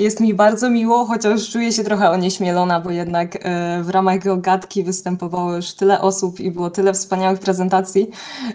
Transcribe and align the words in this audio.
Jest 0.00 0.20
mi 0.20 0.34
bardzo 0.34 0.70
miło, 0.70 1.04
chociaż 1.04 1.50
czuję 1.50 1.72
się 1.72 1.84
trochę 1.84 2.10
onieśmielona, 2.10 2.80
bo 2.80 2.90
jednak 2.90 3.36
e, 3.36 3.82
w 3.82 3.88
ramach 3.90 4.18
Geogatki 4.18 4.82
występowało 4.82 5.56
już 5.56 5.72
tyle 5.72 6.00
osób 6.00 6.40
i 6.40 6.50
było 6.50 6.70
tyle 6.70 6.92
wspaniałych 6.92 7.40
prezentacji, 7.40 8.10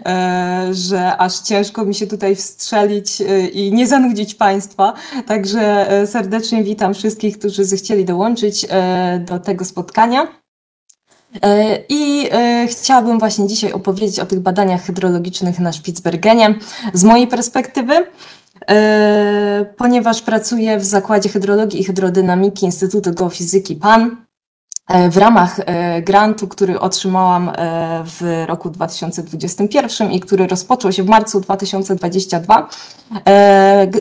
e, 0.06 0.68
że 0.72 1.16
aż 1.16 1.38
ciężko 1.38 1.84
mi 1.84 1.94
się 1.94 2.06
tutaj 2.06 2.36
wstrzelić 2.36 3.20
e, 3.20 3.46
i 3.46 3.72
nie 3.72 3.86
zanudzić 3.86 4.34
Państwa. 4.34 4.94
Także 5.26 5.86
serdecznie 6.06 6.64
witam 6.64 6.94
wszystkich, 6.94 7.38
którzy 7.38 7.64
zechcieli 7.64 8.04
dołączyć 8.04 8.66
do 9.20 9.38
tego 9.38 9.64
spotkania. 9.64 10.26
I 11.88 12.30
chciałabym 12.66 13.18
właśnie 13.18 13.46
dzisiaj 13.46 13.72
opowiedzieć 13.72 14.20
o 14.20 14.26
tych 14.26 14.40
badaniach 14.40 14.82
hydrologicznych 14.82 15.58
na 15.58 15.72
Spitsbergenie 15.72 16.54
z 16.92 17.04
mojej 17.04 17.26
perspektywy. 17.26 18.06
E, 18.68 19.64
ponieważ 19.76 20.22
pracuję 20.22 20.78
w 20.78 20.84
Zakładzie 20.84 21.28
Hydrologii 21.28 21.80
i 21.80 21.84
Hydrodynamiki 21.84 22.66
Instytutu 22.66 23.12
Geofizyki 23.12 23.76
PAN. 23.76 24.26
E, 24.88 25.10
w 25.10 25.16
ramach 25.16 25.60
e, 25.60 26.02
grantu, 26.02 26.48
który 26.48 26.80
otrzymałam 26.80 27.52
w 28.04 28.44
roku 28.46 28.70
2021 28.70 30.12
i 30.12 30.20
który 30.20 30.46
rozpoczął 30.46 30.92
się 30.92 31.02
w 31.02 31.08
marcu 31.08 31.40
2022. 31.40 32.68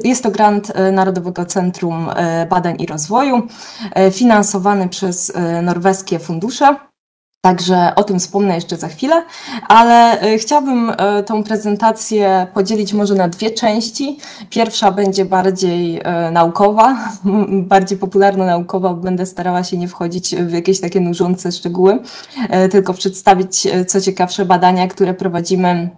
Jest 0.04 0.24
to 0.24 0.32
grant 0.32 0.74
Narodowego 0.92 1.46
Centrum 1.46 2.10
Badań 2.50 2.76
i 2.80 2.86
Rozwoju, 2.86 3.48
finansowany 4.12 4.90
przez 4.90 5.34
norweskie 5.64 6.20
fundusze. 6.20 6.76
Także 7.46 7.96
o 7.96 8.04
tym 8.04 8.20
wspomnę 8.20 8.56
jeszcze 8.56 8.78
za 8.78 8.88
chwilę, 8.88 9.24
ale 9.68 10.22
e, 10.22 10.38
chciałabym 10.38 10.92
e, 10.98 11.24
tą 11.24 11.44
prezentację 11.44 12.48
podzielić 12.54 12.94
może 12.94 13.16
na 13.16 13.28
dwie 13.28 13.52
części. 13.52 14.18
Pierwsza 14.50 14.92
będzie 14.92 15.26
bardziej 15.26 16.02
e, 16.04 16.32
naukowa, 16.32 16.98
bardziej 17.74 17.98
popularno-naukowa, 17.98 18.94
będę 18.94 19.26
starała 19.26 19.64
się 19.64 19.78
nie 19.78 19.88
wchodzić 19.88 20.36
w 20.36 20.52
jakieś 20.52 20.82
takie 20.82 21.00
nużące 21.00 21.52
szczegóły, 21.52 22.00
tylko 22.72 22.94
przedstawić 22.94 23.68
co 23.88 24.02
ciekawsze 24.02 24.46
badania, 24.46 24.88
które 24.88 25.14
prowadzimy 25.14 25.90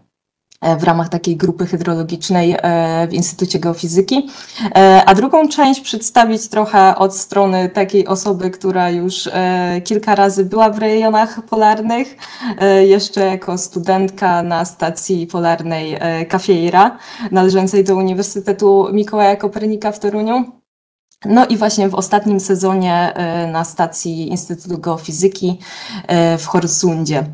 w 0.61 0.83
ramach 0.83 1.09
takiej 1.09 1.37
grupy 1.37 1.65
hydrologicznej 1.65 2.55
e, 2.57 3.07
w 3.07 3.13
Instytucie 3.13 3.59
Geofizyki, 3.59 4.29
e, 4.75 5.03
a 5.05 5.15
drugą 5.15 5.47
część 5.47 5.81
przedstawić 5.81 6.47
trochę 6.47 6.95
od 6.95 7.15
strony 7.15 7.69
takiej 7.69 8.07
osoby, 8.07 8.51
która 8.51 8.89
już 8.89 9.29
kilka 9.83 10.15
razy 10.15 10.45
była 10.45 10.69
w 10.69 10.77
rejonach 10.77 11.41
polarnych, 11.45 12.17
jeszcze 12.85 13.21
jako 13.21 13.57
studentka 13.57 14.43
na 14.43 14.65
stacji 14.65 15.27
polarnej 15.27 15.97
Cafeira, 16.29 16.97
należącej 17.31 17.83
do 17.83 17.95
Uniwersytetu 17.95 18.87
Mikołaja 18.93 19.35
Kopernika 19.35 19.91
w 19.91 19.99
Toruniu. 19.99 20.45
No 21.25 21.45
i 21.45 21.57
właśnie 21.57 21.89
w 21.89 21.95
ostatnim 21.95 22.39
sezonie 22.39 23.13
na 23.51 23.65
stacji 23.65 24.29
Instytutu 24.29 24.77
Geofizyki 24.77 25.59
w 26.37 26.45
Horsundzie. 26.45 27.25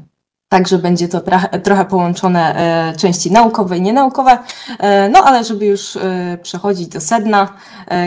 Także 0.54 0.78
będzie 0.78 1.08
to 1.08 1.22
trochę 1.64 1.86
połączone 1.86 2.56
e, 2.56 2.96
części 2.96 3.32
naukowe 3.32 3.78
i 3.78 3.82
nienaukowe. 3.82 4.38
E, 4.80 5.10
no 5.10 5.24
ale 5.24 5.44
żeby 5.44 5.66
już 5.66 5.96
e, 5.96 6.38
przechodzić 6.44 6.88
do 6.88 7.02
sedna, 7.02 7.48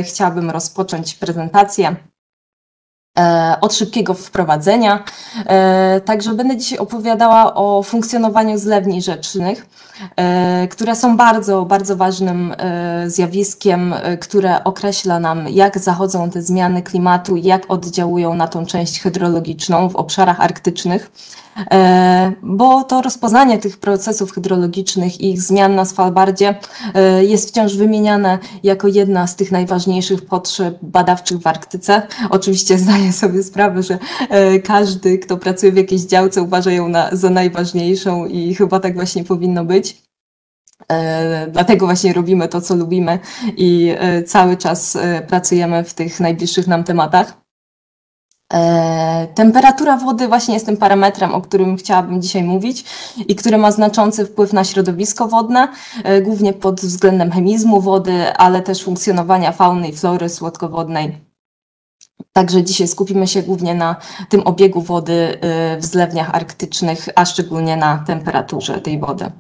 chciałabym 0.03 0.51
rozpocząć 0.51 1.15
prezentację 1.15 1.97
od 3.61 3.75
szybkiego 3.75 4.15
wprowadzenia. 4.15 5.05
Także 6.05 6.35
będę 6.35 6.57
dzisiaj 6.57 6.79
opowiadała 6.79 7.55
o 7.55 7.83
funkcjonowaniu 7.83 8.59
zlewni 8.59 9.03
rzecznych, 9.03 9.67
które 10.71 10.97
są 10.97 11.17
bardzo, 11.17 11.65
bardzo 11.65 11.97
ważnym 11.97 12.55
zjawiskiem, 13.07 13.95
które 14.21 14.65
określa 14.65 15.21
nam, 15.21 15.49
jak 15.49 15.79
zachodzą 15.79 16.31
te 16.31 16.43
zmiany 16.43 16.83
klimatu, 16.83 17.37
jak 17.37 17.71
oddziałują 17.71 18.35
na 18.35 18.49
tą 18.49 18.67
część 18.67 19.01
hydrologiczną 19.01 19.89
w 19.89 19.97
obszarach 19.97 20.41
arktycznych. 20.41 21.11
E, 21.71 22.33
bo 22.43 22.85
to 22.85 23.03
rozpoznanie 23.03 23.59
tych 23.59 23.77
procesów 23.79 24.33
hydrologicznych 24.33 25.21
i 25.21 25.31
ich 25.31 25.43
zmian 25.43 25.75
na 25.75 25.85
Svalbardzie 25.85 26.55
e, 26.95 27.25
jest 27.25 27.49
wciąż 27.49 27.77
wymieniane 27.77 28.39
jako 28.63 28.89
jedna 28.89 29.27
z 29.27 29.37
tych 29.37 29.53
najważniejszych 29.53 30.27
potrzeb 30.27 30.79
badawczych 30.83 31.39
w 31.39 31.47
Arktyce. 31.47 32.03
Oczywiście 32.31 32.79
zdaję 32.79 33.13
sobie 33.13 33.43
sprawę, 33.43 33.83
że 33.83 33.99
e, 34.29 34.59
każdy, 34.59 35.19
kto 35.19 35.37
pracuje 35.37 35.73
w 35.73 35.77
jakiejś 35.77 36.03
działce, 36.03 36.43
uważa 36.43 36.71
ją 36.71 36.89
na, 36.89 37.09
za 37.13 37.31
najważniejszą 37.31 38.27
i 38.27 38.55
chyba 38.55 38.81
tak 38.81 38.95
właśnie 38.95 39.25
powinno 39.25 39.65
być. 39.65 40.07
Dlatego 41.53 41.87
właśnie 41.87 42.13
robimy 42.13 42.49
to, 42.49 42.61
co 42.61 42.77
lubimy 42.77 43.19
i 43.57 43.95
cały 44.27 44.57
czas 44.57 44.99
pracujemy 45.29 45.85
w 45.85 45.95
tych 45.95 46.21
najbliższych 46.21 46.67
nam 46.67 46.85
tematach. 46.85 47.46
E, 48.53 49.27
temperatura 49.35 49.97
wody 49.97 50.29
właśnie 50.29 50.55
jest 50.55 50.67
tym 50.67 50.77
parametrem, 50.77 51.35
o 51.35 51.41
którym 51.41 51.77
chciałabym 51.77 52.23
dzisiaj 52.23 52.43
mówić 52.43 52.85
i 53.29 53.37
który 53.37 53.59
ma 53.59 53.73
znaczący 53.73 54.27
wpływ 54.27 54.53
na 54.53 54.65
środowisko 54.65 55.29
wodne, 55.29 55.69
e, 56.05 56.23
głównie 56.23 56.53
pod 56.53 56.81
względem 56.81 57.31
chemizmu 57.31 57.81
wody, 57.81 58.33
ale 58.37 58.63
też 58.63 58.85
funkcjonowania 58.85 59.53
fauny 59.53 59.89
i 59.89 59.97
flory 59.97 60.29
słodkowodnej. 60.29 61.19
Także 62.33 62.65
dzisiaj 62.65 62.89
skupimy 62.89 63.27
się 63.27 63.43
głównie 63.43 63.75
na 63.75 63.97
tym 64.29 64.43
obiegu 64.47 64.83
wody 64.83 65.39
e, 65.41 65.77
w 65.77 65.85
zlewniach 65.85 66.35
arktycznych, 66.35 67.09
a 67.15 67.25
szczególnie 67.25 67.77
na 67.77 67.99
temperaturze 68.07 68.81
tej 68.81 68.99
wody. 68.99 69.31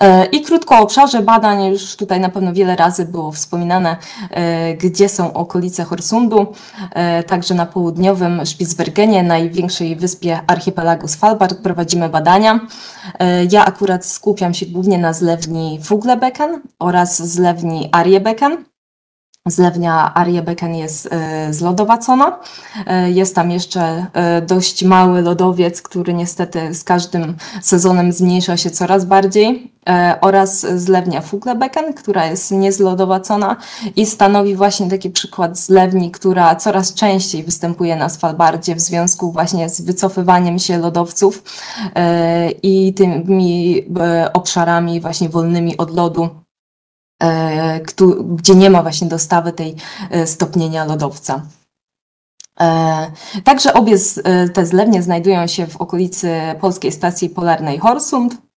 E, 0.00 0.24
I 0.26 0.40
krótko 0.42 0.78
o 0.78 0.82
obszarze 0.82 1.22
badań, 1.22 1.64
już 1.64 1.96
tutaj 1.96 2.20
na 2.20 2.28
pewno 2.28 2.52
wiele 2.52 2.76
razy 2.76 3.04
było 3.04 3.32
wspominane, 3.32 3.96
e, 4.30 4.74
gdzie 4.74 5.08
są 5.08 5.32
okolice 5.32 5.84
Horsundu, 5.84 6.46
e, 6.90 7.22
także 7.22 7.54
na 7.54 7.66
południowym 7.66 8.46
Spitsbergenie, 8.46 9.22
największej 9.22 9.96
wyspie 9.96 10.40
archipelagu 10.46 11.08
Svalbard, 11.08 11.54
prowadzimy 11.62 12.08
badania. 12.08 12.60
Ja 13.50 13.64
akurat 13.64 14.06
skupiam 14.06 14.54
się 14.54 14.66
głównie 14.66 14.98
na 14.98 15.12
zlewni 15.12 15.80
Fuglebeken 15.82 16.60
oraz 16.78 17.22
zlewni 17.22 17.88
Arjebecken. 17.92 18.69
Zlewnia 19.46 20.14
Ariebeken 20.14 20.74
jest 20.74 21.08
e, 21.10 21.52
zlodowacona. 21.54 22.38
E, 22.86 23.10
jest 23.10 23.34
tam 23.34 23.50
jeszcze 23.50 24.06
e, 24.12 24.42
dość 24.42 24.84
mały 24.84 25.22
lodowiec, 25.22 25.82
który 25.82 26.14
niestety 26.14 26.74
z 26.74 26.84
każdym 26.84 27.36
sezonem 27.62 28.12
zmniejsza 28.12 28.56
się 28.56 28.70
coraz 28.70 29.04
bardziej 29.04 29.72
oraz 30.20 30.60
zlewnia 30.60 31.20
Fuglebeken, 31.20 31.94
która 31.94 32.26
jest 32.26 32.50
niezlodowacona 32.50 33.56
i 33.96 34.06
stanowi 34.06 34.56
właśnie 34.56 34.90
taki 34.90 35.10
przykład 35.10 35.58
zlewni, 35.58 36.10
która 36.10 36.56
coraz 36.56 36.94
częściej 36.94 37.42
występuje 37.44 37.96
na 37.96 38.08
Svalbardzie 38.08 38.74
w 38.74 38.80
związku 38.80 39.32
właśnie 39.32 39.68
z 39.68 39.80
wycofywaniem 39.80 40.58
się 40.58 40.78
lodowców 40.78 41.42
i 42.62 42.94
tymi 42.94 43.84
obszarami 44.32 45.00
właśnie 45.00 45.28
wolnymi 45.28 45.76
od 45.76 45.96
lodu 45.96 46.28
gdzie 48.20 48.54
nie 48.54 48.70
ma 48.70 48.82
właśnie 48.82 49.08
dostawy 49.08 49.52
tej 49.52 49.76
e, 50.10 50.26
stopnienia 50.26 50.84
lodowca. 50.84 51.42
E, 52.60 53.10
także 53.44 53.74
obie 53.74 53.96
te 54.54 54.66
zlewnie 54.66 55.02
znajdują 55.02 55.46
się 55.46 55.66
w 55.66 55.76
okolicy 55.76 56.30
polskiej 56.60 56.92
stacji 56.92 57.30
polarnej 57.30 57.78
Horsund 57.78 58.49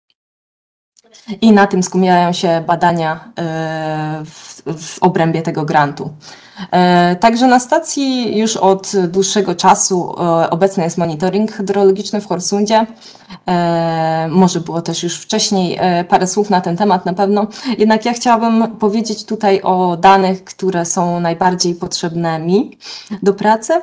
i 1.40 1.52
na 1.52 1.66
tym 1.66 1.82
skupiają 1.82 2.32
się 2.32 2.64
badania 2.66 3.32
w, 4.24 4.62
w 4.78 5.02
obrębie 5.02 5.42
tego 5.42 5.64
grantu. 5.64 6.10
E, 6.70 7.16
także 7.16 7.46
na 7.46 7.60
stacji 7.60 8.38
już 8.38 8.56
od 8.56 8.92
dłuższego 9.08 9.54
czasu 9.54 10.14
e, 10.18 10.50
obecny 10.50 10.84
jest 10.84 10.98
monitoring 10.98 11.52
hydrologiczny 11.52 12.20
w 12.20 12.26
Horsundzie. 12.26 12.86
E, 13.48 14.28
może 14.30 14.60
było 14.60 14.82
też 14.82 15.02
już 15.02 15.18
wcześniej 15.18 15.78
parę 16.08 16.26
słów 16.26 16.50
na 16.50 16.60
ten 16.60 16.76
temat 16.76 17.06
na 17.06 17.12
pewno. 17.12 17.46
Jednak 17.78 18.04
ja 18.04 18.12
chciałabym 18.12 18.76
powiedzieć 18.76 19.24
tutaj 19.24 19.62
o 19.62 19.96
danych, 19.96 20.44
które 20.44 20.84
są 20.84 21.20
najbardziej 21.20 21.74
potrzebne 21.74 22.38
mi 22.38 22.78
do 23.22 23.34
pracy. 23.34 23.82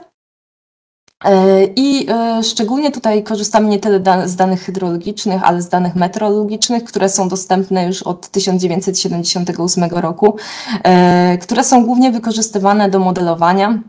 E, 1.26 1.64
I 1.76 2.10
e, 2.10 2.44
szczególnie 2.44 2.92
tutaj 2.92 3.24
korzystamy 3.24 3.70
nie 3.70 3.80
tyle 3.80 4.28
z 4.28 4.36
danych 4.36 4.62
hydrologicznych, 4.62 5.44
ale 5.44 5.62
z 5.62 5.70
danych 5.70 5.96
meteorologicznych, 5.96 6.84
które 6.84 7.10
są 7.10 7.30
dostępne 7.30 7.86
już 7.86 8.04
od 8.04 8.30
1978 8.30 9.84
roku, 9.92 10.36
e, 10.84 11.38
które 11.38 11.64
są 11.64 11.86
głównie 11.86 12.12
wykorzystywane 12.12 12.90
do 12.90 13.00
modelowania 13.00 13.80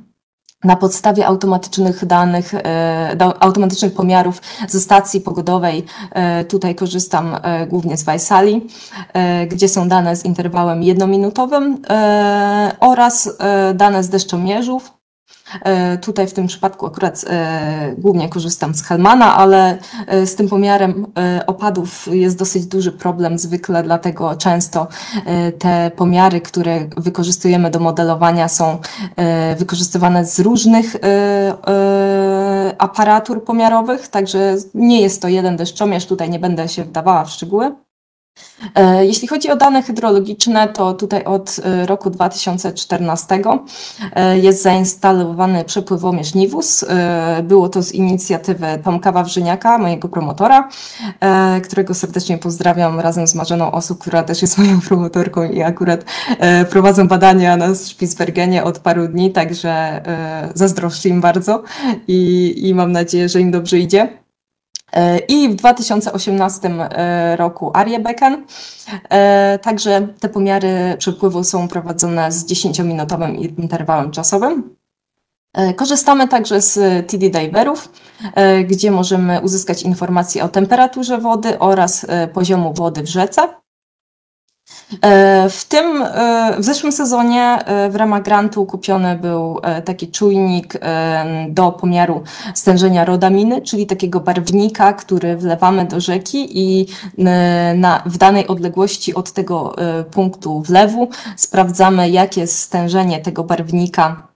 na 0.64 0.76
podstawie 0.76 1.26
automatycznych 1.26 2.04
danych, 2.04 2.52
automatycznych 3.40 3.94
pomiarów 3.94 4.42
ze 4.68 4.80
stacji 4.80 5.20
pogodowej. 5.20 5.84
Tutaj 6.48 6.74
korzystam 6.74 7.36
głównie 7.68 7.96
z 7.96 8.02
Vaisali, 8.02 8.66
gdzie 9.48 9.68
są 9.68 9.88
dane 9.88 10.16
z 10.16 10.24
interwałem 10.24 10.82
jednominutowym 10.82 11.82
oraz 12.80 13.36
dane 13.74 14.02
z 14.02 14.08
deszczomierzów 14.08 14.99
Tutaj 16.00 16.26
w 16.26 16.32
tym 16.32 16.46
przypadku 16.46 16.86
akurat 16.86 17.24
głównie 17.98 18.28
korzystam 18.28 18.74
z 18.74 18.82
Helmana, 18.82 19.36
ale 19.36 19.78
z 20.24 20.34
tym 20.34 20.48
pomiarem 20.48 21.06
opadów 21.46 22.08
jest 22.12 22.38
dosyć 22.38 22.66
duży 22.66 22.92
problem 22.92 23.38
zwykle, 23.38 23.82
dlatego 23.82 24.34
często 24.34 24.86
te 25.58 25.90
pomiary, 25.96 26.40
które 26.40 26.88
wykorzystujemy 26.96 27.70
do 27.70 27.80
modelowania 27.80 28.48
są 28.48 28.78
wykorzystywane 29.58 30.24
z 30.24 30.40
różnych 30.40 30.96
aparatur 32.78 33.44
pomiarowych, 33.44 34.08
także 34.08 34.56
nie 34.74 35.00
jest 35.00 35.22
to 35.22 35.28
jeden 35.28 35.56
deszczomierz, 35.56 36.06
tutaj 36.06 36.30
nie 36.30 36.38
będę 36.38 36.68
się 36.68 36.84
wdawała 36.84 37.24
w 37.24 37.30
szczegóły. 37.30 37.74
E, 38.74 39.06
jeśli 39.06 39.28
chodzi 39.28 39.50
o 39.50 39.56
dane 39.56 39.82
hydrologiczne, 39.82 40.68
to 40.68 40.94
tutaj 40.94 41.24
od 41.24 41.56
e, 41.64 41.86
roku 41.86 42.10
2014 42.10 43.42
e, 44.14 44.38
jest 44.38 44.62
zainstalowany 44.62 45.64
przepływomierz 45.64 46.34
NIWUS. 46.34 46.84
Było 47.42 47.68
to 47.68 47.82
z 47.82 47.92
inicjatywy 47.92 48.66
Tomka 48.84 49.12
Wawrzyniaka, 49.12 49.78
mojego 49.78 50.08
promotora, 50.08 50.68
którego 51.64 51.94
serdecznie 51.94 52.38
pozdrawiam 52.38 53.00
razem 53.00 53.26
z 53.26 53.34
Marzeną 53.34 53.72
Osób, 53.72 53.98
która 53.98 54.22
też 54.22 54.42
jest 54.42 54.58
moją 54.58 54.80
promotorką 54.80 55.42
i 55.42 55.62
akurat 55.62 56.04
prowadzą 56.70 57.08
badania 57.08 57.56
na 57.56 57.74
Spitsbergenie 57.74 58.64
od 58.64 58.78
paru 58.78 59.08
dni, 59.08 59.32
także 59.32 60.02
zazdroszczę 60.54 61.08
im 61.08 61.20
bardzo 61.20 61.62
i, 62.08 62.54
i 62.68 62.74
mam 62.74 62.92
nadzieję, 62.92 63.28
że 63.28 63.40
im 63.40 63.50
dobrze 63.50 63.78
idzie. 63.78 64.19
I 65.28 65.48
w 65.48 65.54
2018 65.54 66.68
e, 66.68 67.36
roku 67.36 67.70
Arjebecken. 67.74 68.44
E, 69.10 69.58
także 69.62 70.08
te 70.20 70.28
pomiary 70.28 70.96
przepływu 70.98 71.44
są 71.44 71.68
prowadzone 71.68 72.32
z 72.32 72.46
10-minutowym 72.46 73.58
interwałem 73.58 74.10
czasowym. 74.10 74.76
E, 75.54 75.74
korzystamy 75.74 76.28
także 76.28 76.60
z 76.60 76.76
TD 77.10 77.30
Diverów, 77.30 77.92
gdzie 78.68 78.90
możemy 78.90 79.40
uzyskać 79.40 79.82
informacje 79.82 80.44
o 80.44 80.48
temperaturze 80.48 81.18
wody 81.18 81.58
oraz 81.58 82.06
poziomu 82.32 82.74
wody 82.74 83.02
w 83.02 83.08
rzece. 83.08 83.59
E, 85.02 85.48
w 85.50 85.64
tym, 85.64 86.02
e, 86.02 86.54
w 86.58 86.64
zeszłym 86.64 86.92
sezonie 86.92 87.42
e, 87.42 87.90
w 87.90 87.96
ramach 87.96 88.22
grantu 88.22 88.66
kupiony 88.66 89.16
był 89.16 89.60
taki 89.84 90.08
czujnik 90.08 90.74
do 91.48 91.72
pomiaru 91.72 92.22
stężenia 92.54 93.04
rodaminy, 93.04 93.62
czyli 93.62 93.86
takiego 93.86 94.20
barwnika, 94.20 94.92
który 94.92 95.36
wlewamy 95.36 95.84
do 95.84 96.00
rzeki 96.00 96.48
i 96.58 96.86
na, 97.74 98.02
w 98.06 98.18
danej 98.18 98.46
odległości 98.46 99.14
od 99.14 99.32
tego 99.32 99.76
punktu 100.10 100.60
wlewu 100.60 101.08
sprawdzamy, 101.36 102.10
jakie 102.10 102.40
jest 102.40 102.58
stężenie 102.58 103.20
tego 103.20 103.44
barwnika 103.44 104.29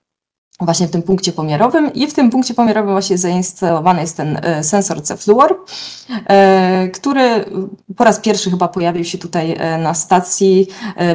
właśnie 0.60 0.88
w 0.88 0.90
tym 0.90 1.02
punkcie 1.02 1.32
pomiarowym 1.32 1.92
i 1.92 2.06
w 2.06 2.14
tym 2.14 2.30
punkcie 2.30 2.54
pomiarowym 2.54 2.92
właśnie 2.92 3.18
zainstalowany 3.18 4.00
jest 4.00 4.16
ten 4.16 4.40
e, 4.42 4.64
sensor 4.64 5.02
Cefluor, 5.02 5.56
e, 6.26 6.88
który 6.88 7.44
po 7.96 8.04
raz 8.04 8.20
pierwszy 8.20 8.50
chyba 8.50 8.68
pojawił 8.68 9.04
się 9.04 9.18
tutaj 9.18 9.56
e, 9.58 9.78
na 9.78 9.94
stacji, 9.94 10.66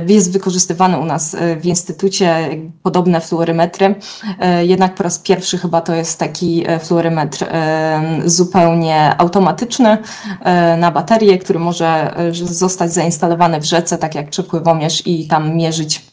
jest 0.07 0.31
wykorzystywany 0.31 0.97
u 0.97 1.05
nas 1.05 1.35
w 1.61 1.65
instytucie, 1.65 2.49
podobne 2.83 3.21
fluorymetry, 3.21 3.95
jednak 4.61 4.95
po 4.95 5.03
raz 5.03 5.19
pierwszy 5.19 5.57
chyba 5.57 5.81
to 5.81 5.95
jest 5.95 6.19
taki 6.19 6.65
fluorymetr 6.83 7.45
zupełnie 8.25 9.15
automatyczny 9.17 9.97
na 10.77 10.91
baterię, 10.91 11.37
który 11.37 11.59
może 11.59 12.15
zostać 12.31 12.93
zainstalowany 12.93 13.59
w 13.59 13.65
rzece, 13.65 13.97
tak 13.97 14.15
jak 14.15 14.29
przepływomierz 14.29 15.07
i 15.07 15.27
tam 15.27 15.55
mierzyć 15.55 16.09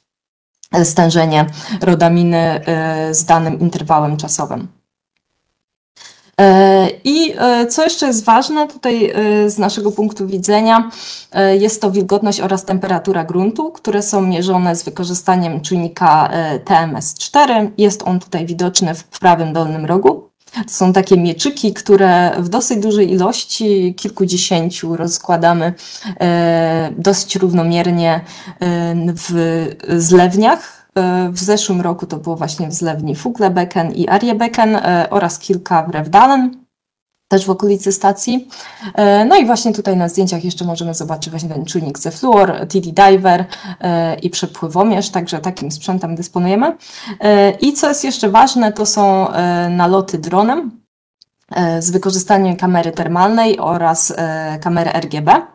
stężenie 0.85 1.47
rodaminy 1.81 2.61
y, 3.11 3.15
z 3.15 3.25
danym 3.25 3.61
interwałem 3.61 4.17
czasowym. 4.17 4.69
E, 6.41 6.89
I 7.05 7.35
e, 7.39 7.67
co 7.67 7.85
jeszcze 7.85 8.07
jest 8.07 8.25
ważne 8.25 8.69
tutaj 8.69 9.11
e, 9.11 9.51
z 9.51 9.59
naszego 9.59 9.93
punktu 9.93 10.27
widzenia, 10.27 10.91
jest 11.59 11.83
to 11.83 11.91
wilgotność 11.91 12.41
oraz 12.41 12.65
temperatura 12.65 13.25
gruntu, 13.25 13.73
które 13.73 14.03
są 14.03 14.23
mierzone 14.23 14.77
z 14.77 14.83
wykorzystaniem 14.83 15.61
czujnika 15.61 16.31
TMS4. 16.65 17.71
Jest 17.79 18.03
on 18.03 18.21
tutaj 18.21 18.47
widoczny 18.47 18.95
w 18.95 19.05
prawym 19.05 19.53
dolnym 19.53 19.87
rogu. 19.87 20.31
To 20.65 20.73
są 20.73 20.93
takie 20.93 21.17
mieczyki, 21.17 21.75
które 21.75 22.33
w 22.39 22.49
dosyć 22.49 22.79
dużej 22.79 23.13
ilości, 23.13 23.95
kilkudziesięciu, 23.95 24.97
rozkładamy 24.97 25.75
e, 26.21 26.91
dosyć 26.99 27.37
równomiernie 27.37 28.15
e, 28.15 28.21
w 29.07 29.67
zlewniach. 29.97 30.89
E, 30.95 31.29
w 31.33 31.39
zeszłym 31.39 31.81
roku 31.81 32.07
to 32.07 32.17
było 32.17 32.37
właśnie 32.37 32.69
w 32.69 32.73
zlewni 32.73 33.17
Fuglebecken 33.17 33.93
i 33.93 34.09
Arjebecken 34.09 34.79
oraz 35.11 35.39
kilka 35.39 35.83
w 35.83 35.91
Revdalen 35.91 36.66
też 37.29 37.47
w 37.47 37.51
okolicy 37.51 37.93
stacji. 37.93 38.49
E, 38.95 39.25
no 39.25 39.37
i 39.37 39.47
właśnie 39.47 39.73
tutaj 39.73 39.97
na 39.97 40.09
zdjęciach 40.09 40.45
jeszcze 40.45 40.65
możemy 40.65 40.95
zobaczyć 40.95 41.31
właśnie 41.31 41.49
ten 41.49 41.65
czujnik 41.65 41.99
ze 41.99 42.11
Fluor, 42.11 42.53
TD 42.69 42.93
Diver 42.93 43.45
e, 43.81 44.15
i 44.15 44.31
przepływomierz, 44.31 45.11
także 45.11 45.39
takim 45.39 45.71
sprzętem 45.71 46.15
dysponujemy. 46.15 46.77
E, 47.21 47.51
I 47.51 47.73
co 47.73 47.89
jest 47.89 48.05
jeszcze 48.05 48.29
ważne, 48.29 48.73
to 48.73 48.87
są 48.87 49.27
naloty 49.71 50.19
dronem 50.19 50.81
z 51.79 51.91
wykorzystaniem 51.91 52.57
kamery 52.57 52.93
termalnej 52.93 53.59
oraz 53.59 54.15
kamery 54.61 54.91
RGB, 54.93 55.47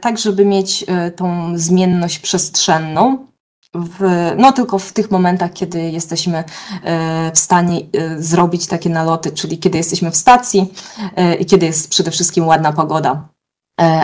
tak 0.00 0.18
żeby 0.18 0.44
mieć 0.44 0.86
tą 1.16 1.52
zmienność 1.58 2.18
przestrzenną 2.18 3.26
w, 3.74 4.32
no 4.36 4.52
tylko 4.52 4.78
w 4.78 4.92
tych 4.92 5.10
momentach, 5.10 5.52
kiedy 5.52 5.80
jesteśmy 5.80 6.44
e, 6.84 7.32
w 7.34 7.38
stanie 7.38 7.78
e, 7.78 8.22
zrobić 8.22 8.66
takie 8.66 8.90
naloty, 8.90 9.32
czyli 9.32 9.58
kiedy 9.58 9.78
jesteśmy 9.78 10.10
w 10.10 10.16
stacji 10.16 10.72
e, 11.16 11.34
i 11.34 11.46
kiedy 11.46 11.66
jest 11.66 11.90
przede 11.90 12.10
wszystkim 12.10 12.46
ładna 12.46 12.72
pogoda. 12.72 13.28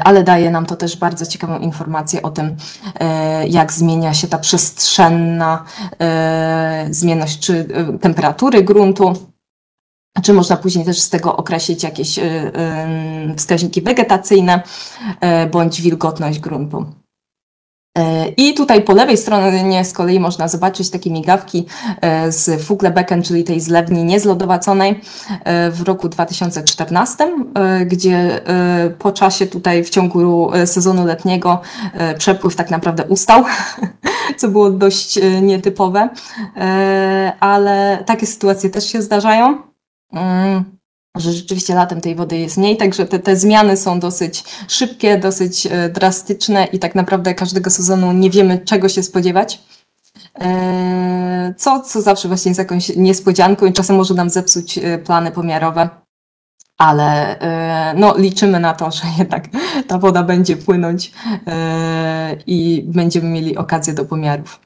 Ale 0.05 0.25
daje 0.25 0.51
nam 0.51 0.67
to 0.67 0.77
też 0.77 0.97
bardzo 0.97 1.27
ciekawą 1.27 1.59
informację 1.59 2.23
o 2.23 2.31
tym, 2.31 2.57
jak 3.49 3.73
zmienia 3.73 4.15
się 4.15 4.29
ta 4.29 4.39
przestrzenna 4.39 5.65
zmienność 6.91 7.39
czy 7.39 7.69
temperatury 8.01 8.63
gruntu, 8.63 9.13
czy 10.23 10.33
można 10.33 10.57
później 10.57 10.85
też 10.85 11.01
z 11.01 11.11
tego 11.11 11.37
określić 11.37 11.83
jakieś 11.83 12.19
wskaźniki 13.37 13.83
wegetacyjne 13.83 14.63
bądź 15.51 15.83
wilgotność 15.83 16.39
gruntu. 16.39 16.87
E, 17.99 18.29
I 18.29 18.55
tutaj 18.55 18.83
po 18.83 18.93
lewej 18.93 19.17
stronie 19.17 19.85
z 19.85 19.93
kolei 19.93 20.21
można 20.21 20.49
zobaczyć 20.49 20.91
takie 20.91 21.11
migawki 21.11 21.67
e, 22.01 22.33
z 22.33 22.63
Fuglebecken, 22.63 23.23
czyli 23.23 23.45
tej 23.45 23.61
zlewni 23.61 24.05
niezlodowaconej 24.05 25.01
e, 25.45 25.71
w 25.71 25.83
roku 25.83 26.09
2014, 26.09 27.33
gdzie 27.87 28.41
po 28.99 29.13
czasie 29.13 29.47
tutaj 29.47 29.85
w 29.85 29.91
ciągu 29.91 30.51
sezonu 30.65 31.07
letniego 31.07 31.61
przepływ 32.19 32.57
tak 32.57 32.71
naprawdę 32.71 33.05
ustał, 33.05 33.45
co 34.39 34.49
było 34.49 34.71
dość 34.71 35.19
nietypowe, 35.43 36.09
ale 37.41 38.05
takie 38.07 38.27
sytuacje 38.27 38.71
też 38.71 38.93
się 38.93 39.03
zdarzają. 39.03 39.63
Że 41.17 41.33
rzeczywiście 41.33 41.75
latem 41.75 42.01
tej 42.01 42.15
wody 42.15 42.39
jest 42.39 42.57
mniej, 42.57 42.77
także 42.77 43.07
te, 43.07 43.19
te 43.19 43.37
zmiany 43.37 43.77
są 43.77 44.01
dosyć 44.01 44.45
szybkie, 44.69 45.19
dosyć 45.19 45.67
e, 45.67 45.89
drastyczne 45.89 46.65
i 46.65 46.79
tak 46.79 46.95
naprawdę 46.95 47.35
każdego 47.35 47.71
sezonu 47.71 48.13
nie 48.13 48.31
wiemy 48.31 48.59
czego 48.59 48.89
się 48.89 49.03
spodziewać. 49.03 49.61
E, 50.41 51.55
co, 51.57 51.81
co 51.81 52.03
zawsze 52.03 52.29
właśnie 52.29 52.51
jest 52.51 52.59
jakąś 52.59 52.97
niespodzianką 52.97 53.67
i 53.67 53.73
czasem 53.73 53.97
może 53.97 54.15
nam 54.15 54.31
zepsuć 54.31 54.79
e, 54.79 54.99
plany 54.99 55.31
pomiarowe, 55.31 55.89
ale 56.79 57.39
no, 57.97 58.15
liczymy 58.19 58.61
na 58.61 58.75
to, 58.75 58.91
że 58.91 59.03
jednak 59.19 59.49
ta 59.87 59.99
woda 59.99 60.23
będzie 60.23 60.57
płynąć 60.57 61.13
i 62.47 62.85
będziemy 62.87 63.29
mieli 63.29 63.57
okazję 63.57 63.95
do 63.95 64.05
pomiarów. 64.05 64.61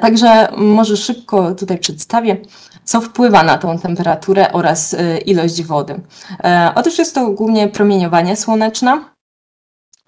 Także 0.00 0.48
może 0.56 0.96
szybko 0.96 1.54
tutaj 1.54 1.78
przedstawię 1.78 2.36
co 2.84 3.00
wpływa 3.00 3.42
na 3.42 3.58
tą 3.58 3.78
temperaturę 3.78 4.52
oraz 4.52 4.94
y, 4.94 5.18
ilość 5.18 5.62
wody. 5.62 6.00
E, 6.44 6.72
otóż 6.74 6.98
jest 6.98 7.14
to 7.14 7.30
głównie 7.30 7.68
promieniowanie 7.68 8.36
słoneczne, 8.36 9.04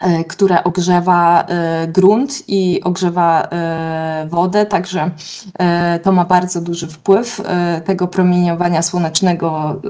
e, 0.01 0.25
które 0.25 0.65
ogrzewa 0.65 1.43
e, 1.43 1.87
grunt 1.89 2.49
i 2.49 2.81
ogrzewa 2.85 3.49
wodę, 4.27 4.67
także 4.67 5.11
to 6.03 6.13
ma 6.13 6.25
bardzo 6.25 6.61
duży 6.61 6.87
wpływ 6.87 7.43
tego 7.85 8.09
promieniowania 8.09 8.83
słonecznego. 8.83 9.81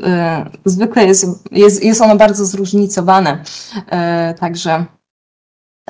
Zwykle 0.64 1.06
jest, 1.06 1.26
jest, 1.52 1.84
jest 1.84 2.00
ono 2.00 2.16
bardzo 2.16 2.46
zróżnicowane, 2.46 3.38
także 4.40 4.84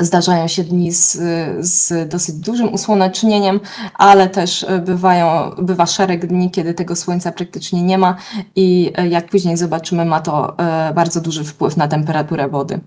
Zdarzają 0.00 0.48
się 0.48 0.64
dni 0.64 0.92
z, 0.92 1.18
z 1.60 2.08
dosyć 2.08 2.34
dużym 2.34 2.74
usłonecznieniem, 2.74 3.60
ale 3.94 4.28
też 4.28 4.66
bywają, 4.86 5.50
bywa 5.58 5.86
szereg 5.86 6.26
dni, 6.26 6.50
kiedy 6.50 6.74
tego 6.74 6.96
słońca 6.96 7.32
praktycznie 7.32 7.82
nie 7.82 7.98
ma 7.98 8.16
i 8.56 8.92
jak 9.10 9.30
później 9.30 9.56
zobaczymy, 9.56 10.04
ma 10.04 10.20
to 10.20 10.58
e, 10.58 10.92
bardzo 10.94 11.20
duży 11.20 11.44
wpływ 11.44 11.76
na 11.76 11.88
temperaturę 11.88 12.48
wody. 12.48 12.80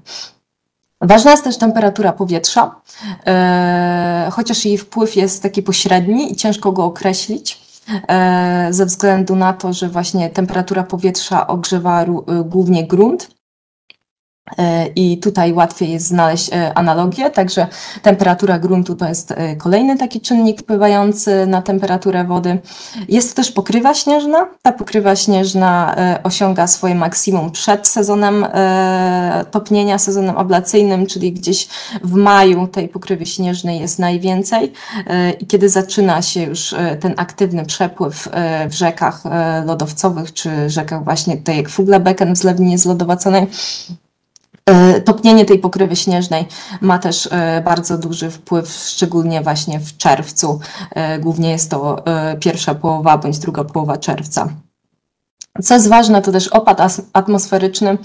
Ważna 1.02 1.32
jest 1.32 1.44
też 1.44 1.58
temperatura 1.58 2.14
powietrza, 2.14 2.76
e, 3.28 4.30
chociaż 4.32 4.66
jej 4.66 4.78
wpływ 4.78 5.16
jest 5.16 5.44
taki 5.44 5.64
pośredni 5.64 6.32
i 6.32 6.36
ciężko 6.36 6.72
go 6.72 6.86
określić. 6.86 7.70
ze 8.70 8.86
względu 8.86 9.36
na 9.36 9.54
to, 9.54 9.74
że 9.74 9.90
właśnie 9.90 10.30
temperatura 10.30 10.84
powietrza 10.84 11.48
ogrzewa 11.48 12.06
głównie 12.46 12.88
grunt 12.88 13.30
E, 13.30 13.39
I 14.96 15.18
tutaj 15.18 15.54
łatwiej 15.54 15.92
jest 15.92 16.08
znaleźć 16.08 16.54
e, 16.54 16.78
analogię, 16.78 17.30
także 17.30 17.68
temperatura 18.02 18.60
gruntu 18.60 18.96
to 18.96 19.08
jest 19.08 19.32
e, 19.32 19.56
kolejny 19.56 19.98
taki 19.98 20.22
czynnik 20.22 20.62
wpływający 20.62 21.48
na 21.48 21.62
temperaturę 21.62 22.24
wody. 22.24 22.60
Jest 23.10 23.36
też 23.36 23.52
pokrywa 23.52 23.94
śnieżna. 23.94 24.48
Ta 24.62 24.72
pokrywa 24.72 25.16
śnieżna 25.16 25.96
osiąga 26.24 26.68
swoje 26.68 26.96
maksimum 26.96 27.52
przed 27.52 27.88
sezonem 27.88 28.46
topnienia, 29.52 29.98
sezonem 29.98 30.38
ablacyjnym, 30.38 31.06
czyli 31.06 31.32
gdzieś 31.32 31.68
w 32.04 32.14
maju 32.14 32.68
tej 32.68 32.90
pokrywy 32.90 33.26
śnieżnej 33.26 33.80
jest 33.80 34.00
najwięcej. 34.00 34.74
I 35.40 35.48
kiedy 35.48 35.70
zaczyna 35.70 36.22
się 36.22 36.44
już 36.44 36.76
ten 37.00 37.14
aktywny 37.18 37.66
przepływ 37.66 38.30
w 38.70 38.74
rzekach 38.74 39.24
lodowcowych, 39.66 40.34
czy 40.34 40.70
rzekach 40.70 41.04
właśnie 41.04 41.38
tutaj 41.38 41.58
jak 41.58 41.70
Fuglebecken 41.70 42.36
w 42.36 42.38
zlewninie 42.38 42.78
zlodowaconej, 42.78 43.48
E, 43.50 44.09
topnienie 45.06 45.46
tej 45.46 45.60
pokrywy 45.60 45.96
śnieżnej 45.96 46.48
ma 46.82 47.00
też 47.00 47.30
e, 47.32 47.62
bardzo 47.66 47.98
duży 47.98 48.32
wpływ, 48.32 48.70
szczególnie 48.70 49.42
właśnie 49.42 49.80
w 49.80 49.98
czerwcu. 49.98 50.60
E, 50.92 51.20
głównie 51.20 51.52
jest 51.52 51.72
to 51.72 52.04
pierwsza 52.40 52.76
połowa 52.76 53.18
bądź 53.18 53.40
druga 53.40 53.64
połowa 53.64 53.98
czerwca. 53.98 54.50
Co 55.64 55.74
jest 55.74 55.90
ważne, 55.90 56.22
to 56.22 56.32
też 56.32 56.48
opad 56.48 56.80
atmosferyczny, 57.14 57.98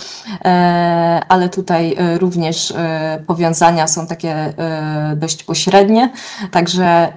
e, 0.44 1.22
ale 1.28 1.48
tutaj 1.48 1.94
e, 1.98 2.18
również 2.18 2.70
e, 2.70 3.22
powiązania 3.26 3.86
są 3.86 4.06
takie 4.06 4.54
dość 5.16 5.44
pośrednie, 5.44 6.12
także 6.50 7.12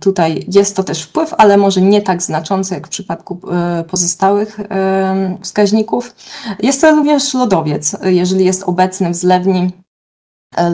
tutaj 0.00 0.46
jest 0.48 0.76
to 0.76 0.84
też 0.84 1.02
wpływ, 1.02 1.34
ale 1.38 1.56
może 1.56 1.80
nie 1.80 2.02
tak 2.02 2.22
znaczący 2.22 2.74
jak 2.74 2.86
w 2.86 2.90
przypadku 2.90 3.40
pozostałych 3.90 4.60
wskaźników. 5.42 6.14
Jest 6.62 6.80
to 6.80 6.90
również 6.90 7.34
lodowiec, 7.34 7.96
jeżeli 8.02 8.44
jest 8.44 8.62
obecny 8.62 9.10
w 9.10 9.14
zlewni 9.14 9.83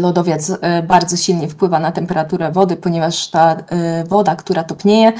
lodowiec 0.00 0.50
e, 0.60 0.82
bardzo 0.82 1.16
silnie 1.16 1.48
wpływa 1.48 1.80
na 1.80 1.92
temperaturę 1.92 2.52
wody, 2.52 2.76
ponieważ 2.76 3.28
ta 3.28 3.56
e, 3.56 4.04
woda, 4.04 4.36
która 4.36 4.64
topnieje 4.64 5.12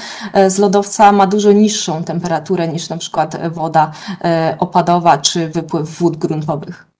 z 0.47 0.57
lodowca 0.57 1.11
ma 1.11 1.27
dużo 1.27 1.51
niższą 1.51 2.03
temperaturę 2.03 2.67
niż 2.67 2.89
na 2.89 2.97
przykład 2.97 3.37
woda 3.49 3.91
opadowa 4.59 5.17
czy 5.17 5.49
wypływ 5.49 5.99
wód 5.99 6.17
gruntowych. 6.17 6.90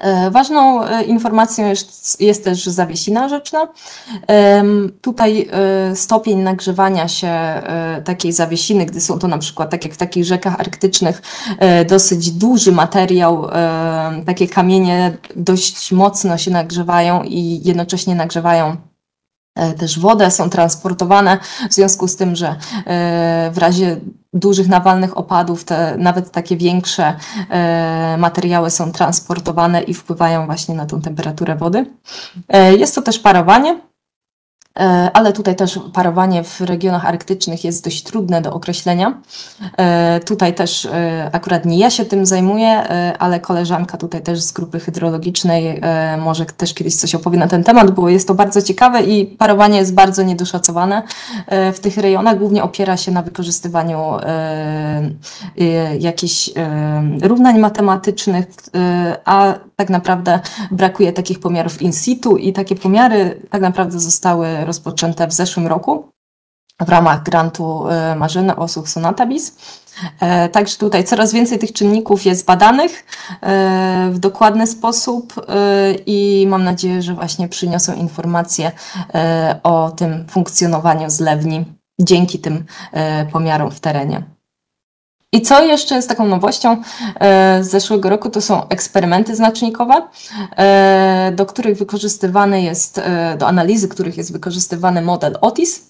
E, 0.00 0.30
ważną 0.30 0.84
e, 0.84 1.02
informacją 1.02 1.68
jest, 1.68 2.20
jest 2.20 2.44
też 2.44 2.64
zawiesina 2.64 3.28
rzeczna. 3.28 3.68
Tutaj 5.00 5.48
e, 5.52 5.96
stopień 5.96 6.38
nagrzewania 6.38 7.08
się 7.08 7.62
takiej 8.04 8.32
zawiesiny, 8.32 8.86
gdy 8.86 9.00
są 9.00 9.18
to 9.18 9.28
na 9.28 9.38
przykład, 9.38 9.70
tak 9.70 9.84
jak 9.84 9.94
w 9.94 9.96
takich 9.96 10.24
rzekach 10.24 10.60
arktycznych, 10.60 11.22
dosyć 11.88 12.30
duży 12.30 12.72
materiał, 12.72 13.48
takie 14.26 14.48
kamienie 14.48 15.16
dość 15.36 15.92
mocno 15.92 16.38
się 16.38 16.50
nagrzewają 16.50 17.22
i 17.22 17.60
jednocześnie 17.64 18.14
nagrzewają 18.14 18.76
też 19.78 19.98
wodę, 19.98 20.30
są 20.30 20.50
transportowane, 20.50 21.38
w 21.70 21.74
związku 21.74 22.08
z 22.08 22.16
tym, 22.16 22.36
że 22.36 22.48
e, 22.48 23.50
w 23.52 23.58
razie 23.58 24.00
dużych 24.32 24.68
nawalnych 24.68 25.18
opadów, 25.18 25.64
te, 25.64 25.96
nawet 25.98 26.30
takie 26.30 26.56
większe 26.56 27.16
e, 27.50 28.16
materiały 28.18 28.70
są 28.70 28.92
transportowane 28.92 29.82
i 29.82 29.94
wpływają 29.94 30.46
właśnie 30.46 30.74
na 30.74 30.86
tą 30.86 31.00
temperaturę 31.00 31.56
wody. 31.56 31.86
Jest 32.78 32.94
to 32.94 33.02
też 33.02 33.18
parowanie. 33.18 33.89
E, 34.78 35.10
ale 35.14 35.32
tutaj 35.32 35.56
też 35.56 35.80
parowanie 35.92 36.44
w 36.44 36.60
regionach 36.60 37.06
arktycznych 37.06 37.64
jest 37.64 37.84
dość 37.84 38.02
trudne 38.02 38.42
do 38.42 38.52
określenia. 38.52 39.20
E, 39.76 40.20
tutaj 40.20 40.54
też 40.54 40.86
e, 40.86 41.30
akurat 41.32 41.64
nie 41.64 41.78
ja 41.78 41.90
się 41.90 42.04
tym 42.04 42.26
zajmuję, 42.26 42.88
ale 43.18 43.40
koleżanka 43.40 43.96
tutaj 43.98 44.22
też 44.22 44.40
z 44.40 44.52
grupy 44.52 44.80
hydrologicznej 44.80 45.80
może 46.18 46.46
też 46.46 46.74
kiedyś 46.74 46.96
coś 46.96 47.14
opowie 47.14 47.38
na 47.38 47.48
ten 47.48 47.64
temat, 47.64 47.90
bo 47.90 48.08
jest 48.08 48.28
to 48.28 48.34
bardzo 48.34 48.62
ciekawe 48.62 49.02
i 49.02 49.26
parowanie 49.26 49.78
jest 49.78 49.94
bardzo 49.94 50.22
niedoszacowane 50.22 51.02
w 51.72 51.78
tych 51.80 51.96
rejonach. 51.96 52.38
Głównie 52.38 52.62
opiera 52.62 52.96
się 52.96 53.12
na 53.12 53.22
wykorzystywaniu 53.22 54.16
jakichś 55.98 56.50
równań 57.22 57.58
matematycznych, 57.58 58.46
a 59.24 59.54
tak 59.76 59.90
naprawdę 59.90 60.40
brakuje 60.70 61.12
takich 61.12 61.40
pomiarów 61.40 61.82
in 61.82 61.92
situ 61.92 62.36
i 62.36 62.52
takie 62.52 62.76
pomiary 62.76 63.40
tak 63.50 63.62
naprawdę 63.62 64.00
zostały 64.00 64.46
rozpoczęte 64.64 65.26
w 65.26 65.32
zeszłym 65.32 65.66
roku 65.66 66.10
w 66.80 66.88
ramach 66.88 67.22
grantu 67.22 67.88
e, 67.88 68.16
Marzyny 68.16 68.56
Osób 68.56 68.88
Sonatabis. 68.88 69.56
E, 70.20 70.48
także 70.48 70.76
tutaj 70.76 71.04
coraz 71.04 71.32
więcej 71.32 71.58
tych 71.58 71.72
czynników 71.72 72.24
jest 72.24 72.46
badanych 72.46 73.06
e, 73.42 74.10
w 74.12 74.18
dokładny 74.18 74.66
sposób 74.66 75.46
i 76.06 76.46
mam 76.48 76.64
nadzieję, 76.64 77.02
że 77.02 77.14
właśnie 77.14 77.48
przyniosą 77.48 77.94
informacje 77.94 78.72
o 79.62 79.90
tym 79.90 80.26
funkcjonowaniu 80.28 81.10
zlewni 81.10 81.64
dzięki 82.00 82.38
tym 82.38 82.64
pomiarom 83.32 83.70
w 83.70 83.80
terenie. 83.80 84.22
I 85.32 85.42
co 85.42 85.64
jeszcze 85.64 85.94
jest 85.94 86.08
taką 86.08 86.28
nowością 86.28 86.82
e, 87.20 87.64
z 87.64 87.70
zeszłego 87.70 88.10
roku, 88.10 88.30
to 88.30 88.40
są 88.40 88.68
eksperymenty 88.68 89.36
znacznikowe, 89.36 90.08
e, 90.56 91.32
do 91.36 91.46
których 91.46 91.78
wykorzystywany 91.78 92.62
jest, 92.62 92.98
e, 92.98 93.36
do 93.38 93.46
analizy 93.48 93.88
których 93.88 94.16
jest 94.16 94.32
wykorzystywany 94.32 95.02
model 95.02 95.38
OTIS. 95.40 95.89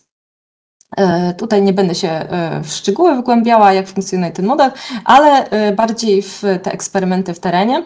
E, 0.96 1.34
tutaj 1.34 1.62
nie 1.62 1.72
będę 1.72 1.94
się 1.94 2.08
e, 2.08 2.60
w 2.62 2.72
szczegóły 2.72 3.16
wgłębiała, 3.16 3.72
jak 3.72 3.88
funkcjonuje 3.88 4.32
ten 4.32 4.46
model, 4.46 4.70
ale 5.04 5.50
e, 5.50 5.72
bardziej 5.72 6.22
w 6.22 6.42
te 6.62 6.72
eksperymenty 6.72 7.34
w 7.34 7.40
terenie, 7.40 7.84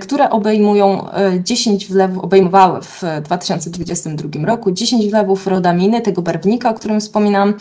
które 0.00 0.30
obejmują 0.30 1.06
10 1.40 1.86
wlewów, 1.86 2.24
obejmowały 2.24 2.82
w 2.82 3.02
2022 3.22 4.46
roku 4.46 4.72
10 4.72 5.06
wlewów 5.06 5.46
rodaminy, 5.46 6.00
tego 6.00 6.22
barwnika, 6.22 6.70
o 6.70 6.74
którym 6.74 7.00
wspominam, 7.00 7.54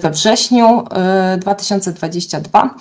we 0.00 0.10
wrześniu 0.10 0.84
2022 1.38 2.74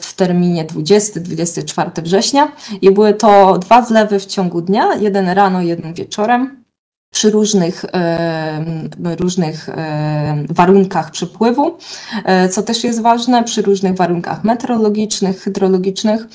w 0.00 0.14
terminie 0.14 0.64
20-24 0.64 2.02
września. 2.02 2.52
I 2.82 2.90
były 2.90 3.14
to 3.14 3.58
dwa 3.58 3.82
wlewy 3.82 4.20
w 4.20 4.26
ciągu 4.26 4.62
dnia, 4.62 4.94
jeden 4.94 5.28
rano, 5.28 5.62
jeden 5.62 5.94
wieczorem 5.94 6.65
przy 7.16 7.30
różnych, 7.30 7.84
różnych 9.20 9.68
warunkach 10.50 11.10
przepływu, 11.10 11.78
e, 12.24 12.48
co 12.48 12.62
też 12.62 12.84
jest 12.84 13.02
ważne, 13.02 13.44
przy 13.44 13.62
różnych 13.62 13.96
warunkach 13.96 14.44
meteorologicznych, 14.44 15.40
hydrologicznych. 15.42 16.26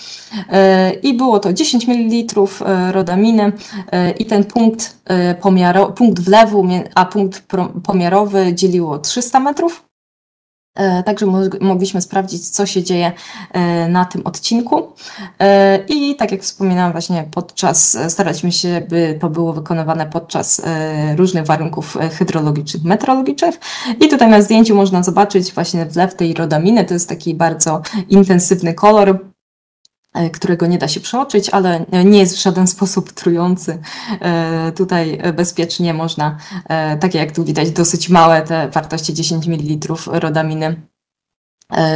E, 0.49 0.91
I 0.91 1.13
było 1.13 1.39
to 1.39 1.53
10 1.53 1.87
ml 1.87 2.33
e, 2.65 2.91
rodaminy 2.91 3.51
i 4.19 4.25
ten 4.25 4.43
punkt, 4.43 4.97
pomiaro, 5.41 5.87
punkt 5.87 6.19
wlewu, 6.19 6.67
a 6.95 7.05
punkt 7.05 7.43
pomiarowy 7.83 8.53
dzieliło 8.53 8.99
300 8.99 9.39
metrów. 9.39 9.90
E, 10.75 11.03
także 11.03 11.25
mogliśmy 11.61 12.01
sprawdzić, 12.01 12.49
co 12.49 12.65
się 12.65 12.83
dzieje 12.83 13.11
e, 13.51 13.87
na 13.87 14.05
tym 14.05 14.21
odcinku. 14.25 14.93
E, 15.39 15.79
I 15.87 16.15
tak 16.15 16.31
jak 16.31 16.41
wspominałam, 16.41 16.91
właśnie 16.91 17.25
podczas, 17.31 17.97
staraliśmy 18.09 18.51
się, 18.51 18.81
by 18.89 19.17
to 19.21 19.29
było 19.29 19.53
wykonywane 19.53 20.05
podczas 20.05 20.61
różnych 21.15 21.45
warunków 21.45 21.97
hydrologicznych, 22.17 22.83
meteorologicznych. 22.83 23.59
I 23.99 24.07
tutaj 24.07 24.29
na 24.29 24.41
zdjęciu 24.41 24.75
można 24.75 25.03
zobaczyć 25.03 25.53
właśnie 25.53 25.85
wlew 25.85 26.15
tej 26.15 26.33
rodaminy. 26.33 26.85
To 26.85 26.93
jest 26.93 27.09
taki 27.09 27.35
bardzo 27.35 27.81
intensywny 28.09 28.73
kolor, 28.73 29.30
którego 30.33 30.67
nie 30.67 30.77
da 30.77 30.87
się 30.87 30.99
przeoczyć, 30.99 31.49
ale 31.49 31.85
nie 32.05 32.19
jest 32.19 32.35
w 32.35 32.41
żaden 32.41 32.67
sposób 32.67 33.11
trujący. 33.11 33.79
E, 34.21 34.71
tutaj 34.71 35.21
bezpiecznie 35.33 35.93
można, 35.93 36.37
e, 36.69 36.97
takie 36.97 37.19
jak 37.19 37.31
tu 37.31 37.43
widać, 37.43 37.71
dosyć 37.71 38.09
małe 38.09 38.41
te 38.41 38.69
wartości 38.69 39.13
10 39.13 39.47
ml 39.47 39.93
rodaminy 40.05 40.81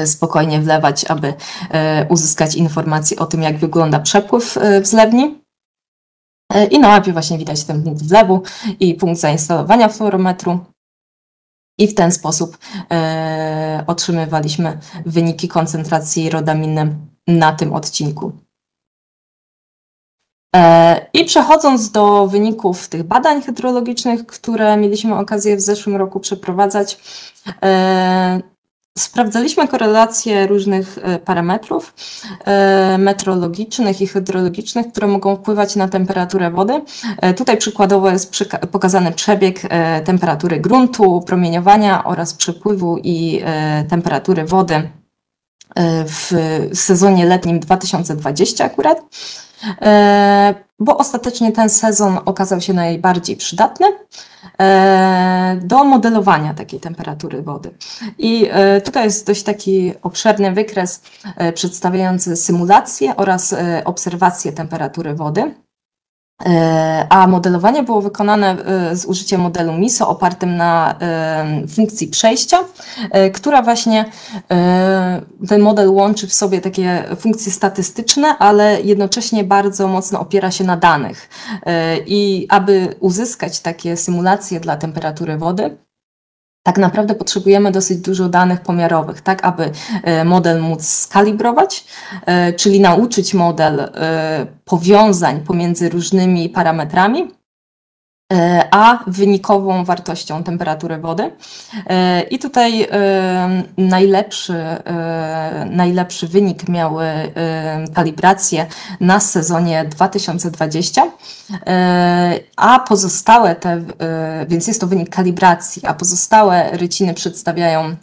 spokojnie 0.05 0.61
wlewać, 0.61 1.05
aby 1.05 1.33
uzyskać 2.09 2.55
informacje 2.55 3.19
o 3.19 3.25
tym, 3.25 3.41
jak 3.41 3.57
wygląda 3.57 3.99
przepływ 3.99 4.57
w 4.81 4.87
zlewni. 4.87 5.41
I 6.71 6.79
na 6.79 6.87
mapie 6.87 7.13
właśnie 7.13 7.37
widać 7.37 7.63
ten 7.63 7.83
punkt 7.83 8.03
wlewu 8.03 8.41
i 8.79 8.93
punkt 8.93 9.19
zainstalowania 9.19 9.89
fluorometru. 9.89 10.59
I 11.79 11.87
w 11.87 11.95
ten 11.95 12.11
sposób 12.11 12.57
otrzymywaliśmy 13.87 14.79
wyniki 15.05 15.47
koncentracji 15.47 16.29
rodaminy 16.29 16.95
na 17.27 17.53
tym 17.53 17.73
odcinku. 17.73 18.31
E, 20.55 21.05
I 21.13 21.25
przechodząc 21.25 21.91
do 21.91 22.27
wyników 22.27 22.87
tych 22.87 23.03
badań 23.03 23.41
hydrologicznych, 23.41 24.25
które 24.25 24.77
mieliśmy 24.77 25.15
okazję 25.15 25.57
w 25.57 25.61
zeszłym 25.61 25.95
roku 25.95 26.19
przeprowadzać, 26.19 26.99
e, 27.63 28.55
Sprawdzaliśmy 28.97 29.67
korelację 29.67 30.47
różnych 30.47 30.97
e, 31.01 31.19
parametrów 31.19 31.93
meteorologicznych 32.97 34.01
i 34.01 34.07
hydrologicznych, 34.07 34.87
które 34.91 35.07
mogą 35.07 35.35
wpływać 35.35 35.75
na 35.75 35.87
temperaturę 35.87 36.51
wody. 36.51 36.81
Tutaj 37.37 37.57
przykładowo 37.57 38.09
jest 38.09 38.35
pokazany 38.71 39.11
przebieg 39.11 39.61
temperatury 40.05 40.59
gruntu, 40.59 41.21
promieniowania 41.21 42.03
oraz 42.03 42.33
przepływu 42.33 42.97
i 43.03 43.41
temperatury 43.89 44.45
wody 44.45 44.89
w 46.05 46.31
sezonie 46.73 47.25
letnim 47.25 47.59
2020 47.59 48.65
akurat, 48.65 49.01
bo 50.79 50.97
ostatecznie 50.97 51.51
ten 51.51 51.69
sezon 51.69 52.19
okazał 52.25 52.61
się 52.61 52.73
najbardziej 52.73 53.35
przydatny. 53.35 53.87
E, 54.59 55.59
do 55.61 55.83
modelowania 55.83 56.53
takiej 56.53 56.79
temperatury 56.79 57.41
wody. 57.41 57.71
I 58.17 58.47
e, 58.51 58.81
tutaj 58.81 59.03
jest 59.03 59.27
dość 59.27 59.43
taki 59.43 59.93
obszerny 60.01 60.51
wykres 60.51 61.01
e, 61.35 61.53
przedstawiający 61.53 62.35
symulację 62.35 63.15
oraz 63.15 63.55
obserwację 63.85 64.51
temperatury 64.51 65.15
wody. 65.15 65.64
E, 66.43 67.07
a 67.09 67.27
modelowanie 67.27 67.83
było 67.83 68.01
wykonane 68.01 68.57
e, 68.65 68.95
z 68.95 69.05
użyciem 69.05 69.41
modelu 69.41 69.73
MISO 69.73 70.09
opartym 70.09 70.57
na 70.57 70.95
e, 71.01 71.67
funkcji 71.67 72.07
przejścia, 72.07 72.59
która 73.33 73.61
właśnie 73.61 74.05
ten 75.47 75.61
model 75.61 75.89
łączy 75.89 76.27
w 76.27 76.33
sobie 76.33 76.61
takie 76.61 77.03
funkcje 77.19 77.51
statystyczne, 77.51 78.37
ale 78.37 78.81
jednocześnie 78.81 79.43
bardzo 79.43 79.87
mocno 79.87 80.19
opiera 80.19 80.51
się 80.51 80.63
na 80.63 80.77
danych. 80.77 81.29
I 82.05 82.47
aby 82.49 82.95
uzyskać 82.99 83.59
takie 83.59 83.97
symulacje 83.97 84.59
dla 84.59 84.77
temperatury 84.77 85.37
wody, 85.37 85.77
tak 86.65 86.77
naprawdę 86.77 87.15
potrzebujemy 87.15 87.71
dosyć 87.71 87.97
dużo 87.97 88.29
danych 88.29 88.61
pomiarowych, 88.61 89.21
tak 89.21 89.45
aby 89.45 89.71
e, 90.03 90.23
model 90.25 90.61
móc 90.61 90.85
skalibrować, 90.85 91.85
e, 92.25 92.53
czyli 92.53 92.79
nauczyć 92.79 93.33
model 93.33 93.79
e, 93.79 94.45
powiązań 94.65 95.39
pomiędzy 95.41 95.89
różnymi 95.89 96.49
parametrami, 96.49 97.31
a 98.71 99.03
wynikową 99.07 99.85
wartością 99.85 100.43
temperatury 100.43 100.97
wody. 100.97 101.31
E, 101.87 102.21
I 102.21 102.39
tutaj 102.39 102.81
e, 102.81 103.63
najlepszy, 103.77 104.55
najlepszy 105.69 106.27
wynik 106.27 106.69
miały 106.69 107.05
kalibracje 107.93 108.65
na 108.99 109.19
sezonie 109.19 109.85
2020, 109.85 111.11
a 112.57 112.79
pozostałe 112.79 113.55
te, 113.55 113.83
więc 114.47 114.67
jest 114.67 114.81
to 114.81 114.87
wynik 114.87 115.09
kalibracji, 115.09 115.85
a 115.85 115.93
pozostałe 115.93 116.69
ryciny 116.71 117.13
przedstawiają 117.13 117.95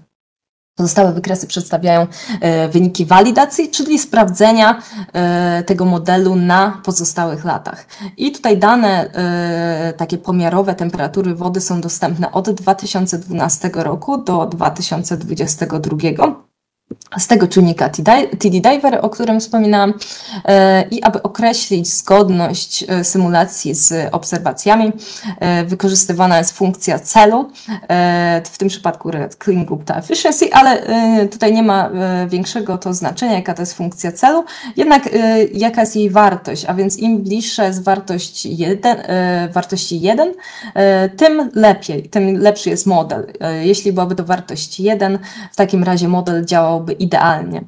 Pozostałe 0.82 1.12
wykresy 1.12 1.46
przedstawiają 1.46 2.06
e, 2.40 2.68
wyniki 2.68 3.06
walidacji, 3.06 3.70
czyli 3.70 3.98
sprawdzenia 3.98 4.82
e, 5.12 5.62
tego 5.66 5.84
modelu 5.84 6.36
na 6.36 6.80
pozostałych 6.84 7.44
latach. 7.44 7.86
I 8.16 8.32
tutaj 8.32 8.58
dane 8.58 9.10
e, 9.14 9.92
takie 9.96 10.18
pomiarowe 10.18 10.74
temperatury 10.74 11.34
wody 11.34 11.60
są 11.60 11.80
dostępne 11.80 12.32
od 12.32 12.50
2012 12.50 13.70
roku 13.74 14.18
do 14.18 14.46
2022 14.46 15.96
z 17.18 17.26
tego 17.26 17.48
czynnika 17.48 17.88
TD 17.88 18.60
Diver, 18.60 18.98
o 19.02 19.10
którym 19.10 19.40
wspominałam, 19.40 19.94
e, 20.44 20.84
i 20.90 21.02
aby 21.02 21.22
określić 21.22 21.88
zgodność 21.88 22.84
e, 22.88 23.04
symulacji 23.04 23.74
z 23.74 24.08
obserwacjami, 24.12 24.92
e, 25.40 25.64
wykorzystywana 25.64 26.38
jest 26.38 26.52
funkcja 26.52 26.98
celu, 26.98 27.50
w 28.44 28.58
tym 28.58 28.68
przypadku 28.68 29.10
Clean 29.44 29.64
Group 29.64 29.90
Efficiency, 29.90 30.52
ale 30.52 30.82
tutaj 31.28 31.52
nie 31.54 31.62
ma 31.62 31.90
większego 32.28 32.78
to 32.78 32.94
znaczenia, 32.94 33.32
jaka 33.32 33.54
to 33.54 33.62
jest 33.62 33.74
funkcja 33.74 34.12
celu, 34.12 34.44
jednak 34.76 35.08
jaka 35.54 35.80
jest 35.80 35.96
jej 35.96 36.10
wartość, 36.10 36.64
a 36.64 36.74
więc 36.74 36.98
im 36.98 37.22
bliższa 37.22 37.64
jest 37.64 37.84
wartość 37.84 38.46
1, 38.46 38.96
wartości 39.52 40.00
1, 40.00 40.32
tym 41.16 41.50
lepiej, 41.54 42.08
tym 42.08 42.36
lepszy 42.36 42.70
jest 42.70 42.86
model. 42.86 43.32
Jeśli 43.62 43.92
byłaby 43.92 44.14
to 44.14 44.24
wartość 44.24 44.80
1, 44.80 45.18
w 45.52 45.56
takim 45.56 45.84
razie 45.84 46.08
model 46.08 46.44
działał 46.44 46.71
byłoby 46.72 46.92
idealnie. 46.92 47.64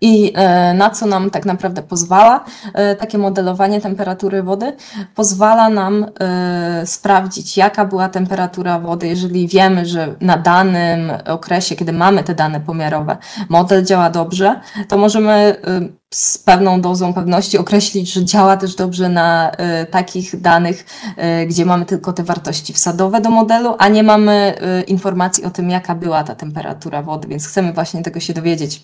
I 0.00 0.32
e, 0.34 0.74
na 0.74 0.90
co 0.90 1.06
nam 1.06 1.30
tak 1.30 1.46
naprawdę 1.46 1.82
pozwala 1.82 2.44
e, 2.74 2.96
takie 2.96 3.18
modelowanie 3.18 3.80
temperatury 3.80 4.42
wody? 4.42 4.76
Pozwala 5.14 5.68
nam 5.68 6.06
e, 6.20 6.86
sprawdzić, 6.86 7.56
jaka 7.56 7.84
była 7.84 8.08
temperatura 8.08 8.78
wody, 8.78 9.08
jeżeli 9.08 9.48
wiemy, 9.48 9.86
że 9.86 10.14
na 10.20 10.36
danym 10.36 11.12
okresie, 11.26 11.76
kiedy 11.76 11.92
mamy 11.92 12.24
te 12.24 12.34
dane 12.34 12.60
pomiarowe, 12.60 13.16
model 13.48 13.84
działa 13.84 14.10
dobrze, 14.10 14.60
to 14.88 14.98
możemy 14.98 15.56
z 16.14 16.38
pewną 16.38 16.80
dozą 16.80 17.14
pewności 17.14 17.58
określić, 17.58 18.12
że 18.12 18.24
działa 18.24 18.56
też 18.56 18.74
dobrze 18.74 19.08
na 19.08 19.52
takich 19.90 20.40
danych, 20.40 20.84
gdzie 21.46 21.64
mamy 21.64 21.86
tylko 21.86 22.12
te 22.12 22.22
wartości 22.22 22.72
wsadowe 22.72 23.20
do 23.20 23.30
modelu, 23.30 23.74
a 23.78 23.88
nie 23.88 24.02
mamy 24.02 24.54
informacji 24.86 25.44
o 25.44 25.50
tym, 25.50 25.70
jaka 25.70 25.94
była 25.94 26.24
ta 26.24 26.34
temperatura 26.34 27.02
wody, 27.02 27.28
więc 27.28 27.46
chcemy 27.46 27.72
właśnie 27.72 28.02
tego 28.02 28.20
się 28.20 28.34
dowiedzieć 28.34 28.82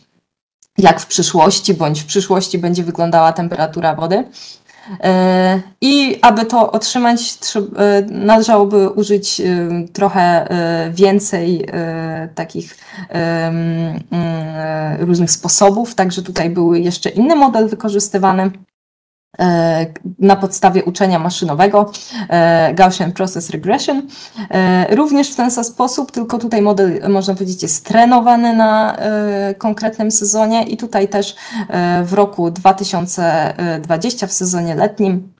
jak 0.78 1.00
w 1.00 1.06
przyszłości, 1.06 1.74
bądź 1.74 2.00
w 2.00 2.06
przyszłości 2.06 2.58
będzie 2.58 2.84
wyglądała 2.84 3.32
temperatura 3.32 3.94
wody. 3.94 4.24
E, 5.00 5.60
I 5.80 6.18
aby 6.22 6.44
to 6.44 6.72
otrzymać, 6.72 7.20
e, 7.76 8.02
należałoby 8.02 8.88
użyć 8.88 9.40
e, 9.40 9.44
trochę 9.92 10.48
więcej 10.90 11.66
takich 12.34 12.76
różnych 14.98 15.30
sposobów. 15.30 15.94
Także 15.94 16.22
tutaj 16.22 16.50
były 16.50 16.80
jeszcze 16.80 17.10
inny 17.10 17.36
model 17.36 17.68
wykorzystywany. 17.68 18.50
E, 19.38 19.86
na 20.18 20.36
podstawie 20.36 20.84
uczenia 20.84 21.18
maszynowego 21.18 21.92
e, 22.28 22.74
Gaussian 22.74 23.12
Process 23.12 23.50
Regression. 23.50 24.02
E, 24.50 24.96
również 24.96 25.32
w 25.32 25.36
ten 25.36 25.50
sam 25.50 25.64
sposób, 25.64 26.12
tylko 26.12 26.38
tutaj 26.38 26.62
model, 26.62 27.00
można 27.08 27.34
powiedzieć, 27.34 27.62
jest 27.62 27.86
trenowany 27.86 28.56
na 28.56 28.96
konkretnym 29.58 30.10
sezonie 30.10 30.62
i 30.62 30.76
tutaj 30.76 31.08
też 31.08 31.36
w 32.04 32.12
roku 32.12 32.50
2020, 32.50 34.26
w 34.26 34.32
sezonie 34.32 34.74
letnim, 34.74 35.35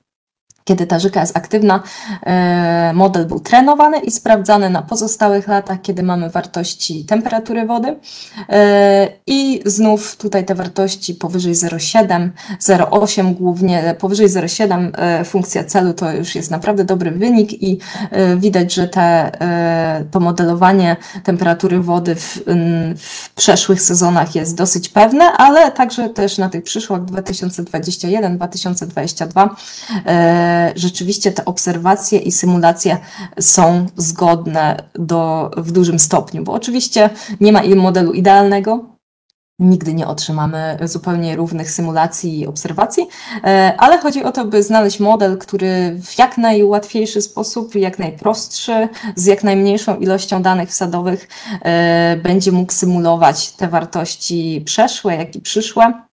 kiedy 0.67 0.87
ta 0.87 0.99
rzeka 0.99 1.19
jest 1.19 1.37
aktywna, 1.37 1.83
e, 2.23 2.91
model 2.93 3.25
był 3.25 3.39
trenowany 3.39 3.99
i 3.99 4.11
sprawdzany 4.11 4.69
na 4.69 4.81
pozostałych 4.81 5.47
latach, 5.47 5.81
kiedy 5.81 6.03
mamy 6.03 6.29
wartości 6.29 7.05
temperatury 7.05 7.65
wody. 7.65 7.95
E, 8.49 9.07
I 9.27 9.61
znów 9.65 10.17
tutaj 10.17 10.45
te 10.45 10.55
wartości 10.55 11.15
powyżej 11.15 11.55
0,7, 11.55 12.29
0,8 12.59 13.33
głównie, 13.33 13.95
powyżej 13.99 14.29
0,7 14.29 14.91
e, 14.97 15.23
funkcja 15.23 15.63
celu 15.63 15.93
to 15.93 16.11
już 16.11 16.35
jest 16.35 16.51
naprawdę 16.51 16.83
dobry 16.83 17.11
wynik 17.11 17.63
i 17.63 17.79
widać, 18.37 18.73
że 18.73 18.87
te, 18.87 19.31
to 20.11 20.19
modelowanie 20.19 20.95
temperatury 21.23 21.79
wody 21.79 22.15
w, 22.15 22.39
w 22.97 23.33
przeszłych 23.35 23.81
sezonach 23.81 24.35
jest 24.35 24.55
dosyć 24.55 24.89
pewne, 24.89 25.25
ale 25.25 25.71
także 25.71 26.09
też 26.09 26.37
na 26.37 26.49
tych 26.49 26.63
przyszłych 26.63 27.01
2021-2022 27.01 29.49
rzeczywiście 30.75 31.31
te 31.31 31.45
obserwacje 31.45 32.19
i 32.19 32.31
symulacje 32.31 32.97
są 33.39 33.85
zgodne 33.97 34.83
do, 34.93 35.51
w 35.57 35.71
dużym 35.71 35.99
stopniu, 35.99 36.43
bo 36.43 36.53
oczywiście 36.53 37.09
nie 37.39 37.51
ma 37.51 37.61
modelu 37.75 38.11
idealnego, 38.13 38.97
Nigdy 39.59 39.93
nie 39.93 40.07
otrzymamy 40.07 40.77
zupełnie 40.83 41.35
równych 41.35 41.71
symulacji 41.71 42.39
i 42.39 42.47
obserwacji, 42.47 43.07
e, 43.43 43.73
ale 43.77 43.97
chodzi 43.97 44.23
o 44.23 44.31
to, 44.31 44.45
by 44.45 44.63
znaleźć 44.63 44.99
model, 44.99 45.37
który 45.37 45.99
w 46.01 46.19
jak 46.19 46.37
najłatwiejszy 46.37 47.21
sposób, 47.21 47.75
jak 47.75 47.99
najprostszy, 47.99 48.87
z 49.15 49.25
jak 49.25 49.43
najmniejszą 49.43 49.97
ilością 49.99 50.41
danych 50.41 50.69
wsadowych 50.69 51.27
e, 51.61 52.17
będzie 52.23 52.51
mógł 52.51 52.73
symulować 52.73 53.51
te 53.51 53.67
wartości 53.67 54.61
przeszłe, 54.65 55.15
jak 55.15 55.35
i 55.35 55.41
przyszłe. 55.41 56.06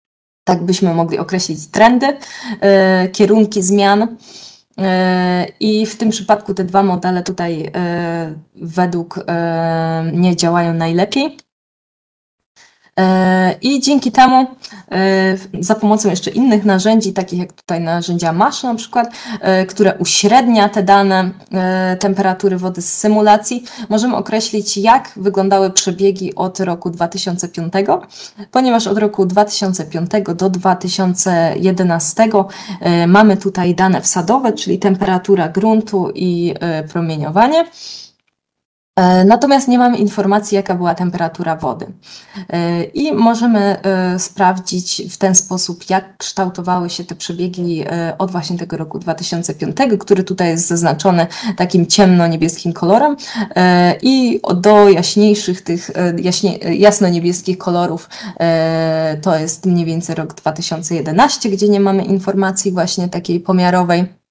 Tak 0.43 0.63
byśmy 0.63 0.93
mogli 0.93 1.19
określić 1.19 1.67
trendy, 1.67 2.17
e, 2.61 3.07
kierunki 3.07 3.63
zmian. 3.63 4.17
E, 4.77 5.47
I 5.59 5.85
w 5.85 5.95
tym 5.97 6.09
przypadku 6.09 6.53
te 6.53 6.63
dwa 6.63 6.83
modele 6.83 7.23
tutaj 7.23 7.71
e, 7.75 8.33
według 8.55 9.25
mnie 10.13 10.35
działają 10.35 10.73
najlepiej. 10.73 11.37
E, 12.99 13.55
I 13.61 13.79
dzięki 13.79 14.11
temu 14.11 14.47
e, 14.91 15.37
za 15.59 15.75
pomocą 15.75 16.09
jeszcze 16.09 16.31
innych 16.31 16.65
narzędzi, 16.65 17.13
takich 17.13 17.39
jak 17.39 17.53
tutaj 17.53 17.81
narzędzia 17.81 18.33
MASH 18.33 18.63
na 18.63 18.75
przykład, 18.75 19.11
e, 19.41 19.65
które 19.65 19.97
uśrednia 19.97 20.69
te 20.69 20.83
dane 20.83 21.31
temperatury 21.99 22.57
wody 22.57 22.81
z 22.81 22.97
symulacji, 22.97 23.63
możemy 23.89 24.15
określić 24.15 24.77
jak 24.77 25.11
wyglądały 25.15 25.71
przebiegi 25.71 26.35
od 26.35 26.59
roku 26.59 26.89
2005, 26.89 27.73
ponieważ 28.51 28.87
od 28.87 28.97
roku 28.97 29.25
2005 29.25 30.11
do 30.35 30.49
2011 30.49 32.29
mamy 33.07 33.37
tutaj 33.37 33.75
dane 33.75 34.01
wsadowe, 34.01 34.53
czyli 34.53 34.79
temperatura 34.79 35.49
gruntu 35.49 36.11
i 36.15 36.53
promieniowanie. 36.91 37.65
E, 38.95 39.25
natomiast 39.25 39.67
nie 39.67 39.77
mamy 39.77 39.97
informacji, 39.97 40.55
jaka 40.55 40.75
była 40.75 40.95
temperatura 40.95 41.55
wody. 41.55 41.93
E, 42.49 42.83
I 42.83 43.13
możemy 43.13 43.59
e, 43.59 44.19
sprawdzić 44.19 45.01
w 45.09 45.17
ten 45.17 45.35
sposób, 45.35 45.89
jak 45.89 46.17
kształtowały 46.17 46.89
się 46.89 47.03
te 47.03 47.15
przebiegi 47.15 47.85
od 48.17 48.31
właśnie 48.31 48.57
tego 48.57 48.77
roku 48.77 48.99
2005, 48.99 49.77
który 49.99 50.23
tutaj 50.23 50.47
jest 50.47 50.67
zaznaczony 50.67 51.27
takim 51.57 51.85
ciemno-niebieskim 51.85 52.73
kolorem 52.73 53.15
i 54.01 54.41
do 54.55 54.89
jaśniejszych 54.89 55.61
tych 55.61 55.91
jaśnie, 56.17 56.57
jasno-niebieskich 56.57 57.57
kolorów 57.57 58.09
to 59.21 59.35
jest 59.35 59.65
mniej 59.65 59.85
więcej 59.85 60.15
rok 60.15 60.33
2011, 60.33 61.49
gdzie 61.49 61.69
nie 61.69 61.79
mamy 61.79 62.03
informacji 62.03 62.71
właśnie 62.71 63.09
takiej 63.09 63.39
pomiarowej. 63.39 64.22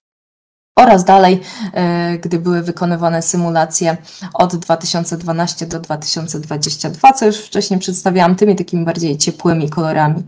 Oraz 0.76 1.04
dalej, 1.04 1.40
e, 1.74 2.18
gdy 2.18 2.38
były 2.38 2.62
wykonywane 2.62 3.22
symulacje 3.22 3.96
od 4.34 4.56
2012 4.56 5.66
do 5.66 5.80
2022, 5.80 7.12
co 7.12 7.26
już 7.26 7.36
wcześniej 7.36 7.80
przedstawiałam, 7.80 8.36
tymi 8.36 8.56
takimi 8.56 8.84
bardziej 8.84 9.18
ciepłymi 9.18 9.70
kolorami. 9.70 10.22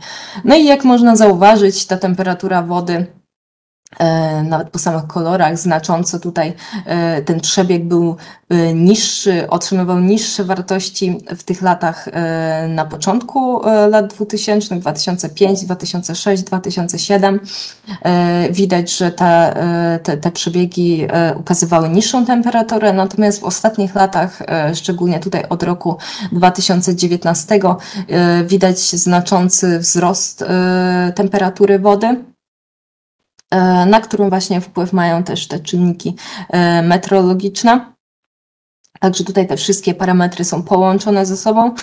No 0.44 0.56
i 0.56 0.64
jak 0.64 0.84
można 0.84 1.16
zauważyć, 1.16 1.86
ta 1.86 1.96
temperatura 1.96 2.62
wody 2.62 3.06
nawet 4.44 4.70
po 4.70 4.78
samych 4.78 5.06
kolorach 5.06 5.58
znacząco 5.58 6.18
tutaj 6.18 6.54
e, 6.86 7.22
ten 7.22 7.40
przebieg 7.40 7.84
był 7.84 8.16
e, 8.48 8.74
niższy, 8.74 9.50
otrzymywał 9.50 10.00
niższe 10.00 10.44
wartości 10.44 11.18
w 11.36 11.42
tych 11.42 11.62
latach 11.62 12.08
na 12.68 12.84
początku 12.84 13.60
lat 13.90 14.14
2000, 14.14 14.76
2005, 14.76 15.64
2006, 15.64 16.42
2007. 16.42 17.40
Widać, 18.50 18.96
że 18.96 19.10
te, 19.10 19.54
te, 20.02 20.16
te 20.16 20.30
przebiegi 20.30 21.06
ukazywały 21.40 21.88
niższą 21.88 22.26
temperaturę, 22.26 22.92
natomiast 22.92 23.40
w 23.40 23.44
ostatnich 23.44 23.94
latach, 23.94 24.42
szczególnie 24.74 25.20
tutaj 25.20 25.44
od 25.48 25.62
roku 25.62 25.96
2019, 26.32 27.60
widać 28.46 28.78
znaczący 28.78 29.78
wzrost 29.78 30.44
temperatury 31.14 31.78
wody. 31.78 32.33
E, 33.54 33.86
na 33.86 34.00
którą 34.00 34.28
właśnie 34.28 34.60
wpływ 34.60 34.92
mają 34.92 35.22
też 35.22 35.48
te 35.48 35.58
czynniki 35.58 36.16
e, 36.50 36.82
meteorologiczne. 36.82 37.94
Także 39.00 39.24
tutaj 39.24 39.46
te 39.46 39.56
wszystkie 39.56 39.94
parametry 39.94 40.44
są 40.44 40.62
połączone 40.62 41.26
ze 41.26 41.36
sobą 41.36 41.74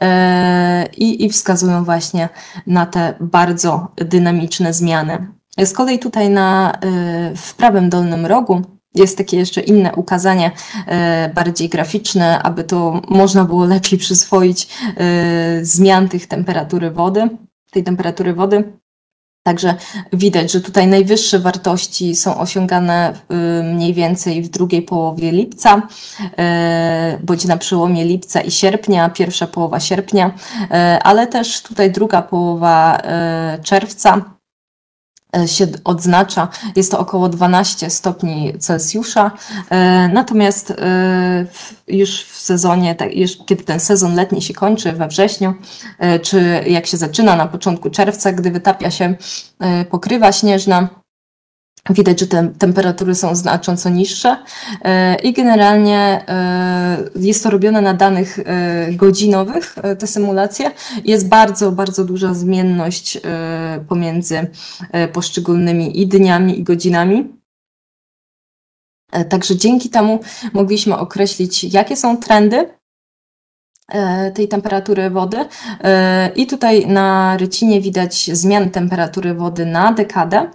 e, 0.00 0.86
i, 0.96 1.24
i 1.24 1.30
wskazują 1.30 1.84
właśnie 1.84 2.28
na 2.66 2.86
te 2.86 3.14
bardzo 3.20 3.88
dynamiczne 3.96 4.72
zmiany. 4.72 5.26
Z 5.64 5.72
kolei 5.72 5.98
tutaj 5.98 6.30
na, 6.30 6.78
w 7.36 7.54
prawym 7.54 7.90
dolnym 7.90 8.26
rogu 8.26 8.62
jest 8.94 9.18
takie 9.18 9.36
jeszcze 9.36 9.60
inne 9.60 9.94
ukazanie, 9.94 10.50
bardziej 11.34 11.68
graficzne, 11.68 12.42
aby 12.42 12.64
to 12.64 13.02
można 13.08 13.44
było 13.44 13.64
lepiej 13.64 13.98
przyswoić 13.98 14.68
zmian 15.62 16.08
tych 16.08 16.26
temperatury 16.26 16.90
wody, 16.90 17.28
tej 17.70 17.84
temperatury 17.84 18.34
wody. 18.34 18.72
Także 19.42 19.74
widać, 20.12 20.52
że 20.52 20.60
tutaj 20.60 20.86
najwyższe 20.86 21.38
wartości 21.38 22.16
są 22.16 22.38
osiągane 22.38 23.12
y, 23.12 23.62
mniej 23.62 23.94
więcej 23.94 24.42
w 24.42 24.48
drugiej 24.48 24.82
połowie 24.82 25.32
lipca, 25.32 25.82
y, 26.20 27.24
bądź 27.24 27.44
na 27.44 27.56
przełomie 27.56 28.04
lipca 28.04 28.40
i 28.40 28.50
sierpnia, 28.50 29.08
pierwsza 29.08 29.46
połowa 29.46 29.80
sierpnia, 29.80 30.28
y, 30.28 30.74
ale 31.02 31.26
też 31.26 31.62
tutaj 31.62 31.90
druga 31.90 32.22
połowa 32.22 33.02
czerwca 33.62 34.39
się 35.46 35.66
odznacza. 35.84 36.48
Jest 36.76 36.90
to 36.90 36.98
około 36.98 37.28
12 37.28 37.90
stopni 37.90 38.52
Celsjusza. 38.58 39.30
E, 39.70 40.08
natomiast 40.08 40.70
e, 40.70 41.46
już 41.88 42.24
w 42.24 42.40
sezonie, 42.40 42.96
kiedy 43.46 43.64
ten 43.64 43.80
sezon 43.80 44.14
letni 44.14 44.42
się 44.42 44.54
kończy 44.54 44.92
we 44.92 45.08
wrześniu, 45.08 45.54
czy 46.22 46.64
jak 46.66 46.86
się 46.86 46.96
zaczyna 46.96 47.36
na 47.36 47.46
początku 47.46 47.90
czerwca, 47.90 48.32
gdy 48.32 48.50
wytapia 48.50 48.90
się 48.90 49.14
pokrywa 49.90 50.32
śnieżna, 50.32 50.88
Widać, 51.90 52.20
że 52.20 52.26
te 52.26 52.48
temperatury 52.58 53.14
są 53.14 53.34
znacząco 53.34 53.90
niższe 53.90 54.36
e, 54.82 55.14
i 55.14 55.32
generalnie 55.32 56.24
e, 56.28 57.10
jest 57.16 57.42
to 57.42 57.50
robione 57.50 57.80
na 57.80 57.94
danych 57.94 58.38
e, 58.38 58.92
godzinowych, 58.92 59.76
te 59.98 60.06
symulacje. 60.06 60.70
Jest 61.04 61.28
bardzo, 61.28 61.72
bardzo 61.72 62.04
duża 62.04 62.34
zmienność 62.34 63.20
pomiędzy 63.88 64.46
poszczególnymi 65.12 66.00
i 66.00 66.06
dniami, 66.06 66.60
i 66.60 66.62
godzinami. 66.62 67.28
Także 69.28 69.56
dzięki 69.56 69.90
temu 69.90 70.20
mogliśmy 70.52 70.96
określić, 70.96 71.64
jakie 71.64 71.96
są 71.96 72.16
trendy 72.16 72.79
tej 74.34 74.48
temperatury 74.48 75.10
wody. 75.10 75.36
E, 75.84 76.30
I 76.36 76.46
tutaj 76.46 76.86
na 76.86 77.36
rycinie 77.36 77.80
widać 77.80 78.30
zmian 78.32 78.70
temperatury 78.70 79.34
wody 79.34 79.66
na 79.66 79.92
dekadę. 79.92 80.50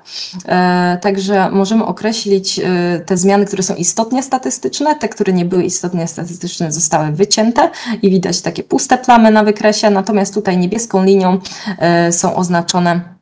E, 0.45 0.97
także 1.01 1.49
możemy 1.51 1.85
określić 1.85 2.61
te 3.05 3.17
zmiany, 3.17 3.45
które 3.45 3.63
są 3.63 3.75
istotnie 3.75 4.23
statystyczne. 4.23 4.95
Te, 4.95 5.09
które 5.09 5.33
nie 5.33 5.45
były 5.45 5.63
istotnie 5.63 6.07
statystyczne, 6.07 6.71
zostały 6.71 7.11
wycięte 7.11 7.69
i 8.01 8.09
widać 8.09 8.41
takie 8.41 8.63
puste 8.63 8.97
plamy 8.97 9.31
na 9.31 9.43
wykresie. 9.43 9.89
Natomiast 9.89 10.33
tutaj 10.33 10.57
niebieską 10.57 11.03
linią 11.03 11.39
są 12.11 12.35
oznaczone 12.35 13.14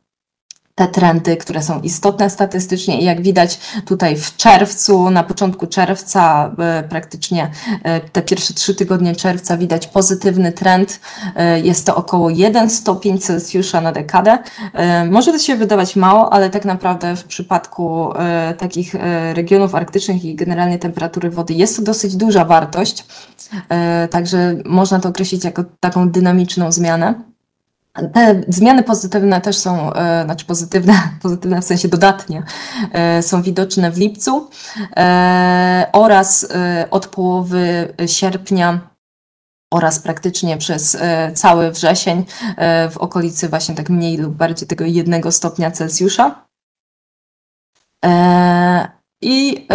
te 0.74 0.88
trendy, 0.88 1.36
które 1.36 1.62
są 1.62 1.80
istotne 1.80 2.30
statystycznie 2.30 3.00
i 3.00 3.04
jak 3.04 3.22
widać 3.22 3.58
tutaj 3.86 4.16
w 4.16 4.36
czerwcu, 4.36 5.10
na 5.10 5.22
początku 5.22 5.66
czerwca, 5.66 6.54
e, 6.58 6.82
praktycznie 6.82 7.50
e, 7.82 8.00
te 8.00 8.22
pierwsze 8.22 8.54
trzy 8.54 8.74
tygodnie 8.74 9.16
czerwca 9.16 9.56
widać 9.56 9.86
pozytywny 9.86 10.52
trend. 10.52 11.00
E, 11.36 11.60
jest 11.60 11.86
to 11.86 11.96
około 11.96 12.30
1 12.30 12.70
stopień 12.70 13.18
Celsjusza 13.18 13.80
na 13.80 13.92
dekadę. 13.92 14.38
Może 15.10 15.32
to 15.32 15.38
się 15.38 15.56
wydawać 15.56 15.96
mało, 15.96 16.32
ale 16.32 16.50
tak 16.50 16.64
naprawdę 16.64 17.16
w 17.16 17.24
przypadku 17.24 18.12
takich 18.58 18.94
regionów 19.34 19.74
arktycznych 19.74 20.24
i 20.24 20.34
generalnie 20.34 20.78
temperatury 20.78 21.30
wody 21.30 21.54
jest 21.54 21.76
to 21.76 21.82
dosyć 21.82 22.16
duża 22.16 22.44
wartość. 22.44 23.06
Także 24.10 24.54
można 24.64 25.00
to 25.00 25.08
określić 25.08 25.44
jako 25.44 25.64
taką 25.80 26.10
dynamiczną 26.10 26.72
zmianę. 26.72 27.33
Te 27.94 28.42
zmiany 28.48 28.82
pozytywne 28.82 29.40
też 29.40 29.56
są, 29.56 29.92
e, 29.92 30.24
znaczy 30.24 30.46
pozytywne, 30.46 30.94
pozytywne 31.22 31.60
w 31.62 31.64
sensie 31.64 31.88
dodatnie, 31.88 32.42
e, 32.92 33.22
są 33.22 33.42
widoczne 33.42 33.90
w 33.90 33.98
lipcu 33.98 34.50
e, 34.96 35.88
oraz 35.92 36.46
od 36.90 37.06
połowy 37.06 37.94
sierpnia 38.06 38.80
oraz 39.72 39.98
praktycznie 39.98 40.56
przez 40.56 40.96
cały 41.34 41.70
wrzesień 41.70 42.24
w 42.90 42.96
okolicy 42.98 43.48
właśnie 43.48 43.74
tak 43.74 43.90
mniej 43.90 44.16
lub 44.16 44.34
bardziej 44.34 44.68
tego 44.68 44.84
jednego 44.84 45.32
stopnia 45.32 45.70
Celsjusza. 45.70 46.44
I 49.24 49.66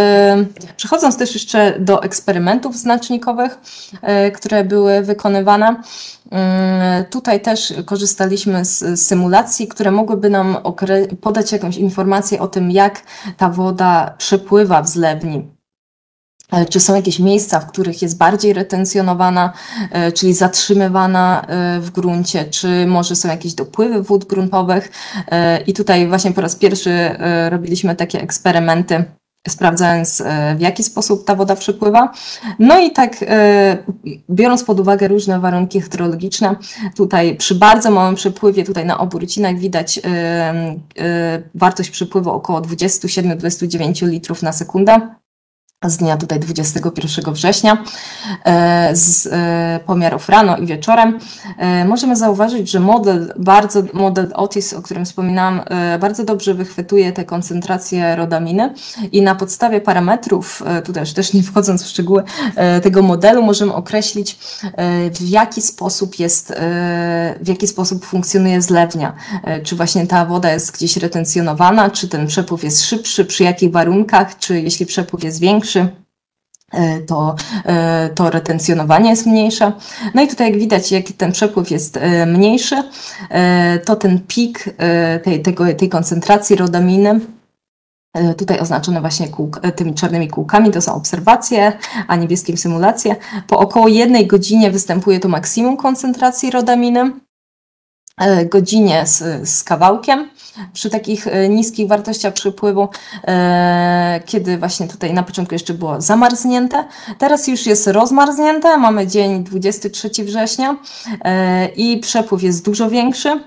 przechodząc 0.77 1.17
też 1.17 1.33
jeszcze 1.33 1.79
do 1.79 2.03
eksperymentów 2.03 2.77
znacznikowych, 2.77 3.59
y, 4.27 4.31
które 4.31 4.63
były 4.63 5.01
wykonywane, 5.01 5.75
tutaj 7.09 7.41
też 7.41 7.73
korzystaliśmy 7.85 8.65
z 8.65 9.01
symulacji, 9.01 9.67
które 9.67 9.91
mogłyby 9.91 10.29
nam 10.29 10.57
podać 11.21 11.51
jakąś 11.51 11.77
informację 11.77 12.39
o 12.39 12.47
tym, 12.47 12.71
jak 12.71 13.01
ta 13.37 13.49
woda 13.49 14.13
przepływa 14.17 14.81
w 14.81 14.89
zlewni. 14.89 15.59
E, 16.51 16.65
czy 16.65 16.79
są 16.79 16.95
jakieś 16.95 17.19
miejsca, 17.19 17.59
w 17.59 17.67
których 17.67 18.01
jest 18.01 18.17
bardziej 18.17 18.53
retencjonowana, 18.53 19.53
e, 19.91 20.11
czyli 20.11 20.33
zatrzymywana 20.33 21.41
e, 21.41 21.79
w 21.79 21.91
gruncie, 21.91 22.45
czy 22.45 22.85
może 22.87 23.15
są 23.15 23.29
jakieś 23.29 23.53
dopływy 23.53 24.01
wód 24.01 24.25
gruntowych. 24.25 24.91
I 25.67 25.73
tutaj 25.73 26.07
właśnie 26.07 26.31
po 26.31 26.41
raz 26.41 26.55
pierwszy 26.55 27.15
robiliśmy 27.49 27.95
takie 27.95 28.21
eksperymenty 28.21 29.03
sprawdzając 29.47 30.21
e, 30.21 30.55
w 30.55 30.61
jaki 30.61 30.83
sposób 30.83 31.25
ta 31.25 31.35
woda 31.35 31.55
przepływa. 31.55 32.13
No 32.59 32.79
i 32.79 32.91
tak 32.91 33.15
e, 33.21 33.77
biorąc 34.29 34.63
pod 34.63 34.79
uwagę 34.79 35.07
różne 35.07 35.39
warunki 35.39 35.81
hydrologiczne, 35.81 36.55
tutaj 36.95 37.35
przy 37.37 37.55
bardzo 37.55 37.91
małym 37.91 38.15
przepływie, 38.15 38.63
tutaj 38.63 38.85
na 38.85 38.97
obu 38.97 39.19
rycinach 39.19 39.57
widać 39.57 39.99
e, 40.03 41.43
wartość 41.55 41.89
przepływu 41.89 42.31
około 42.31 42.61
27-29 42.61 44.07
litrów 44.07 44.43
na 44.43 44.51
sekundę 44.51 44.99
z 45.85 45.97
dnia 45.97 46.17
tutaj 46.17 46.39
21 46.39 47.33
września 47.33 47.83
e, 48.45 48.95
z 48.95 49.27
e, 49.31 49.79
pomiarów 49.85 50.29
rano 50.29 50.57
i 50.57 50.65
wieczorem 50.65 51.19
e, 51.57 51.85
możemy 51.85 52.15
zauważyć, 52.15 52.71
że 52.71 52.79
model, 52.79 53.33
bardzo, 53.37 53.83
model 53.93 54.31
Otis, 54.35 54.73
o 54.73 54.81
którym 54.81 55.05
wspominałam, 55.05 55.61
bardzo 55.99 56.23
dobrze 56.23 56.53
wychwytuje 56.53 57.11
te 57.11 57.25
koncentracje 57.25 58.15
rodaminy 58.15 58.73
i 59.11 59.21
na 59.21 59.35
podstawie 59.35 59.81
parametrów, 59.81 60.63
tutaj 60.85 61.05
też 61.05 61.33
nie 61.33 61.43
wchodząc 61.43 61.83
w 61.83 61.87
szczegóły 61.87 62.23
tego 62.83 63.01
modelu, 63.01 63.43
możemy 63.43 63.73
określić 63.73 64.37
w 65.11 65.29
jaki 65.29 65.61
sposób 65.61 66.19
jest, 66.19 66.53
w 67.41 67.47
jaki 67.47 67.67
sposób 67.67 68.05
funkcjonuje 68.05 68.61
zlewnia. 68.61 69.13
Czy 69.63 69.75
właśnie 69.75 70.07
ta 70.07 70.25
woda 70.25 70.51
jest 70.51 70.71
gdzieś 70.71 70.97
retencjonowana, 70.97 71.89
czy 71.89 72.07
ten 72.07 72.27
przepływ 72.27 72.63
jest 72.63 72.85
szybszy, 72.85 73.25
przy 73.25 73.43
jakich 73.43 73.71
warunkach, 73.71 74.37
czy 74.37 74.61
jeśli 74.61 74.85
przepływ 74.85 75.23
jest 75.23 75.39
większy, 75.39 75.68
to, 77.07 77.35
to 78.15 78.29
retencjonowanie 78.29 79.09
jest 79.09 79.25
mniejsze. 79.25 79.71
No 80.13 80.21
i 80.21 80.27
tutaj 80.27 80.51
jak 80.51 80.59
widać, 80.59 80.91
jaki 80.91 81.13
ten 81.13 81.31
przepływ 81.31 81.71
jest 81.71 81.99
mniejszy, 82.27 82.83
to 83.85 83.95
ten 83.95 84.19
pik 84.27 84.75
tej, 85.23 85.41
tego, 85.41 85.73
tej 85.73 85.89
koncentracji 85.89 86.55
rodaminy 86.55 87.19
Tutaj 88.37 88.59
oznaczone 88.59 89.01
właśnie 89.01 89.27
kółk, 89.27 89.61
tymi 89.75 89.93
czarnymi 89.93 90.27
kółkami 90.27 90.71
to 90.71 90.81
są 90.81 90.93
obserwacje, 90.93 91.73
a 92.07 92.15
niebieskim 92.15 92.57
symulacje. 92.57 93.15
Po 93.47 93.59
około 93.59 93.87
jednej 93.87 94.27
godzinie 94.27 94.71
występuje 94.71 95.19
to 95.19 95.27
maksimum 95.27 95.77
koncentracji 95.77 96.51
rodaminy. 96.51 97.11
E, 98.19 98.45
godzinie 98.45 99.07
z, 99.07 99.49
z 99.49 99.63
kawałkiem 99.63 100.29
przy 100.73 100.89
takich 100.89 101.27
e, 101.27 101.49
niskich 101.49 101.87
wartościach 101.87 102.33
przypływu, 102.33 102.89
e, 103.27 104.21
kiedy 104.25 104.57
właśnie 104.57 104.87
tutaj 104.87 105.13
na 105.13 105.23
początku 105.23 105.55
jeszcze 105.55 105.73
było 105.73 106.01
zamarznięte. 106.01 106.87
Teraz 107.17 107.47
już 107.47 107.65
jest 107.65 107.87
rozmarznięte, 107.87 108.77
mamy 108.77 109.07
dzień 109.07 109.43
23 109.43 110.09
września 110.23 110.75
i 111.75 111.97
przepływ 111.97 112.43
jest 112.43 112.65
dużo 112.65 112.89
większy. 112.89 113.43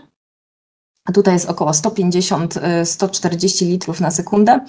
Tutaj 1.15 1.35
jest 1.35 1.51
około 1.51 1.71
150-140 1.71 3.67
litrów 3.67 4.01
na 4.01 4.11
sekundę 4.11 4.61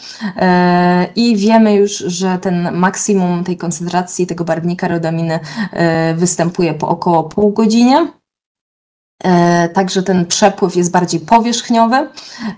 i 1.16 1.38
wiemy 1.38 1.76
już, 1.76 1.98
że 1.98 2.38
ten 2.42 2.72
maksimum 2.72 3.44
tej 3.44 3.58
koncentracji 3.58 4.28
tego 4.28 4.44
barwnika 4.44 4.88
rodaminy 4.88 5.40
występuje 6.16 6.74
po 6.74 6.88
około 6.88 7.24
pół 7.24 7.54
godzinie. 7.54 8.23
E, 9.24 9.70
także 9.70 10.04
ten 10.04 10.26
przepływ 10.26 10.76
jest 10.76 10.92
bardziej 10.92 11.20
powierzchniowy. 11.20 12.08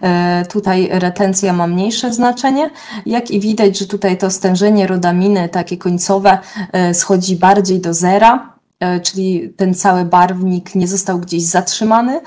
E, 0.01 0.45
tutaj 0.49 0.89
retencja 0.91 1.53
ma 1.53 1.67
mniejsze 1.67 2.13
znaczenie. 2.13 2.69
Jak 3.05 3.31
i 3.31 3.39
widać, 3.39 3.77
że 3.77 3.87
tutaj 3.87 4.17
to 4.17 4.31
stężenie 4.31 4.87
rodaminy, 4.87 5.49
takie 5.49 5.77
końcowe, 5.77 6.37
e, 6.71 6.93
schodzi 6.93 7.35
bardziej 7.35 7.79
do 7.79 7.93
zera 7.93 8.55
czyli 9.03 9.53
ten 9.57 9.73
cały 9.73 10.05
barwnik 10.05 10.75
nie 10.75 10.87
został 10.87 11.19
gdzieś 11.19 11.43
zatrzymany, 11.43 12.21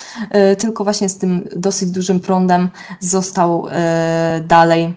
tylko 0.58 0.84
właśnie 0.84 1.08
z 1.08 1.18
tym 1.18 1.48
dosyć 1.56 1.90
dużym 1.90 2.20
prądem 2.20 2.68
został 3.00 3.66
dalej 4.46 4.94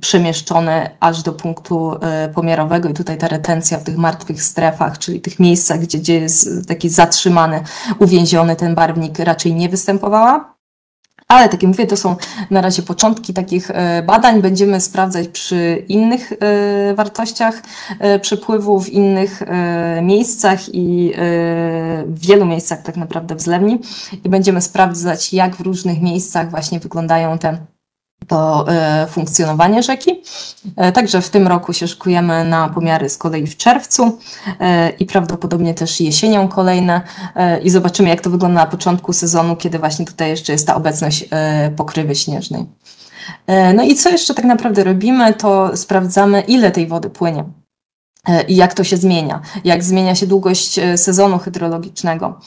przemieszczone 0.00 0.90
aż 1.00 1.22
do 1.22 1.32
punktu 1.32 1.96
e, 2.00 2.28
pomiarowego 2.28 2.88
i 2.88 2.94
tutaj 2.94 3.18
ta 3.18 3.28
retencja 3.28 3.78
w 3.78 3.84
tych 3.84 3.96
martwych 3.96 4.42
strefach, 4.42 4.98
czyli 4.98 5.20
tych 5.20 5.40
miejscach, 5.40 5.80
gdzie, 5.80 5.98
gdzie 5.98 6.20
jest 6.20 6.68
taki 6.68 6.88
zatrzymany, 6.88 7.62
uwięziony 7.98 8.56
ten 8.56 8.74
barwnik 8.74 9.18
raczej 9.18 9.54
nie 9.54 9.68
występowała. 9.68 10.54
Ale 11.28 11.48
tak 11.48 11.62
jak 11.62 11.68
mówię, 11.68 11.86
to 11.86 11.96
są 11.96 12.16
na 12.50 12.60
razie 12.60 12.82
początki 12.82 13.34
takich 13.34 13.70
e, 13.70 14.02
badań. 14.02 14.42
Będziemy 14.42 14.80
sprawdzać 14.80 15.28
przy 15.28 15.84
innych 15.88 16.32
e, 16.32 16.94
wartościach 16.94 17.62
przepływu, 18.20 18.80
w 18.80 18.88
innych 18.88 19.42
miejscach 20.02 20.74
i 20.74 21.12
w 22.06 22.26
wielu 22.26 22.46
miejscach 22.46 22.82
tak 22.82 22.96
naprawdę 22.96 23.34
w 23.34 23.40
zlewni. 23.40 23.80
I 24.24 24.28
będziemy 24.28 24.60
sprawdzać, 24.60 25.32
jak 25.32 25.56
w 25.56 25.60
różnych 25.60 26.02
miejscach 26.02 26.50
właśnie 26.50 26.80
wyglądają 26.80 27.38
te 27.38 27.58
to 28.26 28.64
e, 28.68 29.06
funkcjonowanie 29.06 29.82
rzeki. 29.82 30.22
E, 30.76 30.92
także 30.92 31.20
w 31.20 31.30
tym 31.30 31.48
roku 31.48 31.72
się 31.72 31.88
szykujemy 31.88 32.44
na 32.44 32.68
pomiary 32.68 33.08
z 33.08 33.18
kolei 33.18 33.46
w 33.46 33.56
czerwcu 33.56 34.18
e, 34.60 34.90
i 34.90 35.06
prawdopodobnie 35.06 35.74
też 35.74 36.00
jesienią 36.00 36.48
kolejne 36.48 37.00
i 37.62 37.70
zobaczymy 37.70 38.08
jak 38.08 38.20
to 38.20 38.30
wygląda 38.30 38.60
na 38.60 38.66
początku 38.66 39.12
sezonu, 39.12 39.56
kiedy 39.56 39.78
właśnie 39.78 40.06
tutaj 40.06 40.30
jeszcze 40.30 40.52
jest 40.52 40.66
ta 40.66 40.74
obecność 40.74 41.28
pokrywy 41.76 42.14
śnieżnej. 42.14 42.66
No 43.74 43.82
i 43.82 43.94
co 43.94 44.10
jeszcze 44.10 44.34
tak 44.34 44.44
naprawdę 44.44 44.84
robimy, 44.84 45.34
to 45.34 45.76
sprawdzamy 45.76 46.40
ile 46.40 46.70
tej 46.70 46.86
wody 46.86 47.10
płynie. 47.10 47.44
E, 48.28 48.42
i 48.42 48.56
jak 48.56 48.74
to 48.74 48.84
się 48.84 48.96
zmienia, 48.96 49.40
jak 49.64 49.84
zmienia 49.84 50.14
się 50.14 50.26
długość 50.26 50.78
e, 50.78 50.98
sezonu 50.98 51.38
hydrologicznego. 51.38 52.40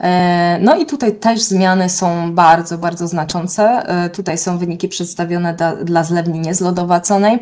E, 0.00 0.58
no 0.60 0.76
i 0.76 0.86
tutaj 0.86 1.14
też 1.14 1.40
zmiany 1.40 1.88
są 1.88 2.34
bardzo, 2.34 2.78
bardzo 2.78 3.08
znaczące. 3.08 3.82
Tutaj 4.12 4.38
są 4.38 4.58
wyniki 4.58 4.88
przedstawione 4.88 5.54
dla, 5.54 5.76
dla 5.76 6.04
zlewni 6.04 6.40
niezlodowaconej 6.40 7.38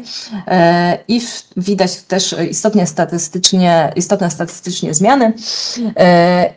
i 1.08 1.20
widać 1.56 1.96
też 1.96 2.34
istotnie 2.50 2.86
statystycznie, 2.86 3.92
istotne 3.96 4.30
statystycznie 4.30 4.94
zmiany. 4.94 5.32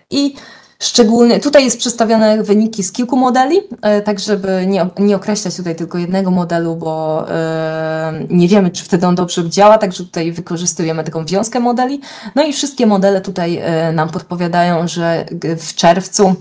I 0.09 0.35
Szczególnie 0.81 1.39
tutaj 1.39 1.63
jest 1.65 1.77
przedstawione 1.77 2.43
wyniki 2.43 2.83
z 2.83 2.91
kilku 2.91 3.17
modeli, 3.17 3.59
e, 3.81 4.01
tak 4.01 4.19
żeby 4.19 4.65
nie, 4.67 4.89
nie 4.99 5.15
określać 5.15 5.55
tutaj 5.55 5.75
tylko 5.75 5.97
jednego 5.97 6.31
modelu, 6.31 6.75
bo 6.75 7.25
e, 7.29 8.25
nie 8.29 8.47
wiemy, 8.47 8.71
czy 8.71 8.83
wtedy 8.83 9.07
on 9.07 9.15
dobrze 9.15 9.49
działa, 9.49 9.77
także 9.77 10.03
tutaj 10.03 10.31
wykorzystujemy 10.31 11.03
taką 11.03 11.25
wiązkę 11.25 11.59
modeli. 11.59 12.01
No 12.35 12.43
i 12.43 12.53
wszystkie 12.53 12.85
modele 12.85 13.21
tutaj 13.21 13.57
e, 13.57 13.91
nam 13.91 14.09
podpowiadają, 14.09 14.87
że 14.87 15.25
w 15.59 15.75
czerwcu 15.75 16.35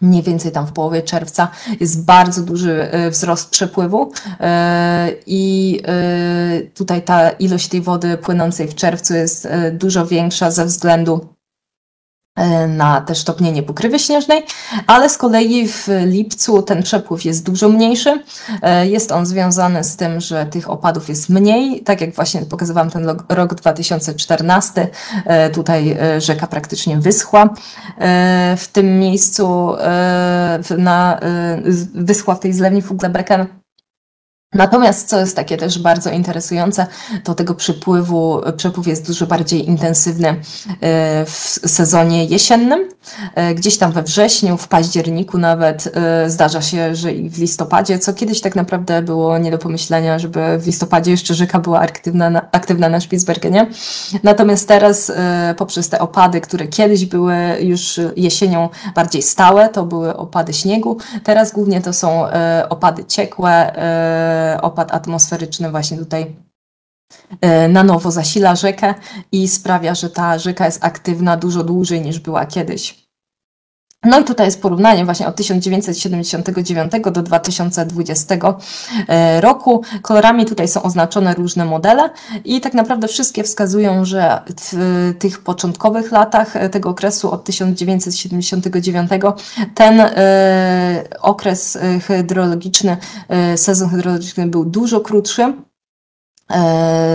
mniej 0.00 0.22
więcej 0.22 0.52
tam 0.52 0.66
w 0.66 0.72
połowie 0.72 1.02
czerwca 1.02 1.48
jest 1.80 2.04
bardzo 2.04 2.42
duży 2.42 2.88
wzrost 3.10 3.50
przepływu 3.50 4.12
i 5.26 5.80
tutaj 6.74 7.02
ta 7.02 7.30
ilość 7.30 7.68
tej 7.68 7.80
wody 7.80 8.16
płynącej 8.16 8.68
w 8.68 8.74
czerwcu 8.74 9.14
jest 9.14 9.48
dużo 9.72 10.06
większa 10.06 10.50
ze 10.50 10.64
względu 10.64 11.37
na 12.68 13.00
też 13.00 13.24
topnienie 13.24 13.62
pokrywy 13.62 13.98
śnieżnej, 13.98 14.42
ale 14.86 15.08
z 15.08 15.16
kolei 15.16 15.68
w 15.68 15.88
lipcu 16.06 16.62
ten 16.62 16.82
przepływ 16.82 17.24
jest 17.24 17.44
dużo 17.44 17.68
mniejszy. 17.68 18.22
E, 18.62 18.86
jest 18.86 19.12
on 19.12 19.26
związany 19.26 19.84
z 19.84 19.96
tym, 19.96 20.20
że 20.20 20.46
tych 20.46 20.70
opadów 20.70 21.08
jest 21.08 21.28
mniej, 21.28 21.80
tak 21.80 22.00
jak 22.00 22.14
właśnie 22.14 22.40
pokazywałam 22.40 22.90
ten 22.90 23.16
rok 23.28 23.54
2014, 23.54 24.88
e, 25.24 25.50
tutaj 25.50 25.98
rzeka 26.18 26.46
praktycznie 26.46 26.98
wyschła. 26.98 27.54
W 28.56 28.68
tym 28.72 28.98
miejscu 28.98 29.76
na, 30.78 31.20
wyschła 31.94 32.34
w 32.34 32.40
tej 32.40 32.52
zlewni 32.52 32.82
Fuglebecken 32.82 33.46
Natomiast 34.54 35.08
co 35.08 35.20
jest 35.20 35.36
takie 35.36 35.56
też 35.56 35.78
bardzo 35.78 36.10
interesujące, 36.10 36.86
to 37.24 37.34
tego 37.34 37.54
przypływu, 37.54 38.40
przepływ 38.56 38.86
jest 38.86 39.06
dużo 39.06 39.26
bardziej 39.26 39.68
intensywny 39.68 40.28
e, 40.28 40.36
w 41.24 41.30
sezonie 41.66 42.24
jesiennym. 42.24 42.88
E, 43.34 43.54
gdzieś 43.54 43.78
tam 43.78 43.92
we 43.92 44.02
wrześniu, 44.02 44.56
w 44.56 44.68
październiku 44.68 45.38
nawet 45.38 45.92
e, 45.94 46.30
zdarza 46.30 46.62
się, 46.62 46.94
że 46.94 47.12
i 47.12 47.30
w 47.30 47.38
listopadzie, 47.38 47.98
co 47.98 48.14
kiedyś 48.14 48.40
tak 48.40 48.56
naprawdę 48.56 49.02
było 49.02 49.38
nie 49.38 49.50
do 49.50 49.58
pomyślenia, 49.58 50.18
żeby 50.18 50.58
w 50.58 50.66
listopadzie 50.66 51.10
jeszcze 51.10 51.34
rzeka 51.34 51.58
była 51.58 51.80
aktywna 51.80 52.30
na, 52.30 52.50
aktywna 52.52 52.88
na 52.88 53.00
Spitsbergenie. 53.00 53.66
Natomiast 54.22 54.68
teraz 54.68 55.12
poprzez 55.56 55.88
te 55.88 55.98
opady, 55.98 56.40
które 56.40 56.66
kiedyś 56.66 57.06
były 57.06 57.36
już 57.60 58.00
jesienią 58.16 58.68
bardziej 58.94 59.22
stałe, 59.22 59.68
to 59.68 59.84
były 59.84 60.16
opady 60.16 60.52
śniegu. 60.52 60.98
Teraz 61.24 61.52
głównie 61.52 61.80
to 61.80 61.92
są 61.92 62.24
opady 62.68 63.04
ciekłe, 63.04 63.72
opad 64.62 64.94
atmosferyczny 64.94 65.70
właśnie 65.70 65.98
tutaj 65.98 66.36
e, 67.40 67.68
na 67.68 67.84
nowo 67.84 68.10
zasila 68.10 68.56
rzekę 68.56 68.94
i 69.32 69.48
sprawia, 69.48 69.94
że 69.94 70.10
ta 70.10 70.38
rzeka 70.38 70.64
jest 70.64 70.84
aktywna 70.84 71.36
dużo 71.36 71.64
dłużej 71.64 72.00
niż 72.00 72.18
była 72.18 72.46
kiedyś. 72.46 73.07
No 74.04 74.20
i 74.20 74.24
tutaj 74.24 74.46
jest 74.46 74.62
porównanie 74.62 75.04
właśnie 75.04 75.26
od 75.26 75.36
1979 75.36 76.92
do 77.12 77.22
2020 77.22 78.34
e, 79.08 79.40
roku. 79.40 79.82
Kolorami 80.02 80.46
tutaj 80.46 80.68
są 80.68 80.82
oznaczone 80.82 81.34
różne 81.34 81.64
modele 81.64 82.10
i 82.44 82.60
tak 82.60 82.74
naprawdę 82.74 83.08
wszystkie 83.08 83.42
wskazują, 83.42 84.04
że 84.04 84.40
w 84.60 85.14
tych 85.18 85.38
początkowych 85.38 86.12
latach 86.12 86.54
tego 86.70 86.88
okresu 86.88 87.30
od 87.30 87.44
1979 87.44 89.10
ten 89.74 90.00
e, 90.00 91.04
okres 91.20 91.78
hydrologiczny, 92.06 92.96
e, 93.28 93.56
sezon 93.56 93.88
hydrologiczny 93.88 94.46
był 94.46 94.64
dużo 94.64 95.00
krótszy 95.00 95.42
E, 95.42 95.67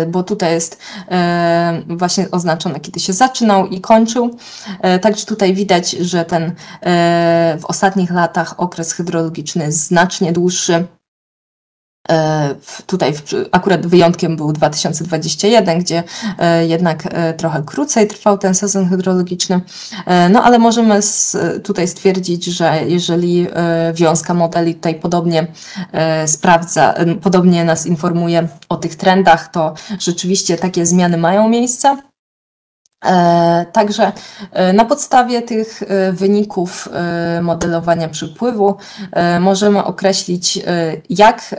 bo 0.07 0.23
tutaj 0.23 0.53
jest 0.53 0.79
e, 1.11 1.81
właśnie 1.87 2.31
oznaczone, 2.31 2.79
kiedy 2.79 2.99
się 2.99 3.13
zaczynał 3.13 3.67
i 3.67 3.81
kończył. 3.81 4.37
E, 4.81 4.99
także 4.99 5.25
tutaj 5.25 5.53
widać, 5.53 5.91
że 5.91 6.25
ten 6.25 6.51
w 7.59 7.65
ostatnich 7.65 8.11
latach 8.11 8.59
okres 8.59 8.93
hydrologiczny 8.93 9.65
jest 9.65 9.87
znacznie 9.87 10.31
dłuższy. 10.31 10.87
E, 12.09 12.55
tutaj 12.85 13.13
akurat 13.51 13.87
wyjątkiem 13.87 14.35
był 14.35 14.53
2021, 14.53 15.79
gdzie 15.79 16.03
e, 16.39 16.67
jednak 16.67 17.03
e, 17.05 17.33
trochę 17.33 17.63
krócej 17.65 18.07
trwał 18.07 18.37
ten 18.37 18.55
sezon 18.55 18.89
hydrologiczny. 18.89 19.61
No 20.29 20.43
ale 20.43 20.59
możemy 20.59 20.99
tutaj 21.63 21.87
stwierdzić, 21.87 22.45
że 22.45 22.81
jeżeli 22.87 23.47
wiązka 23.93 24.33
modeli 24.33 24.75
tutaj 24.75 24.95
podobnie 24.95 25.47
sprawdza, 26.25 26.93
podobnie 27.21 27.65
nas 27.65 27.85
informuje 27.85 28.47
o 28.69 28.75
tych 28.75 28.95
trendach, 28.95 29.47
to 29.47 29.73
rzeczywiście 29.99 30.57
takie 30.57 30.85
zmiany 30.85 31.17
mają 31.17 31.49
miejsce. 31.49 31.97
Także 33.71 34.11
na 34.73 34.85
podstawie 34.85 35.41
tych 35.41 35.83
wyników 36.11 36.89
modelowania 37.41 38.09
przypływu 38.09 38.75
możemy 39.39 39.83
określić, 39.83 40.59
jak, 41.09 41.55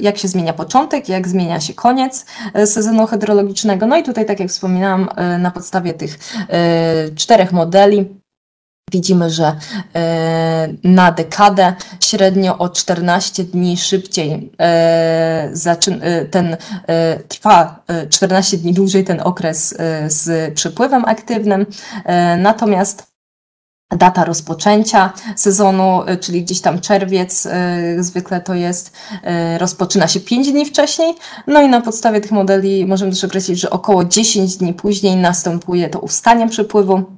jak 0.00 0.18
się 0.18 0.28
zmienia 0.28 0.52
początek, 0.52 1.08
jak 1.08 1.28
zmienia 1.28 1.60
się 1.60 1.74
koniec 1.74 2.26
sezonu 2.64 3.06
hydrologicznego. 3.06 3.86
No 3.86 3.96
i 3.96 4.02
tutaj, 4.02 4.26
tak 4.26 4.40
jak 4.40 4.48
wspominałam, 4.48 5.08
na 5.38 5.50
podstawie 5.50 5.94
tych 5.94 6.18
czterech 7.16 7.52
modeli 7.52 8.25
Widzimy, 8.92 9.30
że 9.30 9.56
e, 9.94 10.68
na 10.84 11.12
dekadę 11.12 11.74
średnio 12.00 12.58
o 12.58 12.68
14 12.68 13.44
dni 13.44 13.76
szybciej 13.76 14.52
e, 14.60 15.52
e, 16.00 16.24
ten 16.24 16.56
trwa 17.28 17.84
14 18.10 18.58
dni 18.58 18.74
dłużej 18.74 19.04
ten 19.04 19.20
okres 19.20 19.74
z 20.06 20.54
przepływem 20.54 21.04
aktywnym. 21.04 21.66
Natomiast 22.38 23.06
data 23.96 24.24
rozpoczęcia 24.24 25.12
sezonu, 25.36 26.00
czyli 26.20 26.42
gdzieś 26.42 26.60
tam 26.60 26.80
czerwiec, 26.80 27.48
zwykle 27.98 28.40
to 28.40 28.54
jest, 28.54 28.92
rozpoczyna 29.58 30.08
się 30.08 30.20
5 30.20 30.52
dni 30.52 30.66
wcześniej. 30.66 31.14
No 31.46 31.62
i 31.62 31.68
na 31.68 31.80
podstawie 31.80 32.20
tych 32.20 32.32
modeli 32.32 32.86
możemy 32.86 33.12
też 33.12 33.24
określić, 33.24 33.60
że 33.60 33.70
około 33.70 34.04
10 34.04 34.56
dni 34.56 34.74
później 34.74 35.16
następuje 35.16 35.88
to 35.88 35.98
ustanie 35.98 36.48
przepływu. 36.48 37.15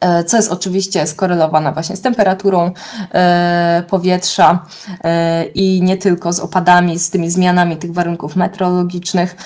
E, 0.00 0.24
co 0.24 0.36
jest 0.36 0.52
oczywiście 0.52 1.06
skorelowane 1.06 1.72
właśnie 1.72 1.96
z 1.96 2.00
temperaturą 2.00 2.70
e, 3.14 3.82
powietrza 3.88 4.66
e, 5.04 5.44
i 5.44 5.82
nie 5.82 5.96
tylko 5.96 6.32
z 6.32 6.40
opadami, 6.40 6.98
z 6.98 7.10
tymi 7.10 7.30
zmianami 7.30 7.76
tych 7.76 7.92
warunków 7.92 8.36
meteorologicznych, 8.36 9.36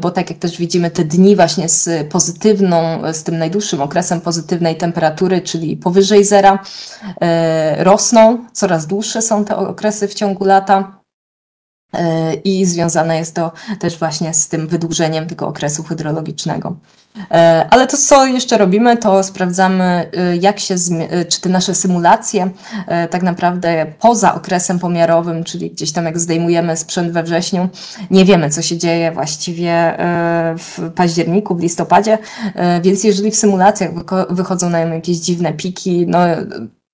bo 0.00 0.10
tak 0.10 0.30
jak 0.30 0.38
też 0.38 0.58
widzimy, 0.58 0.90
te 0.90 1.04
dni 1.04 1.36
właśnie 1.36 1.68
z 1.68 2.08
pozytywną, 2.08 3.02
z 3.12 3.22
tym 3.22 3.38
najdłuższym 3.38 3.80
okresem 3.80 4.20
pozytywnej 4.20 4.76
temperatury, 4.76 5.40
czyli 5.40 5.76
powyżej 5.76 6.24
zera, 6.24 6.58
rosną, 7.78 8.38
coraz 8.52 8.86
dłuższe 8.86 9.22
są 9.22 9.44
te 9.44 9.56
okresy 9.56 10.08
w 10.08 10.14
ciągu 10.14 10.44
lata. 10.44 11.01
I 12.44 12.66
związane 12.66 13.18
jest 13.18 13.34
to 13.34 13.52
też 13.78 13.98
właśnie 13.98 14.34
z 14.34 14.48
tym 14.48 14.66
wydłużeniem 14.66 15.26
tego 15.26 15.48
okresu 15.48 15.82
hydrologicznego. 15.82 16.76
E, 17.30 17.66
ale 17.70 17.86
to, 17.86 17.96
co 17.96 18.26
jeszcze 18.26 18.58
robimy, 18.58 18.96
to 18.96 19.22
sprawdzamy, 19.22 20.10
e, 20.16 20.36
jak 20.36 20.60
się, 20.60 20.74
e, 21.10 21.24
czy 21.24 21.40
te 21.40 21.48
nasze 21.48 21.74
symulacje 21.74 22.50
tak 23.10 23.22
naprawdę 23.22 23.86
poza 24.00 24.34
okresem 24.34 24.78
pomiarowym, 24.78 25.44
czyli 25.44 25.70
gdzieś 25.70 25.92
tam 25.92 26.04
jak 26.04 26.18
zdejmujemy 26.18 26.76
sprzęt 26.76 27.12
we 27.12 27.22
wrześniu, 27.22 27.68
nie 28.10 28.24
wiemy, 28.24 28.50
co 28.50 28.62
się 28.62 28.78
dzieje 28.78 29.12
właściwie 29.12 29.96
w 30.58 30.90
październiku, 30.94 31.54
w 31.54 31.60
listopadzie, 31.60 32.18
więc 32.82 33.04
jeżeli 33.04 33.30
w 33.30 33.36
symulacjach 33.36 33.90
wychodzą 34.30 34.70
nam 34.70 34.92
jakieś 34.92 35.16
dziwne 35.16 35.52
piki, 35.52 36.06
no 36.08 36.18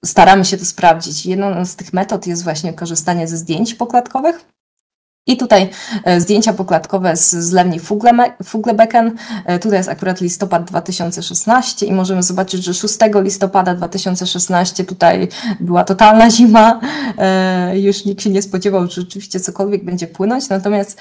staramy 0.04 0.44
się 0.44 0.56
to 0.56 0.64
sprawdzić. 0.64 1.26
Jedną 1.26 1.64
z 1.64 1.76
tych 1.76 1.92
metod 1.92 2.26
jest 2.26 2.44
właśnie 2.44 2.72
korzystanie 2.72 3.28
ze 3.28 3.36
zdjęć 3.36 3.74
pokładkowych. 3.74 4.57
I 5.28 5.36
tutaj 5.36 5.68
e, 6.04 6.20
zdjęcia 6.20 6.52
pokładkowe 6.52 7.16
z 7.16 7.30
zlewni 7.30 7.80
Fuglebecken. 8.44 9.16
E, 9.44 9.58
tutaj 9.58 9.78
jest 9.78 9.88
akurat 9.88 10.20
listopad 10.20 10.64
2016 10.64 11.86
i 11.86 11.92
możemy 11.92 12.22
zobaczyć, 12.22 12.64
że 12.64 12.74
6 12.74 12.98
listopada 13.14 13.74
2016 13.74 14.84
tutaj 14.84 15.28
była 15.60 15.84
totalna 15.84 16.30
zima. 16.30 16.80
E, 17.18 17.78
już 17.78 18.04
nikt 18.04 18.22
się 18.22 18.30
nie 18.30 18.42
spodziewał, 18.42 18.86
że 18.86 18.90
rzeczywiście 18.90 19.40
cokolwiek 19.40 19.84
będzie 19.84 20.06
płynąć. 20.06 20.48
Natomiast 20.48 21.00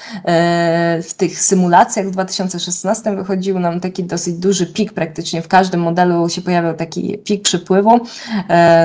w 1.04 1.14
tych 1.18 1.42
symulacjach 1.42 2.08
w 2.08 2.12
2016 2.12 3.16
wychodził 3.16 3.60
nam 3.60 3.80
taki 3.80 4.04
dosyć 4.04 4.36
duży 4.36 4.66
pik. 4.66 4.94
Praktycznie 4.94 5.42
w 5.42 5.48
każdym 5.48 5.82
modelu 5.82 6.30
się 6.30 6.42
pojawiał 6.42 6.74
taki 6.74 7.18
pik 7.18 7.44
przypływu, 7.44 8.00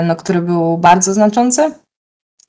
no, 0.05 0.17
który 0.17 0.43
był 0.43 0.79
bardzo 0.79 1.15
znaczący. 1.15 1.73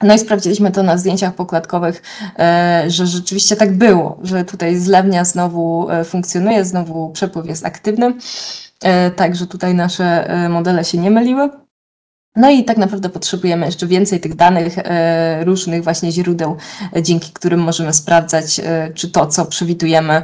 No 0.04 0.14
i 0.14 0.20
sprawdziliśmy 0.20 0.72
to 0.72 0.84
na 0.84 0.98
zdjęciach 0.98 1.36
pokładkowych, 1.36 2.02
e, 2.40 2.84
że 2.88 3.08
rzeczywiście 3.08 3.56
tak 3.56 3.78
było, 3.78 4.18
że 4.24 4.46
tutaj 4.46 4.76
zlewnia 4.76 5.26
znowu 5.26 5.90
e, 5.90 6.04
funkcjonuje, 6.04 6.66
znowu 6.66 7.10
przepływ 7.10 7.46
jest 7.46 7.66
aktywny, 7.66 8.14
e, 8.84 9.12
także 9.12 9.48
tutaj 9.48 9.76
nasze 9.76 10.28
modele 10.50 10.84
się 10.86 10.98
nie 10.98 11.12
myliły. 11.12 11.63
No 12.36 12.50
i 12.50 12.64
tak 12.64 12.78
naprawdę 12.78 13.10
potrzebujemy 13.10 13.66
jeszcze 13.66 13.88
więcej 13.88 14.20
tych 14.20 14.36
danych, 14.36 14.78
e, 14.78 15.44
różnych 15.44 15.84
właśnie 15.84 16.12
źródeł, 16.12 16.58
e, 16.96 17.04
dzięki 17.04 17.32
którym 17.34 17.60
możemy 17.60 17.94
sprawdzać, 17.94 18.60
e, 18.60 18.92
czy 18.94 19.12
to, 19.12 19.28
co 19.28 19.46
przewidujemy, 19.46 20.22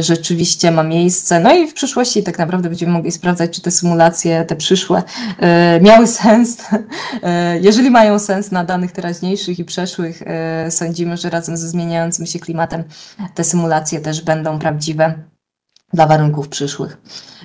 rzeczywiście 0.00 0.70
ma 0.70 0.82
miejsce. 0.82 1.40
No 1.40 1.54
i 1.54 1.68
w 1.68 1.74
przyszłości 1.74 2.22
tak 2.22 2.38
naprawdę 2.38 2.68
będziemy 2.68 2.92
mogli 2.92 3.12
sprawdzać, 3.12 3.50
czy 3.50 3.62
te 3.62 3.70
symulacje, 3.70 4.44
te 4.44 4.56
przyszłe, 4.56 5.02
miały 5.80 6.06
sens. 6.06 6.58
Jeżeli 7.60 7.90
mają 7.90 8.18
sens 8.18 8.50
na 8.50 8.64
danych 8.64 8.92
teraźniejszych 8.92 9.58
i 9.58 9.64
przeszłych, 9.64 10.22
sądzimy, 10.70 11.16
że 11.16 11.30
razem 11.30 11.56
ze 11.56 11.68
zmieniającym 11.68 12.26
się 12.26 12.38
klimatem 12.38 12.84
te 13.34 13.44
symulacje 13.44 14.00
też 14.00 14.22
będą 14.22 14.58
prawdziwe 14.58 15.14
dla 15.92 16.06
warunków 16.06 16.48
przyszłych. 16.48 16.98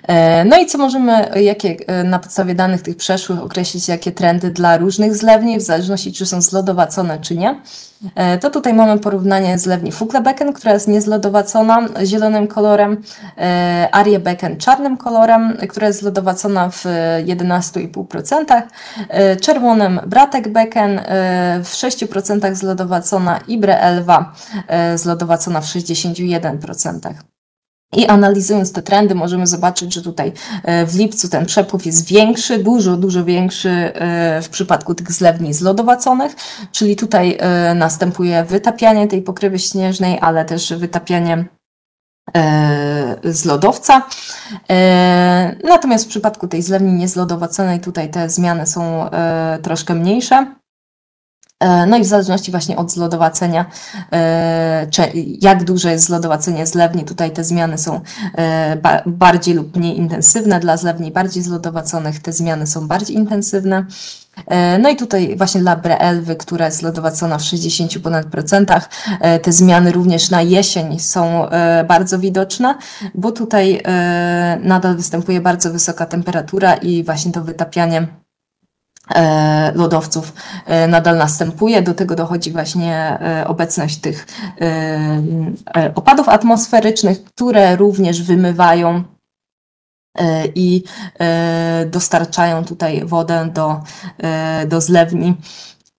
E, 0.07 0.45
no 0.45 0.57
i 0.57 0.65
co 0.65 0.77
możemy, 0.77 1.41
jakie 1.41 1.75
e, 1.87 2.03
na 2.03 2.19
podstawie 2.19 2.55
danych 2.55 2.81
tych 2.81 2.97
przeszłych 2.97 3.43
określić, 3.43 3.87
jakie 3.87 4.11
trendy 4.11 4.51
dla 4.51 4.77
różnych 4.77 5.15
zlewni, 5.15 5.57
w 5.57 5.61
zależności 5.61 6.13
czy 6.13 6.25
są 6.25 6.41
zlodowacone, 6.41 7.19
czy 7.19 7.37
nie. 7.37 7.61
E, 8.15 8.37
to 8.37 8.49
tutaj 8.49 8.73
mamy 8.73 8.99
porównanie 8.99 9.59
zlewni 9.59 9.91
Fuglebecken, 9.91 10.53
która 10.53 10.73
jest 10.73 10.87
niezlodowacona 10.87 11.87
zielonym 12.03 12.47
kolorem, 12.47 13.01
Ariebecken 13.91 14.57
czarnym 14.57 14.97
kolorem, 14.97 15.57
która 15.69 15.87
jest 15.87 15.99
zlodowacona 15.99 16.69
w 16.69 16.85
11,5%, 17.25 18.61
czerwonym 19.41 19.99
Bratekbecken 20.07 21.01
w 21.63 21.71
6% 21.73 22.55
zlodowacona 22.55 23.39
i 23.47 23.57
Breelwa 23.57 24.33
zlodowacona 24.95 25.61
w 25.61 25.65
61%. 25.65 27.32
I 27.95 28.05
analizując 28.05 28.73
te 28.73 28.81
trendy, 28.81 29.15
możemy 29.15 29.47
zobaczyć, 29.47 29.93
że 29.93 30.01
tutaj 30.01 30.31
e, 30.63 30.85
w 30.85 30.95
lipcu 30.95 31.29
ten 31.29 31.45
przepływ 31.45 31.85
jest 31.85 32.07
większy, 32.07 32.59
dużo, 32.59 32.97
dużo 32.97 33.25
większy 33.25 33.69
e, 33.69 34.41
w 34.41 34.49
przypadku 34.49 34.95
tych 34.95 35.11
zlewni 35.11 35.53
zlodowaconych, 35.53 36.35
czyli 36.71 36.95
tutaj 36.95 37.37
e, 37.39 37.73
następuje 37.73 38.43
wytapianie 38.43 39.07
tej 39.07 39.21
pokrywy 39.21 39.59
śnieżnej, 39.59 40.17
ale 40.21 40.45
też 40.45 40.73
wytapianie 40.73 41.45
z 43.23 43.45
lodowca. 43.45 44.01
Natomiast 45.63 46.05
w 46.05 46.07
przypadku 46.07 46.47
tej 46.47 46.61
zlewni 46.61 46.93
niezlodowaconej 46.93 47.79
tutaj 47.79 48.09
te 48.09 48.29
zmiany 48.29 48.67
są 48.67 49.09
troszkę 49.61 49.95
mniejsze. 49.95 50.55
E, 51.63 51.85
no 51.85 51.97
i 51.97 52.01
w 52.03 52.05
zależności 52.05 52.51
właśnie 52.51 52.77
od 52.77 52.91
zlodowacenia, 52.91 53.65
e, 54.11 54.87
jak 55.41 55.63
duże 55.63 55.91
jest 55.91 56.05
zlodowacenie 56.05 56.67
zlewni, 56.67 57.03
tutaj 57.03 57.31
te 57.31 57.43
zmiany 57.43 57.77
są 57.77 58.01
e, 58.37 59.01
bardziej 59.05 59.55
lub 59.55 59.77
mniej 59.77 59.97
intensywne. 59.97 60.59
Dla 60.59 60.77
zlewni 60.77 61.11
bardziej 61.11 61.43
zlodowaconych 61.43 62.19
te 62.19 62.33
zmiany 62.33 62.67
są 62.67 62.87
bardziej 62.87 63.15
intensywne. 63.15 63.85
No 64.79 64.89
i 64.89 64.95
tutaj 64.95 65.35
właśnie 65.37 65.61
dla 65.61 65.75
Breelwy, 65.75 66.35
która 66.35 66.65
jest 66.65 66.77
zlodowacona 66.77 67.37
w 67.37 67.43
60 67.43 67.99
ponad 67.99 68.25
procentach, 68.25 68.89
te 69.41 69.51
zmiany 69.51 69.91
również 69.91 70.29
na 70.29 70.41
jesień 70.41 70.99
są 70.99 71.47
bardzo 71.87 72.19
widoczne, 72.19 72.75
bo 73.15 73.31
tutaj 73.31 73.83
nadal 74.63 74.95
występuje 74.95 75.41
bardzo 75.41 75.71
wysoka 75.71 76.05
temperatura 76.05 76.73
i 76.73 77.03
właśnie 77.03 77.31
to 77.31 77.43
wytapianie 77.43 78.07
lodowców 79.75 80.33
e, 80.65 80.87
nadal 80.87 81.17
następuje. 81.17 81.81
Do 81.81 81.93
tego 81.93 82.15
dochodzi 82.15 82.51
właśnie 82.51 83.19
e, 83.21 83.47
obecność 83.47 83.97
tych 83.97 84.27
opadów 85.95 86.29
atmosferycznych, 86.29 87.23
które 87.23 87.75
również 87.75 88.23
wymywają 88.23 89.03
i 90.55 90.83
dostarczają 91.85 92.65
tutaj 92.65 93.05
wodę 93.05 93.49
do, 93.53 93.81
do 94.67 94.81
zlewni. 94.81 95.35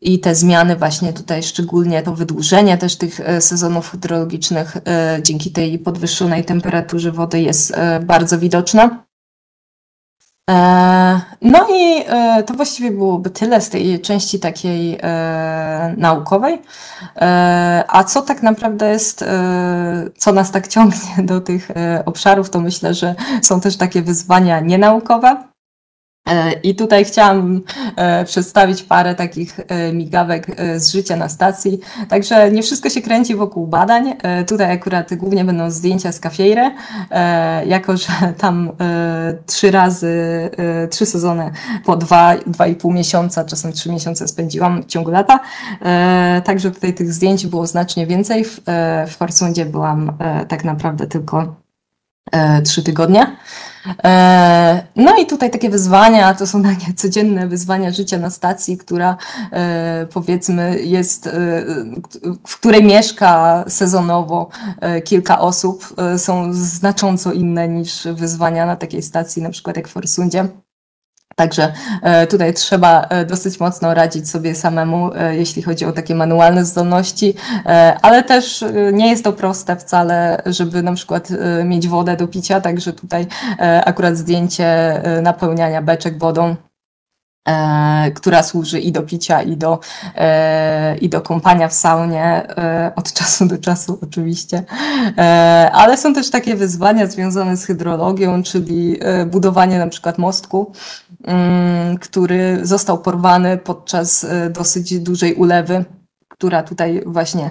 I 0.01 0.21
te 0.21 0.35
zmiany 0.35 0.77
właśnie 0.77 1.13
tutaj, 1.13 1.43
szczególnie 1.43 2.03
to 2.03 2.15
wydłużenie 2.15 2.79
też 2.79 2.97
tych 2.97 3.21
sezonów 3.41 3.91
hydrologicznych 3.91 4.77
dzięki 5.23 5.53
tej 5.53 5.79
podwyższonej 5.79 6.45
temperaturze 6.45 7.13
wody 7.13 7.41
jest 7.41 7.73
bardzo 8.07 8.39
widoczne. 8.39 9.04
E, 10.51 11.21
no 11.43 11.67
i 11.71 12.05
e, 12.07 12.43
to 12.43 12.55
właściwie 12.55 12.91
byłoby 12.91 13.31
tyle 13.31 13.61
z 13.61 13.71
tej 13.71 14.01
części 14.01 14.41
takiej 14.41 14.99
e, 15.03 15.95
naukowej. 15.97 16.63
A 17.89 18.05
co 18.05 18.23
tak 18.23 18.43
naprawdę 18.43 18.91
jest, 18.91 19.25
co 20.17 20.33
nas 20.33 20.51
tak 20.51 20.69
ciągnie 20.69 21.25
do 21.25 21.41
tych 21.41 21.69
obszarów, 22.05 22.51
to 22.51 22.61
myślę, 22.61 22.95
że 22.95 23.15
są 23.43 23.61
też 23.61 23.77
takie 23.77 24.03
wyzwania 24.03 24.61
nienaukowe. 24.61 25.54
E, 26.29 26.53
I 26.53 26.75
tutaj 26.75 27.05
chciałam 27.05 27.61
e, 27.97 28.25
przedstawić 28.25 28.83
parę 28.83 29.15
takich 29.15 29.61
e, 29.61 29.93
migawek 29.93 30.47
z 30.77 30.93
życia 30.93 31.17
na 31.17 31.29
stacji. 31.29 31.81
Także 32.09 32.51
nie 32.51 32.63
wszystko 32.63 32.91
się 32.91 33.03
kręci 33.03 33.35
wokół 33.35 33.67
badań. 33.67 34.17
Tutaj 34.47 34.73
akurat 34.73 35.15
głównie 35.15 35.45
będą 35.45 35.71
zdjęcia 35.71 36.13
z 36.13 36.21
Cafeire, 36.21 36.71
jako 37.67 37.97
że 37.97 38.13
tam 38.39 38.73
trzy 39.47 39.71
razy, 39.71 40.51
trzy 40.91 41.07
sezony 41.07 41.51
po 41.85 41.97
dwa, 41.97 42.35
dwa 42.47 42.67
i 42.67 42.75
pół 42.75 42.93
miesiąca, 42.93 43.45
czasem 43.45 43.73
trzy 43.73 43.93
miesiące 43.93 44.29
spędziłam 44.29 44.83
w 44.83 44.87
ciągu 44.87 45.11
lata. 45.11 45.41
Także 46.45 46.71
tutaj 46.71 46.95
tych 46.95 47.13
zdjęć 47.13 47.47
było 47.47 47.67
znacznie 47.67 48.07
więcej. 48.07 48.45
W, 48.45 48.61
w 49.09 49.17
Forsundzie 49.17 49.67
byłam 49.67 50.13
tak 50.49 50.65
naprawdę 50.65 51.07
tylko 51.07 51.57
trzy 52.65 52.83
tygodnie. 52.83 53.37
E, 54.05 54.87
no 54.97 55.17
i 55.17 55.27
tutaj 55.27 55.51
takie 55.51 55.71
wyzwania, 55.71 56.35
to 56.35 56.47
są 56.47 56.63
takie 56.73 56.93
codzienne 56.93 57.49
wyzwania 57.49 57.91
życia 57.91 58.19
na 58.19 58.31
stacji, 58.31 58.79
która 58.79 59.17
e, 59.53 60.07
powiedzmy 60.13 60.83
jest, 60.83 61.27
e, 61.27 61.31
w 62.47 62.61
której 62.61 62.85
mieszka 62.85 63.65
sezonowo 63.69 64.49
kilka 65.05 65.41
osób, 65.41 65.95
są 66.17 66.49
znacząco 66.53 67.33
inne 67.33 67.69
niż 67.69 68.09
wyzwania 68.13 68.67
na 68.67 68.77
takiej 68.77 69.03
stacji, 69.03 69.43
na 69.43 69.51
przykład 69.51 69.77
jak 69.77 69.89
w 69.89 69.93
Forsundzie. 69.93 70.49
Także 71.37 71.73
e, 72.03 72.27
tutaj 72.27 72.55
trzeba 72.55 73.03
e, 73.03 73.25
dosyć 73.25 73.61
mocno 73.61 73.95
radzić 73.95 74.31
sobie 74.31 74.55
samemu, 74.55 75.15
e, 75.15 75.37
jeśli 75.37 75.63
chodzi 75.63 75.85
o 75.85 75.93
takie 75.93 76.15
manualne 76.15 76.65
zdolności, 76.65 77.35
ale 78.03 78.23
też 78.23 78.65
nie 78.93 79.11
jest 79.11 79.25
to 79.25 79.33
proste 79.33 79.77
wcale, 79.77 80.43
żeby 80.47 80.83
na 80.83 80.95
przykład 80.95 81.29
mieć 81.65 81.89
wodę 81.89 82.17
do 82.17 82.29
picia, 82.29 82.61
także 82.61 82.93
tutaj 82.93 83.27
akurat 83.85 84.17
zdjęcie 84.17 85.03
napełniania 85.23 85.83
beczek 85.83 86.19
wodą 86.19 86.57
która 88.15 88.43
służy 88.43 88.81
i 88.81 88.93
do 88.93 89.03
picia, 89.03 89.43
i 89.43 89.57
do, 89.57 89.81
e, 90.15 90.97
i 90.97 91.09
do 91.09 91.21
kąpania 91.21 91.69
w 91.69 91.75
saunie, 91.75 92.25
e, 92.25 92.93
od 92.97 93.13
czasu 93.13 93.47
do 93.47 93.59
czasu 93.59 93.99
oczywiście. 94.03 94.65
Ale 95.73 95.97
są 95.97 96.15
też 96.15 96.31
takie 96.31 96.57
wyzwania 96.57 97.07
związane 97.07 97.57
z 97.57 97.65
hydrologią, 97.65 98.43
czyli 98.43 98.99
budowanie 99.27 99.79
na 99.79 99.87
przykład 99.87 100.19
mostku, 100.19 100.73
mm, 101.25 101.99
który 101.99 102.59
został 102.63 102.99
porwany 102.99 103.59
podczas 103.59 104.27
dosyć 104.51 104.99
dużej 104.99 105.35
ulewy 105.35 105.85
która 106.29 106.63
tutaj 106.63 107.03
właśnie 107.07 107.51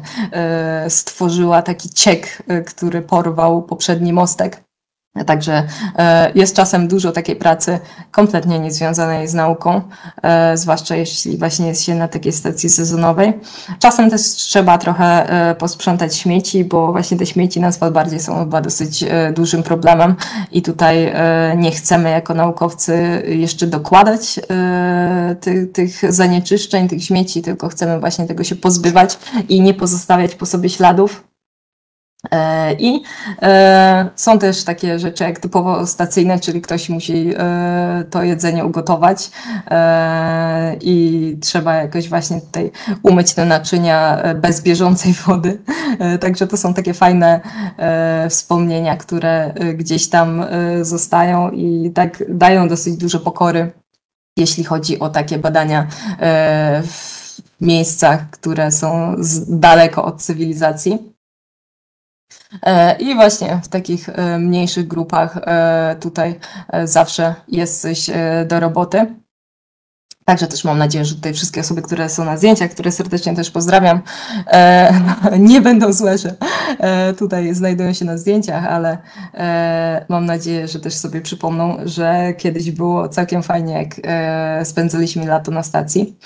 stworzyła 0.90 1.62
taki 1.62 1.90
ciek, 1.90 2.44
który 2.66 3.02
porwał 3.02 3.62
poprzedni 3.62 4.14
mostek. 4.14 4.64
Także 5.26 5.64
e, 5.98 6.32
jest 6.36 6.56
czasem 6.56 6.88
dużo 6.88 7.12
takiej 7.12 7.36
pracy 7.36 7.80
kompletnie 8.12 8.60
niezwiązanej 8.60 9.28
z 9.28 9.34
nauką, 9.34 9.82
e, 10.24 10.58
zwłaszcza 10.58 10.96
jeśli 10.96 11.38
właśnie 11.38 11.68
jest 11.68 11.84
się 11.84 11.96
na 11.96 12.08
takiej 12.08 12.32
stacji 12.32 12.70
sezonowej. 12.70 13.34
Czasem 13.80 14.10
też 14.10 14.22
trzeba 14.22 14.78
trochę 14.78 15.30
e, 15.30 15.56
posprzątać 15.56 16.16
śmieci, 16.16 16.66
bo 16.66 16.92
właśnie 16.92 17.18
te 17.18 17.26
śmieci 17.26 17.60
na 17.60 17.72
bardziej 17.92 18.20
są 18.20 18.40
chyba 18.40 18.62
dosyć 18.62 19.06
dużym 19.34 19.64
problemem 19.64 20.16
i 20.52 20.62
tutaj 20.62 21.14
nie 21.58 21.72
chcemy 21.72 22.10
jako 22.10 22.34
naukowcy 22.34 23.24
jeszcze 23.28 23.68
dokładać 23.68 24.40
tych, 25.42 25.72
tych 25.72 26.14
zanieczyszczeń, 26.14 26.88
tych 26.88 27.04
śmieci, 27.04 27.42
tylko 27.42 27.70
chcemy 27.70 28.00
właśnie 28.00 28.26
tego 28.26 28.44
się 28.44 28.56
pozbywać 28.56 29.20
i 29.50 29.62
nie 29.62 29.74
pozostawiać 29.74 30.36
po 30.36 30.46
sobie 30.46 30.70
śladów. 30.70 31.33
E, 32.32 32.74
I 32.74 33.04
e, 33.42 34.10
są 34.16 34.40
też 34.40 34.64
takie 34.64 35.00
rzeczy 35.00 35.24
jak 35.24 35.40
typowo 35.40 35.88
stacyjne, 35.88 36.40
czyli 36.40 36.62
ktoś 36.62 36.90
musi 36.90 37.34
e, 37.38 38.04
to 38.10 38.24
jedzenie 38.24 38.66
ugotować 38.66 39.32
i 40.82 41.38
trzeba 41.42 41.76
jakoś 41.76 42.10
właśnie 42.10 42.42
tutaj 42.42 42.72
umyć 43.04 43.34
te 43.34 43.46
naczynia 43.46 44.24
bez 44.36 44.62
bieżącej 44.62 45.14
wody. 45.14 45.62
Także 46.20 46.48
to 46.48 46.58
są 46.58 46.74
takie 46.74 46.94
fajne 46.94 47.42
wspomnienia, 48.30 48.98
które 48.98 49.54
gdzieś 49.76 50.10
tam 50.10 50.46
zostają 50.82 51.52
i 51.52 51.92
tak 51.96 52.24
dają 52.30 52.68
dosyć 52.68 52.98
dużo 52.98 53.20
pokory, 53.20 53.72
jeśli 54.38 54.64
chodzi 54.64 55.00
o 55.00 55.10
takie 55.10 55.38
badania 55.38 55.88
w 56.84 57.42
miejscach, 57.62 58.30
które 58.30 58.72
są 58.72 59.16
daleko 59.48 60.06
od 60.06 60.22
cywilizacji. 60.22 61.13
E, 62.66 62.96
I 63.00 63.16
właśnie 63.16 63.62
w 63.64 63.68
takich 63.68 64.10
e, 64.10 64.40
mniejszych 64.40 64.88
grupach 64.88 65.38
e, 65.38 65.96
tutaj 66.02 66.40
zawsze 66.84 67.36
jest 67.48 67.82
coś 67.82 68.10
do 68.46 68.60
roboty. 68.60 69.23
Także 70.26 70.48
też 70.48 70.64
mam 70.64 70.78
nadzieję, 70.78 71.06
że 71.06 71.16
tutaj 71.16 71.34
wszystkie 71.34 71.62
osoby, 71.62 71.82
które 71.82 72.10
są 72.10 72.26
na 72.26 72.38
zdjęciach, 72.38 72.72
które 72.72 72.92
serdecznie 72.92 73.36
też 73.36 73.52
pozdrawiam, 73.52 74.02
e, 74.48 74.94
nie 75.40 75.62
będą 75.62 75.94
złe, 75.94 76.18
że 76.18 76.36
e, 76.80 77.14
tutaj 77.14 77.56
znajdują 77.56 77.94
się 77.94 78.06
na 78.06 78.18
zdjęciach, 78.18 78.66
ale 78.66 78.98
e, 79.34 80.06
mam 80.10 80.26
nadzieję, 80.26 80.68
że 80.68 80.80
też 80.80 80.94
sobie 80.94 81.22
przypomną, 81.22 81.78
że 81.86 82.34
kiedyś 82.38 82.72
było 82.72 83.10
całkiem 83.10 83.44
fajnie, 83.44 83.74
jak 83.74 83.96
e, 84.04 84.66
spędziliśmy 84.66 85.26
lato 85.26 85.52
na 85.52 85.64
stacji. 85.64 86.18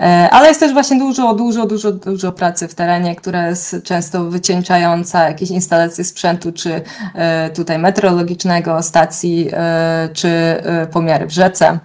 E, 0.00 0.28
ale 0.30 0.48
jest 0.48 0.60
też 0.60 0.72
właśnie 0.72 0.98
dużo, 0.98 1.34
dużo, 1.34 1.66
dużo, 1.66 1.92
dużo 1.92 2.32
pracy 2.32 2.68
w 2.68 2.74
terenie, 2.74 3.16
która 3.16 3.48
jest 3.48 3.76
często 3.84 4.24
wycieńczająca, 4.24 5.28
jakieś 5.28 5.50
instalacje 5.50 6.04
sprzętu, 6.04 6.52
czy 6.52 6.82
e, 7.14 7.50
tutaj 7.50 7.78
meteorologicznego, 7.78 8.82
stacji, 8.82 9.50
czy 10.12 10.62
pomiary 10.92 11.26
w 11.26 11.30
rzece. 11.30 11.78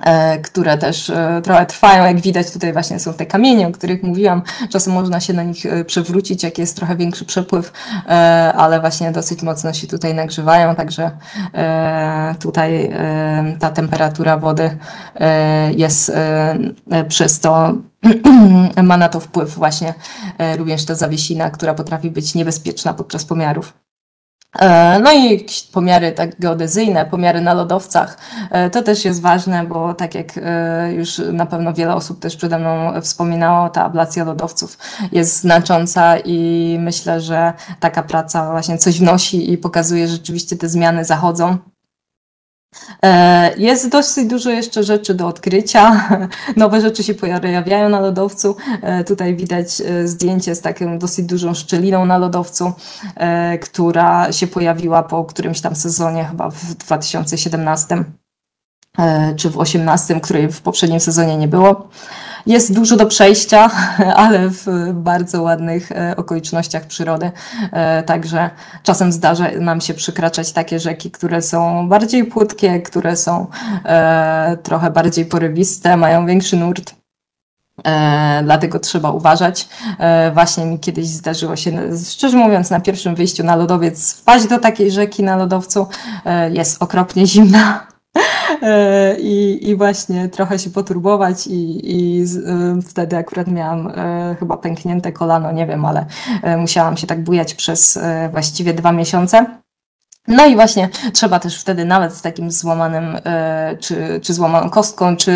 E, 0.00 0.38
które 0.38 0.78
też 0.78 1.10
e, 1.10 1.40
trochę 1.44 1.66
trwają. 1.66 2.04
Jak 2.04 2.20
widać, 2.20 2.50
tutaj 2.50 2.72
właśnie 2.72 2.98
są 2.98 3.14
te 3.14 3.26
kamienie, 3.26 3.68
o 3.68 3.70
których 3.70 4.02
mówiłam. 4.02 4.42
Czasem 4.70 4.92
można 4.92 5.20
się 5.20 5.32
na 5.32 5.42
nich 5.42 5.66
e, 5.66 5.84
przewrócić, 5.84 6.42
jak 6.42 6.58
jest 6.58 6.76
trochę 6.76 6.96
większy 6.96 7.24
przepływ, 7.24 7.72
ale 8.56 8.80
właśnie 8.80 9.12
dosyć 9.12 9.42
mocno 9.42 9.72
się 9.72 9.86
tutaj 9.86 10.14
nagrzewają, 10.14 10.74
także 10.74 11.10
tutaj 12.40 12.92
ta 13.58 13.70
temperatura 13.70 14.36
wody 14.38 14.78
jest 15.76 16.12
przez 17.08 17.40
to 17.40 17.74
ma 18.82 18.96
na 18.96 19.08
to 19.08 19.20
wpływ 19.20 19.54
właśnie 19.54 19.94
również 20.58 20.84
ta 20.84 20.94
zawiesina, 20.94 21.50
która 21.50 21.74
potrafi 21.74 22.10
być 22.10 22.34
niebezpieczna 22.34 22.94
podczas 22.94 23.24
pomiarów. 23.24 23.81
E, 24.58 24.98
no 24.98 25.12
i 25.12 25.46
pomiary 25.72 26.12
tak 26.12 26.40
geodezyjne, 26.40 27.06
pomiary 27.06 27.40
na 27.40 27.54
lodowcach. 27.54 28.18
E, 28.50 28.70
to 28.70 28.82
też 28.82 29.04
jest 29.04 29.22
ważne, 29.22 29.64
bo 29.64 29.94
tak 29.94 30.14
jak 30.14 30.38
e, 30.42 30.92
już 30.92 31.18
na 31.32 31.46
pewno 31.46 31.72
wiele 31.72 31.94
osób 31.94 32.20
też 32.20 32.36
przede 32.36 32.58
mną 32.58 33.00
wspominało, 33.00 33.68
ta 33.68 33.84
ablacja 33.84 34.24
lodowców 34.24 34.78
jest 35.12 35.40
znacząca 35.40 36.18
i 36.18 36.76
myślę, 36.80 37.20
że 37.20 37.52
taka 37.80 38.02
praca 38.02 38.50
właśnie 38.50 38.78
coś 38.78 39.00
wnosi 39.00 39.52
i 39.52 39.58
pokazuje, 39.58 40.08
że 40.08 40.12
rzeczywiście 40.12 40.56
te 40.56 40.68
zmiany 40.68 41.04
zachodzą. 41.04 41.71
E, 43.02 43.54
jest 43.56 43.88
dosyć 43.88 44.28
dużo 44.28 44.50
jeszcze 44.50 44.82
rzeczy 44.82 45.14
do 45.14 45.26
odkrycia. 45.26 46.08
Nowe 46.56 46.80
rzeczy 46.80 47.02
się 47.02 47.14
pojawiają 47.14 47.88
na 47.88 48.00
lodowcu. 48.00 48.56
E, 48.82 49.04
tutaj 49.04 49.36
widać 49.36 49.80
e, 49.80 50.08
zdjęcie 50.08 50.54
z 50.54 50.60
taką 50.60 50.98
dosyć 50.98 51.26
dużą 51.26 51.54
szczeliną 51.54 52.06
na 52.06 52.18
lodowcu, 52.18 52.72
która 53.62 54.32
się 54.32 54.46
pojawiła 54.46 55.02
po 55.02 55.24
którymś 55.24 55.60
tam 55.60 55.76
sezonie, 55.76 56.24
chyba 56.24 56.50
w 56.50 56.74
2017 56.74 58.04
czy 59.36 59.48
w 59.48 59.52
2018, 59.52 60.20
której 60.20 60.52
w 60.52 60.60
poprzednim 60.60 61.00
sezonie 61.00 61.36
nie 61.36 61.48
było. 61.48 61.88
Jest 62.46 62.74
dużo 62.74 62.96
do 62.96 63.06
przejścia, 63.06 63.70
ale 64.16 64.48
w 64.48 64.66
bardzo 64.92 65.42
ładnych 65.42 65.92
e, 65.92 66.14
okolicznościach 66.16 66.86
przyrody. 66.86 67.30
E, 67.72 68.02
także 68.02 68.50
czasem 68.82 69.12
zdarza 69.12 69.44
nam 69.60 69.80
się 69.80 69.94
przekraczać 69.94 70.52
takie 70.52 70.80
rzeki, 70.80 71.10
które 71.10 71.42
są 71.42 71.88
bardziej 71.88 72.24
płytkie, 72.24 72.80
które 72.80 73.16
są 73.16 73.46
e, 73.84 74.56
trochę 74.62 74.90
bardziej 74.90 75.26
porywiste, 75.26 75.96
mają 75.96 76.26
większy 76.26 76.56
nurt. 76.56 77.02
E, 77.84 78.40
dlatego 78.44 78.78
trzeba 78.78 79.10
uważać. 79.10 79.68
E, 79.98 80.30
właśnie 80.30 80.66
mi 80.66 80.78
kiedyś 80.78 81.06
zdarzyło 81.06 81.56
się, 81.56 81.72
szczerze 82.10 82.36
mówiąc, 82.36 82.70
na 82.70 82.80
pierwszym 82.80 83.14
wyjściu 83.14 83.44
na 83.44 83.56
lodowiec 83.56 84.12
wpaść 84.12 84.46
do 84.46 84.58
takiej 84.58 84.90
rzeki 84.90 85.22
na 85.22 85.36
lodowcu. 85.36 85.86
E, 86.24 86.50
jest 86.50 86.82
okropnie 86.82 87.26
zimna, 87.26 87.86
I, 89.18 89.58
I 89.62 89.76
właśnie 89.76 90.28
trochę 90.28 90.58
się 90.58 90.70
poturbować 90.70 91.46
i, 91.46 91.92
i 91.96 92.26
z, 92.26 92.36
y, 92.36 92.82
wtedy 92.88 93.16
akurat 93.16 93.48
miałam 93.48 93.86
y, 93.88 94.36
chyba 94.38 94.56
pęknięte 94.56 95.12
kolano, 95.12 95.52
nie 95.52 95.66
wiem, 95.66 95.84
ale 95.84 96.06
y, 96.46 96.56
musiałam 96.56 96.96
się 96.96 97.06
tak 97.06 97.24
bujać 97.24 97.54
przez 97.54 97.98
właściwie 98.32 98.74
dwa 98.74 98.92
miesiące. 98.92 99.46
No 100.28 100.46
i 100.46 100.54
właśnie 100.54 100.88
trzeba 101.12 101.38
też 101.38 101.60
wtedy 101.60 101.84
nawet 101.84 102.14
z 102.14 102.22
takim 102.22 102.50
złamanym, 102.50 103.16
czy, 103.80 104.20
czy 104.22 104.34
złamaną 104.34 104.70
kostką, 104.70 105.16
czy 105.16 105.32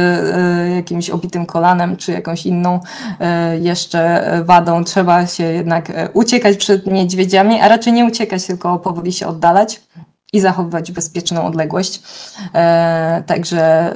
jakimś 0.77 1.11
obitym 1.11 1.47
kolanem, 1.47 1.97
czy 1.97 2.13
jakąś 2.13 2.47
inną 2.47 2.81
jeszcze 3.61 4.31
wadą, 4.45 4.85
trzeba 4.85 5.27
się 5.27 5.45
jednak 5.45 5.93
uciekać 6.13 6.57
przed 6.57 6.87
niedźwiedziami, 6.87 7.61
a 7.61 7.69
raczej 7.69 7.93
nie 7.93 8.05
uciekać, 8.05 8.47
tylko 8.47 8.79
powoli 8.79 9.13
się 9.13 9.27
oddalać. 9.27 9.81
I 10.33 10.41
zachowywać 10.41 10.93
bezpieczną 10.93 11.47
odległość. 11.47 12.03
Także 13.27 13.93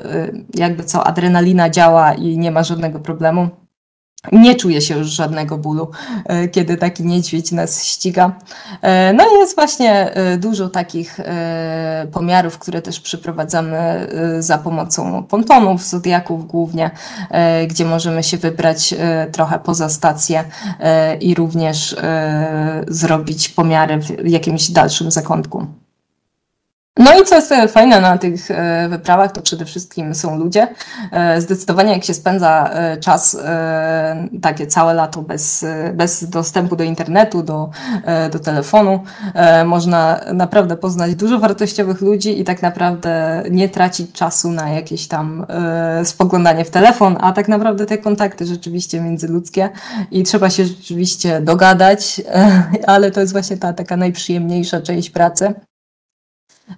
jakby 0.54 0.84
co, 0.84 1.06
adrenalina 1.06 1.70
działa 1.70 2.14
i 2.14 2.38
nie 2.38 2.50
ma 2.50 2.62
żadnego 2.62 3.00
problemu 3.00 3.50
nie 4.32 4.54
czuję 4.54 4.80
się 4.80 4.98
już 4.98 5.08
żadnego 5.08 5.58
bólu, 5.58 5.90
e, 6.24 6.48
kiedy 6.48 6.76
taki 6.76 7.04
niedźwiedź 7.04 7.52
nas 7.52 7.84
ściga. 7.84 8.32
E, 8.82 9.12
no 9.12 9.24
i 9.24 9.38
jest 9.38 9.54
właśnie 9.54 10.14
e, 10.14 10.36
dużo 10.36 10.68
takich 10.68 11.20
pomiarów, 12.12 12.58
które 12.58 12.82
też 12.82 13.00
przeprowadzamy 13.00 14.06
za 14.38 14.58
pomocą 14.58 15.24
pontonów, 15.24 15.84
zodiaków 15.84 16.46
głównie, 16.46 16.90
gdzie 17.68 17.84
możemy 17.84 18.22
się 18.22 18.36
wybrać 18.36 18.94
trochę 19.32 19.58
poza 19.58 19.88
stację 19.88 20.44
i 21.20 21.34
również 21.34 21.96
zrobić 22.88 23.48
pomiary 23.48 23.98
w 23.98 24.28
jakimś 24.28 24.70
dalszym 24.70 25.10
zakątku. 25.10 25.66
No 26.99 27.20
i 27.20 27.24
co 27.24 27.34
jest 27.34 27.55
fajne 27.68 28.01
na 28.01 28.18
tych 28.18 28.51
e, 28.51 28.88
wyprawach, 28.88 29.32
to 29.32 29.43
przede 29.43 29.64
wszystkim 29.64 30.14
są 30.14 30.38
ludzie. 30.38 30.68
E, 31.12 31.41
zdecydowanie 31.41 31.93
jak 31.93 32.05
się 32.05 32.14
spędza 32.14 32.70
e, 32.72 32.97
czas 32.97 33.36
takie 34.43 34.66
całe 34.66 34.95
lato 34.95 35.22
bez, 35.22 35.66
bez 35.95 36.24
dostępu 36.30 36.76
do 36.76 36.84
internetu, 36.84 37.43
do, 37.43 37.70
do 38.32 38.38
telefonu, 38.38 39.01
można 39.64 40.20
naprawdę 40.32 40.76
poznać 40.76 41.14
dużo 41.14 41.38
wartościowych 41.38 42.01
ludzi 42.01 42.41
i 42.41 42.45
tak 42.45 42.62
naprawdę 42.62 43.43
nie 43.51 43.68
tracić 43.68 44.12
czasu 44.12 44.51
na 44.51 44.70
jakieś 44.70 45.09
tam 45.09 45.47
spoglądanie 46.05 46.64
w 46.64 46.70
telefon, 46.70 47.16
a 47.20 47.32
tak 47.32 47.49
naprawdę 47.49 47.86
te 47.86 47.99
kontakty 47.99 48.47
rzeczywiście 48.47 49.01
międzyludzkie 49.01 49.68
i 50.11 50.22
trzeba 50.22 50.51
się 50.51 50.64
rzeczywiście 50.64 51.41
dogadać, 51.41 52.20
ale 52.86 53.11
to 53.11 53.20
jest 53.20 53.32
właśnie 53.32 53.57
ta 53.57 53.72
taka 53.72 53.97
najprzyjemniejsza 53.97 54.80
część 54.80 55.11
pracy. 55.11 55.55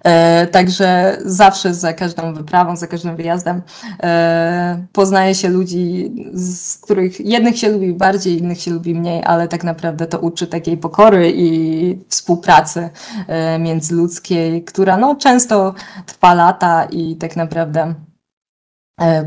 E, 0.03 0.47
także 0.47 1.17
zawsze 1.25 1.73
za 1.73 1.93
każdą 1.93 2.33
wyprawą, 2.33 2.75
za 2.75 2.87
każdym 2.87 3.15
wyjazdem 3.15 3.61
e, 4.03 4.85
poznaje 4.91 5.35
się 5.35 5.49
ludzi, 5.49 6.11
z 6.33 6.77
których 6.77 7.19
jednych 7.19 7.59
się 7.59 7.69
lubi 7.69 7.93
bardziej, 7.93 8.39
innych 8.39 8.61
się 8.61 8.71
lubi 8.71 8.95
mniej, 8.95 9.23
ale 9.25 9.47
tak 9.47 9.63
naprawdę 9.63 10.07
to 10.07 10.19
uczy 10.19 10.47
takiej 10.47 10.77
pokory 10.77 11.33
i 11.35 11.99
współpracy 12.09 12.89
e, 13.27 13.59
międzyludzkiej, 13.59 14.63
która 14.63 14.97
no, 14.97 15.15
często 15.15 15.73
trwa 16.05 16.33
lata 16.33 16.85
i 16.85 17.15
tak 17.15 17.35
naprawdę 17.35 17.93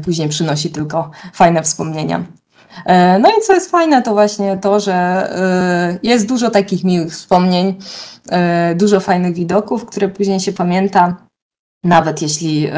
później 0.04 0.28
przynosi 0.28 0.70
tylko 0.70 1.10
fajne 1.32 1.62
wspomnienia. 1.62 2.24
No 3.20 3.28
i 3.28 3.42
co 3.46 3.54
jest 3.54 3.70
fajne, 3.70 4.02
to 4.02 4.12
właśnie 4.12 4.56
to, 4.56 4.80
że 4.80 5.28
jest 6.02 6.28
dużo 6.28 6.50
takich 6.50 6.84
miłych 6.84 7.12
wspomnień, 7.12 7.74
dużo 8.76 9.00
fajnych 9.00 9.34
widoków, 9.34 9.84
które 9.84 10.08
później 10.08 10.40
się 10.40 10.52
pamięta. 10.52 11.16
Nawet 11.84 12.22
jeśli, 12.22 12.70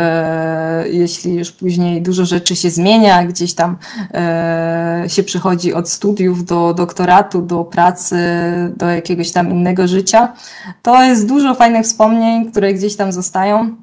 jeśli 0.91 1.35
już 1.35 1.53
później 1.53 2.03
dużo 2.03 2.25
rzeczy 2.25 2.57
się 2.57 2.71
zmienia, 2.71 3.25
gdzieś 3.25 3.55
tam 3.55 3.77
się 5.07 5.23
przychodzi 5.23 5.75
od 5.75 5.89
studiów 5.89 6.45
do 6.45 6.75
doktoratu, 6.75 7.43
do 7.43 7.65
pracy, 7.65 8.17
do 8.77 8.87
jakiegoś 8.87 9.33
tam 9.33 9.51
innego 9.51 9.89
życia, 9.89 10.33
to 10.83 11.03
jest 11.03 11.29
dużo 11.29 11.55
fajnych 11.55 11.85
wspomnień, 11.85 12.51
które 12.51 12.75
gdzieś 12.75 12.97
tam 12.97 13.13
zostają. 13.13 13.77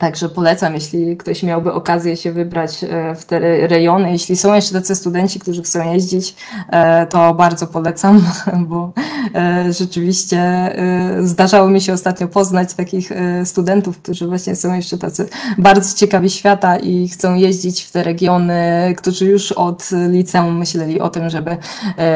Także 0.00 0.28
polecam, 0.28 0.74
jeśli 0.74 1.16
ktoś 1.16 1.42
miałby 1.42 1.72
okazję 1.72 2.16
się 2.16 2.32
wybrać 2.32 2.84
e, 2.84 3.14
w 3.14 3.24
te 3.24 3.38
rejony. 3.66 4.12
Jeśli 4.12 4.36
są 4.36 4.54
jeszcze 4.54 4.74
tacy 4.74 4.94
studenci, 4.94 5.40
którzy 5.40 5.62
chcą 5.62 5.92
jeździć, 5.92 6.36
e, 6.70 7.06
to 7.06 7.34
bardzo 7.34 7.66
polecam, 7.66 8.24
bo 8.68 8.92
e, 9.34 9.72
rzeczywiście 9.72 10.40
zdarzało 11.20 11.68
mi 11.68 11.80
się 11.80 11.92
ostatnio 11.92 12.28
poznać 12.28 12.74
takich 12.74 13.10
studentów, 13.44 13.98
którzy 13.98 14.26
właśnie 14.26 14.56
są 14.56 14.74
jeszcze 14.74 14.98
tacy 14.98 15.28
bardzo 15.58 15.96
ciekawi 15.96 16.30
świata 16.30 16.76
i 16.76 17.08
chcą 17.08 17.34
jeździć 17.34 17.82
w 17.82 17.92
te 17.92 18.02
regiony, 18.02 18.94
którzy 18.96 19.26
już 19.26 19.52
od 19.52 19.90
liceum 20.08 20.58
myśleli 20.58 21.00
o 21.00 21.08
tym, 21.08 21.30
żeby 21.30 21.56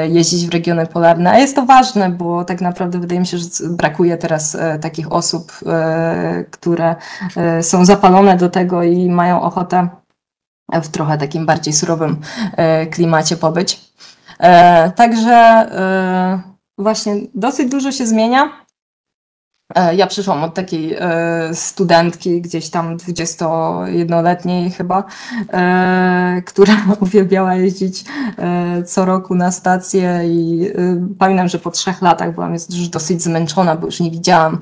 jeździć 0.09 0.47
w 0.47 0.53
regiony 0.53 0.87
polarne. 0.87 1.31
A 1.31 1.39
jest 1.39 1.57
to 1.57 1.67
ważne, 1.67 2.11
bo 2.11 2.45
tak 2.45 2.61
naprawdę 2.61 2.99
wydaje 2.99 3.21
mi 3.21 3.27
się, 3.27 3.39
że 3.39 3.47
brakuje 3.71 4.17
teraz 4.17 4.57
takich 4.81 5.13
osób, 5.13 5.53
które 6.51 6.97
są 7.63 7.74
są 7.75 7.85
zapalone 7.85 8.37
do 8.37 8.49
tego 8.49 8.83
i 8.83 9.09
mają 9.09 9.43
ochotę 9.43 9.89
w 10.73 10.89
trochę 10.89 11.19
takim 11.19 11.47
bardziej 11.47 11.75
surowym 11.75 12.21
e, 12.57 12.87
klimacie 12.87 13.37
pobyć. 13.37 13.81
E, 14.39 14.91
także 14.91 15.33
e, 15.33 16.43
właśnie 16.79 17.15
dosyć 17.35 17.71
dużo 17.71 17.93
się 17.93 18.07
zmienia. 18.07 18.64
E, 19.75 19.95
ja 19.95 20.07
przyszłam 20.07 20.45
od 20.45 20.55
takiej 20.55 20.95
e, 20.99 21.51
studentki, 21.53 22.41
gdzieś 22.41 22.71
tam 22.71 22.97
21-letniej 22.97 24.71
chyba, 24.71 25.05
e, 25.53 26.43
która 26.47 26.75
uwielbiała 27.01 27.55
jeździć 27.55 28.05
co 28.87 29.05
roku 29.05 29.35
na 29.35 29.51
stację 29.51 30.21
i 30.25 30.71
pamiętam, 31.19 31.49
że 31.49 31.59
po 31.59 31.71
trzech 31.71 32.03
latach 32.03 32.35
byłam 32.35 32.53
już 32.53 32.89
dosyć 32.89 33.23
zmęczona, 33.23 33.77
bo 33.77 33.87
już 33.87 34.01
nie 34.01 34.11
widziałam 34.11 34.59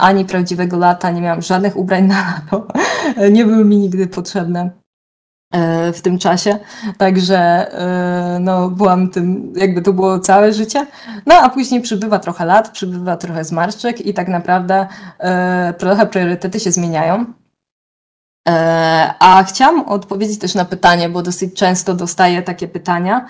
ani 0.00 0.24
prawdziwego 0.24 0.78
lata, 0.78 1.10
nie 1.10 1.20
miałam 1.20 1.42
żadnych 1.42 1.76
ubrań 1.76 2.06
na 2.06 2.14
lato, 2.14 2.66
nie 3.36 3.44
były 3.44 3.64
mi 3.64 3.76
nigdy 3.76 4.06
potrzebne. 4.06 4.70
E, 5.52 5.92
w 5.92 6.02
tym 6.02 6.18
czasie. 6.18 6.58
Także 6.98 7.38
e, 7.38 8.38
no, 8.40 8.70
byłam 8.70 9.10
tym, 9.10 9.52
jakby 9.56 9.82
to 9.82 9.92
było 9.92 10.18
całe 10.18 10.52
życie. 10.52 10.86
No 11.26 11.34
a 11.34 11.48
później 11.48 11.80
przybywa 11.80 12.18
trochę 12.18 12.44
lat, 12.44 12.70
przybywa 12.70 13.16
trochę 13.16 13.44
zmarszczek 13.44 14.06
i 14.06 14.14
tak 14.14 14.28
naprawdę 14.28 14.86
e, 15.18 15.74
trochę 15.78 16.06
priorytety 16.06 16.60
się 16.60 16.72
zmieniają. 16.72 17.24
A 19.18 19.44
chciałam 19.48 19.80
odpowiedzieć 19.80 20.38
też 20.38 20.54
na 20.54 20.64
pytanie, 20.64 21.08
bo 21.08 21.22
dosyć 21.22 21.54
często 21.54 21.94
dostaję 21.94 22.42
takie 22.42 22.68
pytania 22.68 23.26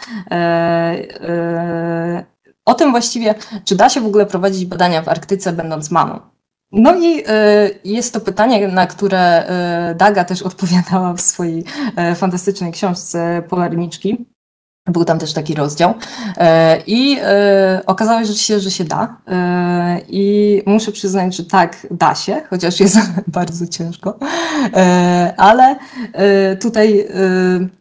o 2.65 2.75
tym 2.75 2.91
właściwie, 2.91 3.35
czy 3.65 3.77
da 3.77 3.89
się 3.89 4.01
w 4.01 4.07
ogóle 4.07 4.27
prowadzić 4.27 4.67
badania 4.67 5.03
w 5.03 5.09
Arktyce 5.09 5.53
będąc 5.53 5.91
mamą. 5.91 6.21
No 6.73 6.99
i 6.99 7.21
y, 7.21 7.25
jest 7.85 8.15
to 8.15 8.21
pytanie, 8.21 8.69
na 8.69 8.87
które 8.87 9.51
y, 9.91 9.95
Daga 9.95 10.25
też 10.25 10.43
odpowiadała 10.43 11.15
w 11.15 11.21
swojej 11.21 11.65
y, 12.13 12.15
fantastycznej 12.15 12.73
książce 12.73 13.43
Polarniczki. 13.49 14.27
Był 14.87 15.05
tam 15.05 15.19
też 15.19 15.33
taki 15.33 15.55
rozdział. 15.55 15.95
I 16.87 17.19
okazało 17.87 18.25
się, 18.25 18.61
że 18.61 18.71
się 18.71 18.85
da. 18.85 19.17
I 20.09 20.63
muszę 20.67 20.93
przyznać, 20.93 21.37
że 21.37 21.45
tak, 21.45 21.87
da 21.91 22.15
się, 22.15 22.43
chociaż 22.51 22.81
jest 22.81 22.99
bardzo 23.27 23.67
ciężko. 23.67 24.19
Ale 25.37 25.77
tutaj 26.61 27.09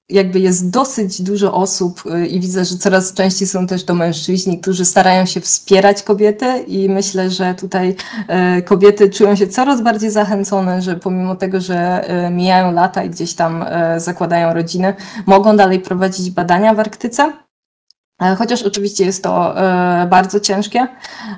jakby 0.09 0.39
jest 0.39 0.69
dosyć 0.69 1.21
dużo 1.21 1.53
osób 1.53 2.03
y, 2.05 2.27
i 2.27 2.39
widzę, 2.39 2.65
że 2.65 2.77
coraz 2.77 3.13
częściej 3.13 3.47
są 3.47 3.67
też 3.67 3.85
to 3.85 3.95
mężczyźni, 3.95 4.59
którzy 4.59 4.85
starają 4.85 5.25
się 5.25 5.41
wspierać 5.41 6.03
kobiety 6.03 6.59
i 6.67 6.89
myślę, 6.89 7.29
że 7.29 7.55
tutaj 7.55 7.95
y, 8.57 8.61
kobiety 8.61 9.09
czują 9.09 9.35
się 9.35 9.47
coraz 9.47 9.81
bardziej 9.81 10.09
zachęcone, 10.09 10.81
że 10.81 10.95
pomimo 10.95 11.35
tego, 11.35 11.61
że 11.61 12.09
y, 12.27 12.29
mijają 12.29 12.71
lata 12.71 13.03
i 13.03 13.09
gdzieś 13.09 13.33
tam 13.33 13.65
zakładają 13.97 14.53
rodziny, 14.53 14.93
mogą 15.25 15.57
dalej 15.57 15.79
prowadzić 15.79 16.31
badania 16.31 16.73
w 16.73 16.79
Arktyce. 16.79 17.33
E, 18.21 18.35
chociaż 18.35 18.63
oczywiście 18.63 19.05
jest 19.05 19.23
to 19.23 19.55
bardzo 20.09 20.39
ciężkie 20.39 20.87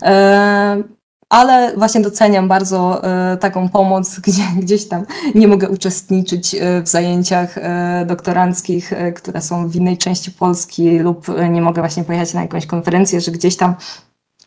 e, 0.01 0.83
ale 1.29 1.73
właśnie 1.77 2.01
doceniam 2.01 2.47
bardzo 2.47 3.03
e, 3.03 3.37
taką 3.37 3.69
pomoc, 3.69 4.19
gdzie 4.27 4.43
gdzieś 4.57 4.87
tam 4.87 5.05
nie 5.35 5.47
mogę 5.47 5.69
uczestniczyć 5.69 6.55
e, 6.55 6.81
w 6.81 6.87
zajęciach 6.87 7.57
e, 7.57 8.05
doktoranckich, 8.07 8.93
które 9.15 9.41
są 9.41 9.67
w 9.67 9.75
innej 9.75 9.97
części 9.97 10.31
Polski 10.31 10.99
lub 10.99 11.27
nie 11.49 11.61
mogę 11.61 11.81
właśnie 11.81 12.03
pojechać 12.03 12.33
na 12.33 12.41
jakąś 12.41 12.65
konferencję, 12.65 13.21
że 13.21 13.31
gdzieś 13.31 13.57
tam 13.57 13.75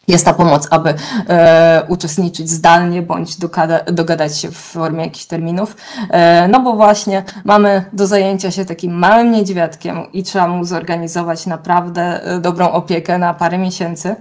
jest 0.09 0.24
ta 0.24 0.34
pomoc, 0.34 0.68
aby 0.70 0.94
e, 1.28 1.82
uczestniczyć 1.88 2.50
zdalnie 2.50 3.03
bądź 3.03 3.36
dogada, 3.36 3.80
dogadać 3.84 4.38
się 4.38 4.50
w 4.50 4.57
formie 4.57 5.05
jakichś 5.05 5.26
terminów. 5.26 5.76
E, 6.11 6.48
no 6.48 6.61
bo 6.61 6.72
właśnie 6.76 7.24
mamy 7.44 7.84
do 7.92 8.07
zajęcia 8.07 8.50
się 8.50 8.64
takim 8.64 8.92
małym 8.92 9.32
niedźwiadkiem 9.32 10.12
i 10.12 10.22
trzeba 10.22 10.48
mu 10.48 10.64
zorganizować 10.64 11.46
naprawdę 11.46 12.20
dobrą 12.40 12.70
opiekę 12.70 13.18
na 13.18 13.34
parę 13.34 13.59
miesięcy. 13.59 14.16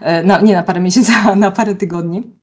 E, 0.00 0.22
no, 0.22 0.40
nie 0.40 0.54
na 0.54 0.62
parę 0.62 0.80
miesięcy, 0.80 1.12
a 1.30 1.34
na 1.34 1.50
parę 1.50 1.74
tygodni. 1.74 2.35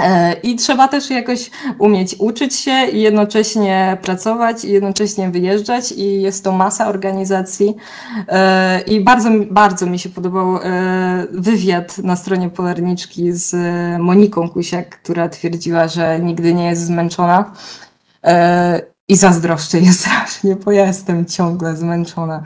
E, 0.00 0.32
I 0.32 0.56
trzeba 0.56 0.88
też 0.88 1.10
jakoś 1.10 1.50
umieć 1.78 2.16
uczyć 2.18 2.54
się 2.54 2.86
i 2.92 3.00
jednocześnie 3.00 3.98
pracować 4.02 4.64
i 4.64 4.72
jednocześnie 4.72 5.30
wyjeżdżać 5.30 5.92
i 5.92 6.22
jest 6.22 6.44
to 6.44 6.52
masa 6.52 6.88
organizacji. 6.88 7.76
E, 8.28 8.80
I 8.80 9.00
bardzo, 9.00 9.30
bardzo 9.50 9.86
mi 9.86 9.98
się 9.98 10.08
podobał 10.08 10.56
e, 10.56 11.26
wywiad 11.32 11.98
na 11.98 12.16
stronie 12.16 12.50
Polarniczki 12.50 13.32
z 13.32 13.54
Moniką 14.00 14.48
Kusiak, 14.48 14.88
która 15.02 15.28
twierdziła, 15.28 15.88
że 15.88 16.20
nigdy 16.20 16.54
nie 16.54 16.66
jest 16.66 16.86
zmęczona. 16.86 17.52
I 19.08 19.16
zazdroszczę 19.16 19.80
je 19.86 19.92
strasznie, 19.92 20.56
bo 20.56 20.72
ja 20.72 20.86
jestem 20.86 21.26
ciągle 21.26 21.76
zmęczona. 21.76 22.42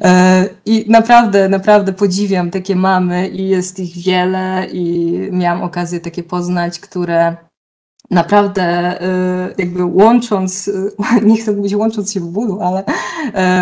E, 0.00 0.48
I 0.66 0.84
naprawdę, 0.88 1.48
naprawdę 1.48 1.92
podziwiam 1.92 2.50
takie 2.50 2.76
mamy 2.76 3.28
i 3.28 3.48
jest 3.48 3.80
ich 3.80 3.96
wiele 3.96 4.66
i 4.72 5.12
miałam 5.32 5.62
okazję 5.62 6.00
takie 6.00 6.22
poznać, 6.22 6.80
które 6.80 7.36
naprawdę 8.14 8.98
jakby 9.58 9.84
łącząc, 9.84 10.70
nie 11.22 11.36
chcę 11.36 11.52
mówić 11.52 11.74
łącząc 11.74 12.12
się 12.12 12.20
w 12.20 12.26
bólu, 12.26 12.60
ale 12.60 12.84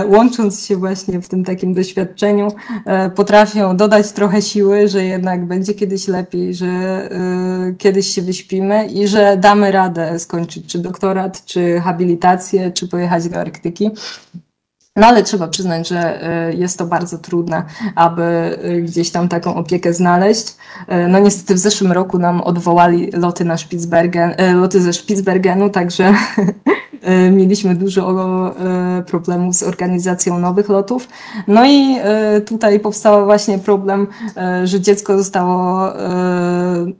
łącząc 0.09 0.67
się 0.67 0.77
właśnie 0.77 1.21
w 1.21 1.29
tym 1.29 1.45
takim 1.45 1.75
doświadczeniu, 1.75 2.49
potrafią 3.15 3.77
dodać 3.77 4.13
trochę 4.13 4.43
siły, 4.43 4.89
że 4.89 5.05
jednak 5.05 5.47
będzie 5.47 5.75
kiedyś 5.75 6.09
lepiej, 6.09 6.55
że 6.55 7.09
kiedyś 7.79 8.07
się 8.07 8.23
wyśpimy 8.23 8.87
i 8.87 9.09
że 9.09 9.37
damy 9.37 9.73
radę 9.73 10.19
skończyć 10.19 10.67
czy 10.67 10.79
doktorat, 10.79 11.45
czy 11.45 11.81
habilitację, 11.81 12.71
czy 12.71 12.89
pojechać 12.89 13.29
do 13.29 13.41
Arktyki. 13.41 13.91
No 14.97 15.07
ale 15.07 15.23
trzeba 15.23 15.49
przyznać, 15.49 15.89
że 15.89 16.29
y, 16.51 16.55
jest 16.55 16.79
to 16.79 16.87
bardzo 16.87 17.19
trudne, 17.19 17.63
aby 17.95 18.59
y, 18.65 18.83
gdzieś 18.83 19.11
tam 19.11 19.29
taką 19.29 19.55
opiekę 19.55 19.95
znaleźć. 19.95 20.49
Y, 20.49 21.09
no 21.09 21.19
niestety 21.19 21.55
w 21.55 21.59
zeszłym 21.59 21.93
roku 21.93 22.19
nam 22.19 22.41
odwołali 22.41 23.11
loty 23.11 23.45
na 23.45 23.57
Spitsbergen, 23.57 24.35
loty 24.55 24.81
ze 24.81 24.93
Spitsbergenu, 24.93 25.71
także 25.71 26.15
mieliśmy 27.33 27.75
dużo 27.75 28.55
problemów 29.07 29.55
z 29.55 29.63
organizacją 29.63 30.39
nowych 30.39 30.69
lotów. 30.69 31.09
No 31.49 31.67
i 31.67 31.97
tutaj 32.47 32.81
powstał 32.81 33.25
właśnie 33.25 33.59
problem, 33.59 34.07
że 34.65 34.81
dziecko 34.81 35.19
zostało 35.19 35.93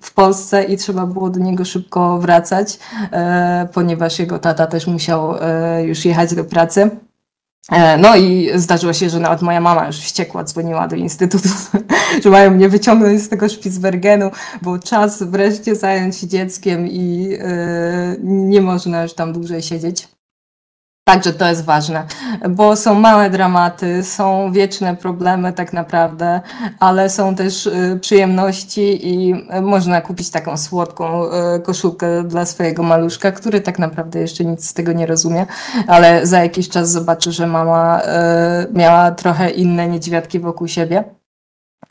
w 0.01 0.15
Polsce 0.15 0.65
i 0.65 0.77
trzeba 0.77 1.07
było 1.07 1.31
do 1.31 1.41
niego 1.41 1.65
szybko 1.65 2.19
wracać, 2.19 2.79
ponieważ 3.73 4.19
jego 4.19 4.39
tata 4.39 4.67
też 4.67 4.87
musiał 4.87 5.35
już 5.85 6.05
jechać 6.05 6.35
do 6.35 6.45
pracy. 6.45 6.91
E, 7.71 7.97
no 7.99 8.17
i 8.17 8.51
zdarzyło 8.55 8.93
się, 8.93 9.11
że 9.11 9.21
nawet 9.21 9.43
moja 9.43 9.61
mama 9.61 9.87
już 9.87 9.97
wściekła 9.97 10.45
dzwoniła 10.45 10.89
do 10.89 10.97
instytutu, 10.97 11.49
że 12.25 12.31
mają 12.31 12.51
mnie 12.51 12.69
wyciągnąć 12.69 13.23
z 13.23 13.29
tego 13.29 13.49
Spitsbergenu, 13.49 14.31
bo 14.63 14.79
czas 14.79 15.23
wreszcie 15.23 15.77
zająć 15.77 16.17
się 16.17 16.27
dzieckiem 16.27 16.89
i 16.89 17.23
yy, 17.23 17.39
nie 18.23 18.61
można 18.61 19.03
już 19.03 19.15
tam 19.15 19.33
dłużej 19.33 19.63
siedzieć. 19.63 20.09
Także 21.05 21.33
to 21.33 21.49
jest 21.49 21.65
ważne, 21.65 22.07
bo 22.51 22.77
są 22.77 22.95
małe 22.95 23.31
dramaty, 23.31 24.05
są 24.05 24.53
wieczne 24.53 24.97
problemy 24.97 25.53
tak 25.53 25.73
naprawdę, 25.73 26.41
ale 26.81 27.11
są 27.11 27.35
też 27.35 27.67
y, 27.67 27.99
przyjemności 28.01 29.09
i 29.09 29.33
y, 29.33 29.61
można 29.63 30.01
kupić 30.01 30.31
taką 30.31 30.57
słodką 30.57 31.25
y, 31.25 31.61
koszulkę 31.61 32.25
dla 32.25 32.47
swojego 32.47 32.83
maluszka, 32.83 33.33
który 33.33 33.61
tak 33.61 33.79
naprawdę 33.79 34.21
jeszcze 34.21 34.45
nic 34.45 34.69
z 34.69 34.75
tego 34.75 34.93
nie 34.93 35.07
rozumie, 35.07 35.47
ale 35.87 36.27
za 36.27 36.43
jakiś 36.43 36.69
czas 36.69 36.91
zobaczy, 36.91 37.33
że 37.33 37.47
mama 37.47 38.01
miała 38.73 39.11
trochę 39.11 39.51
inne 39.51 39.89
niedźwiadki 39.89 40.41
wokół 40.41 40.69
siebie. 40.69 41.22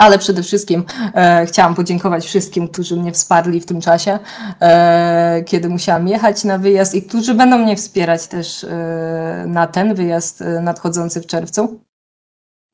Ale 0.01 0.19
przede 0.19 0.43
wszystkim 0.43 0.83
e, 1.15 1.45
chciałam 1.45 1.75
podziękować 1.75 2.25
wszystkim, 2.25 2.67
którzy 2.67 2.95
mnie 2.95 3.11
wsparli 3.11 3.61
w 3.61 3.65
tym 3.65 3.81
czasie, 3.81 4.19
e, 4.61 5.43
kiedy 5.45 5.69
musiałam 5.69 6.07
jechać 6.07 6.43
na 6.43 6.57
wyjazd 6.57 6.95
i 6.95 7.03
którzy 7.03 7.33
będą 7.33 7.57
mnie 7.57 7.75
wspierać 7.75 8.27
też 8.27 8.63
e, 8.63 9.45
na 9.47 9.67
ten 9.67 9.95
wyjazd 9.95 10.41
e, 10.41 10.61
nadchodzący 10.61 11.21
w 11.21 11.25
czerwcu. 11.25 11.79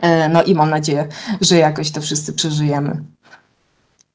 E, 0.02 0.30
no 0.30 0.44
i 0.44 0.56
mam 0.56 0.70
nadzieję, 0.70 1.08
że 1.42 1.58
jakoś 1.58 1.92
to 1.92 2.02
wszyscy 2.02 2.34
przeżyjemy. 2.34 3.04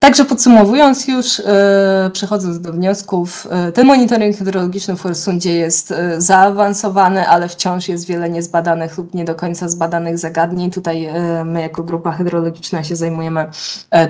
Także 0.02 0.24
podsumowując 0.24 1.08
już, 1.08 1.40
e, 1.40 2.10
przechodząc 2.12 2.60
do 2.60 2.72
wniosków, 2.72 3.48
e, 3.50 3.72
ten 3.72 3.86
monitoring 3.86 4.36
hydrologiczny 4.36 4.96
w 4.96 5.00
Forsundzie 5.00 5.56
jest 5.56 5.90
e, 5.90 6.20
zaawansowany, 6.20 7.28
ale 7.28 7.48
wciąż 7.48 7.88
jest 7.88 8.06
wiele 8.06 8.30
niezbadanych 8.30 8.98
lub 8.98 9.14
nie 9.14 9.24
do 9.24 9.34
końca 9.34 9.68
zbadanych 9.68 10.18
zagadnień. 10.18 10.70
Tutaj 10.70 11.08
my 11.44 11.60
jako 11.60 11.82
grupa 11.82 12.12
hydrologiczna 12.12 12.84
się 12.84 12.96
zajmujemy 12.96 13.46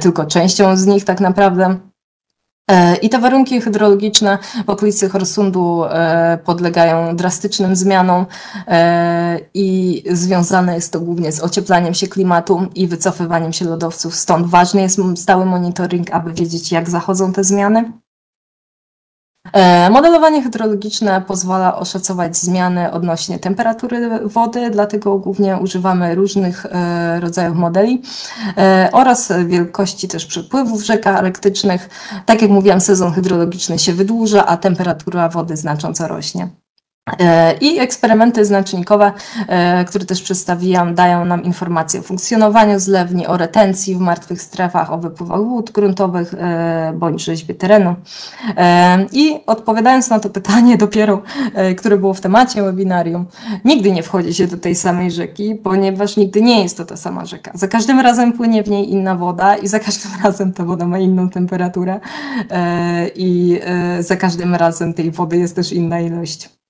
tylko 0.00 0.26
częścią 0.26 0.76
z 0.76 0.86
nich 0.86 1.04
tak 1.04 1.20
naprawdę. 1.20 1.91
E, 2.70 2.96
I 2.96 3.08
te 3.08 3.18
warunki 3.18 3.60
hydrologiczne 3.60 4.38
w 4.66 4.70
okolicy 4.70 5.08
Horsundu 5.08 5.84
e, 5.84 6.38
podlegają 6.44 7.16
drastycznym 7.16 7.76
zmianom 7.76 8.26
e, 8.68 9.40
i 9.54 10.02
związane 10.10 10.74
jest 10.74 10.92
to 10.92 11.00
głównie 11.00 11.32
z 11.32 11.40
ocieplaniem 11.40 11.94
się 11.94 12.08
klimatu 12.08 12.66
i 12.74 12.86
wycofywaniem 12.86 13.52
się 13.52 13.64
lodowców. 13.64 14.14
Stąd 14.14 14.46
ważny 14.46 14.82
jest 14.82 14.98
stały 15.16 15.46
monitoring, 15.46 16.10
aby 16.10 16.32
wiedzieć, 16.32 16.72
jak 16.72 16.90
zachodzą 16.90 17.32
te 17.32 17.44
zmiany. 17.44 17.92
E, 19.52 19.90
modelowanie 19.90 20.42
hydrologiczne 20.42 21.22
pozwala 21.26 21.76
oszacować 21.76 22.36
zmiany 22.36 22.92
odnośnie 22.92 23.38
temperatury 23.38 24.10
wody, 24.24 24.70
dlatego 24.70 25.18
głównie 25.18 25.56
używamy 25.56 26.14
różnych 26.14 26.66
e, 26.66 27.20
rodzajów 27.20 27.56
modeli 27.56 28.02
e, 28.56 28.88
oraz 28.92 29.32
wielkości 29.46 30.08
też 30.08 30.26
przepływów 30.26 30.82
rzek 30.84 31.06
arktycznych. 31.06 31.88
Tak 32.26 32.42
jak 32.42 32.50
mówiłam, 32.50 32.80
sezon 32.80 33.12
hydrologiczny 33.12 33.78
się 33.78 33.92
wydłuża, 33.92 34.46
a 34.46 34.56
temperatura 34.56 35.28
wody 35.28 35.56
znacząco 35.56 36.08
rośnie. 36.08 36.48
E, 37.20 37.54
I 37.60 37.78
eksperymenty 37.78 38.44
znacznikowe, 38.44 39.12
e, 39.48 39.84
które 39.84 40.04
też 40.04 40.22
przedstawiłam, 40.22 40.94
dają 40.94 41.24
nam 41.24 41.42
informacje 41.42 42.00
o 42.00 42.02
funkcjonowaniu 42.02 42.80
zlewni, 42.80 43.26
o 43.26 43.36
retencji 43.36 43.94
w 43.94 43.98
martwych 43.98 44.42
strefach, 44.42 44.92
o 44.92 44.98
wypływach 44.98 45.40
wód 45.40 45.70
gruntowych 45.70 46.34
e, 46.34 46.92
bądź 46.96 47.24
rzeźbie 47.24 47.54
terenu. 47.54 47.94
I 49.12 49.40
odpowiadając 49.46 50.10
na 50.10 50.20
to 50.20 50.30
pytanie 50.30 50.76
dopiero, 50.86 51.22
które 51.76 51.96
było 51.96 52.14
w 52.14 52.20
temacie 52.20 52.62
webinarium, 52.62 53.26
nigdy 53.64 53.92
nie 53.92 54.02
wchodzi 54.02 54.34
się 54.34 54.46
do 54.46 54.56
tej 54.56 54.74
samej 54.74 55.10
rzeki, 55.10 55.54
ponieważ 55.54 56.16
nigdy 56.16 56.42
nie 56.42 56.62
jest 56.62 56.76
to 56.76 56.84
ta 56.84 56.96
sama 56.96 57.24
rzeka. 57.24 57.50
Za 57.54 57.68
każdym 57.68 58.00
razem 58.00 58.32
płynie 58.32 58.62
w 58.62 58.68
niej 58.68 58.90
inna 58.90 59.14
woda 59.14 59.56
i 59.56 59.68
za 59.68 59.80
każdym 59.80 60.10
razem 60.24 60.52
ta 60.52 60.64
woda 60.64 60.86
ma 60.86 60.98
inną 60.98 61.30
temperaturę 61.30 62.00
i 63.14 63.60
za 64.00 64.16
każdym 64.16 64.54
razem 64.54 64.94
tej 64.94 65.10
wody 65.10 65.36
jest 65.36 65.56
też 65.56 65.72
inna 65.72 66.00
ilość. 66.00 66.61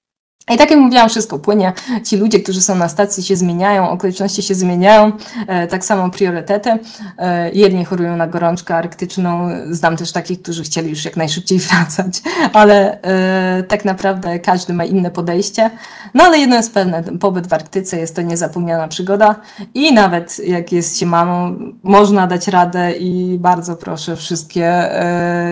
I 0.50 0.56
tak 0.56 0.70
jak 0.70 0.80
mówiłam, 0.80 1.08
wszystko 1.08 1.38
płynie. 1.38 1.72
Ci 2.04 2.16
ludzie, 2.16 2.40
którzy 2.40 2.60
są 2.60 2.74
na 2.74 2.88
stacji 2.88 3.22
się 3.22 3.36
zmieniają, 3.36 3.90
okoliczności 3.90 4.42
się 4.42 4.54
zmieniają, 4.54 5.12
e, 5.46 5.66
tak 5.66 5.84
samo 5.84 6.10
priorytety. 6.10 6.78
E, 7.18 7.50
jedni 7.50 7.84
chorują 7.84 8.16
na 8.16 8.26
gorączkę 8.26 8.76
arktyczną, 8.76 9.48
znam 9.70 9.96
też 9.96 10.12
takich, 10.12 10.42
którzy 10.42 10.62
chcieli 10.62 10.90
już 10.90 11.04
jak 11.04 11.16
najszybciej 11.16 11.58
wracać, 11.68 12.22
ale 12.52 13.02
e, 13.02 13.62
tak 13.62 13.84
naprawdę 13.84 14.38
każdy 14.38 14.72
ma 14.72 14.84
inne 14.84 15.10
podejście. 15.10 15.70
No 16.14 16.24
ale 16.24 16.38
jedno 16.38 16.56
jest 16.56 16.74
pewne, 16.74 17.02
pobyt 17.02 17.46
w 17.46 17.52
Arktyce 17.52 17.98
jest 17.98 18.16
to 18.16 18.22
niezapomniana 18.22 18.88
przygoda 18.88 19.34
i 19.74 19.94
nawet 19.94 20.38
jak 20.46 20.72
jest 20.72 20.98
się 20.98 21.06
mamą, 21.06 21.56
można 21.82 22.26
dać 22.26 22.48
radę 22.48 22.92
i 22.92 23.38
bardzo 23.38 23.76
proszę 23.76 24.16
wszystkie 24.16 24.90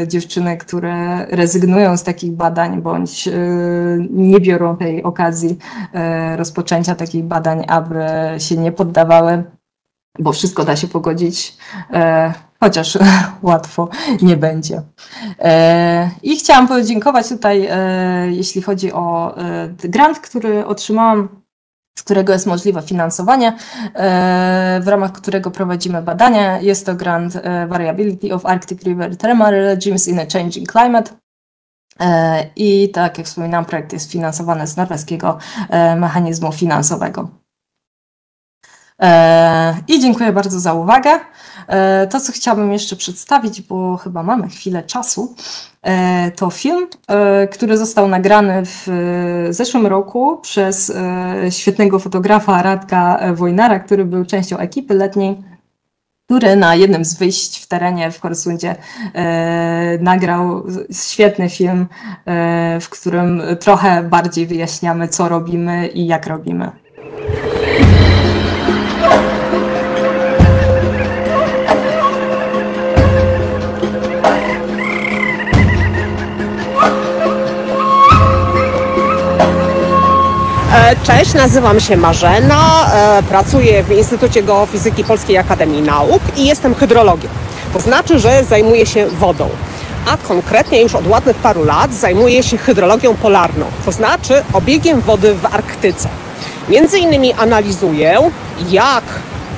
dziewczyny, 0.06 0.56
które 0.56 1.26
rezygnują 1.26 1.96
z 1.96 2.02
takich 2.02 2.32
badań 2.32 2.82
bądź 2.82 3.28
nie 4.10 4.40
biorą 4.40 4.76
tej 4.80 5.02
okazji 5.02 5.58
e, 5.94 6.36
rozpoczęcia 6.36 6.94
takich 6.94 7.24
badań, 7.24 7.64
aby 7.68 8.04
się 8.38 8.56
nie 8.56 8.72
poddawały, 8.72 9.44
bo 10.18 10.32
wszystko 10.32 10.64
da 10.64 10.76
się 10.76 10.88
pogodzić, 10.88 11.56
e, 11.92 12.32
chociaż 12.60 12.98
łatwo 13.42 13.88
nie 14.22 14.36
będzie. 14.36 14.82
E, 15.38 16.10
I 16.22 16.36
chciałam 16.36 16.68
podziękować 16.68 17.28
tutaj, 17.28 17.68
jeśli 18.30 18.62
chodzi 18.62 18.92
o 18.92 19.34
grant, 19.78 20.18
który 20.18 20.66
otrzymałam 20.66 21.28
z 21.98 22.02
którego 22.02 22.32
jest 22.32 22.46
możliwe 22.46 22.82
finansowanie, 22.82 23.56
w 24.80 24.86
ramach 24.86 25.12
którego 25.12 25.50
prowadzimy 25.50 26.02
badania. 26.02 26.60
Jest 26.60 26.86
to 26.86 26.94
grant 26.94 27.34
Variability 27.68 28.34
of 28.34 28.46
Arctic 28.46 28.82
River 28.82 29.16
Thermal 29.16 29.52
Regimes 29.52 30.08
in 30.08 30.20
a 30.20 30.26
Changing 30.32 30.72
Climate. 30.72 31.19
E, 32.00 32.46
I 32.56 32.88
tak 32.88 33.18
jak 33.18 33.26
wspominałam, 33.26 33.64
projekt 33.64 33.92
jest 33.92 34.12
finansowany 34.12 34.66
z 34.66 34.76
norweskiego 34.76 35.38
e, 35.68 35.96
mechanizmu 35.96 36.52
finansowego. 36.52 37.28
E, 39.02 39.76
I 39.88 40.00
dziękuję 40.00 40.32
bardzo 40.32 40.60
za 40.60 40.74
uwagę. 40.74 41.10
To, 42.10 42.20
co 42.20 42.32
chciałabym 42.32 42.72
jeszcze 42.72 42.96
przedstawić, 42.96 43.62
bo 43.62 43.96
chyba 43.96 44.22
mamy 44.22 44.48
chwilę 44.48 44.82
czasu, 44.82 45.34
to 46.36 46.50
film, 46.50 46.86
który 47.52 47.78
został 47.78 48.08
nagrany 48.08 48.62
w 48.64 48.86
zeszłym 49.50 49.86
roku 49.86 50.38
przez 50.42 50.92
świetnego 51.50 51.98
fotografa 51.98 52.62
Radka 52.62 53.20
Wojnara, 53.34 53.78
który 53.78 54.04
był 54.04 54.24
częścią 54.24 54.58
ekipy 54.58 54.94
letniej 54.94 55.42
który 56.30 56.56
na 56.56 56.74
jednym 56.74 57.04
z 57.04 57.14
wyjść 57.14 57.62
w 57.62 57.66
terenie 57.66 58.10
w 58.10 58.20
Korsundzie 58.20 58.76
e, 59.14 59.98
nagrał 60.00 60.62
świetny 60.92 61.50
film, 61.50 61.86
e, 62.26 62.80
w 62.80 62.88
którym 62.88 63.42
trochę 63.60 64.02
bardziej 64.02 64.46
wyjaśniamy, 64.46 65.08
co 65.08 65.28
robimy 65.28 65.88
i 65.88 66.06
jak 66.06 66.26
robimy. 66.26 66.70
Cześć, 81.02 81.34
nazywam 81.34 81.80
się 81.80 81.96
Marzena, 81.96 82.90
e, 82.94 83.22
pracuję 83.22 83.82
w 83.82 83.92
Instytucie 83.92 84.42
Geofizyki 84.42 85.04
Polskiej 85.04 85.38
Akademii 85.38 85.82
Nauk 85.82 86.22
i 86.36 86.46
jestem 86.46 86.74
hydrologiem. 86.74 87.30
To 87.72 87.80
znaczy, 87.80 88.18
że 88.18 88.44
zajmuję 88.44 88.86
się 88.86 89.06
wodą. 89.06 89.48
a 90.06 90.16
konkretnie 90.16 90.82
już 90.82 90.94
od 90.94 91.06
ładnych 91.06 91.36
paru 91.36 91.64
lat 91.64 91.94
zajmuję 91.94 92.42
się 92.42 92.58
hydrologią 92.58 93.16
polarną, 93.16 93.66
to 93.84 93.92
znaczy 93.92 94.42
obiegiem 94.52 95.00
wody 95.00 95.34
w 95.34 95.44
Arktyce. 95.44 96.08
Między 96.68 96.98
innymi 96.98 97.32
analizuję, 97.32 98.18
jak 98.70 99.04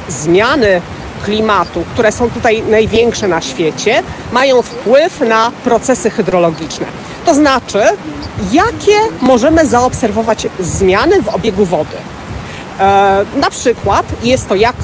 zmiany 0.09 0.81
klimatu, 1.25 1.85
które 1.93 2.13
są 2.13 2.31
tutaj 2.31 2.63
największe 2.63 3.29
na 3.29 3.41
świecie, 3.41 4.03
mają 4.33 4.63
wpływ 4.63 5.21
na 5.21 5.51
procesy 5.65 6.11
hydrologiczne. 6.11 6.87
To 7.27 7.35
znaczy, 7.35 7.83
jakie 8.53 8.99
możemy 9.21 9.67
zaobserwować 9.67 10.47
zmiany 10.61 11.23
w 11.23 11.29
obiegu 11.29 11.65
wody. 11.65 11.97
E, 12.81 13.25
na 13.37 13.51
przykład 13.51 14.07
jest 14.23 14.49
to, 14.49 14.55
jak 14.55 14.77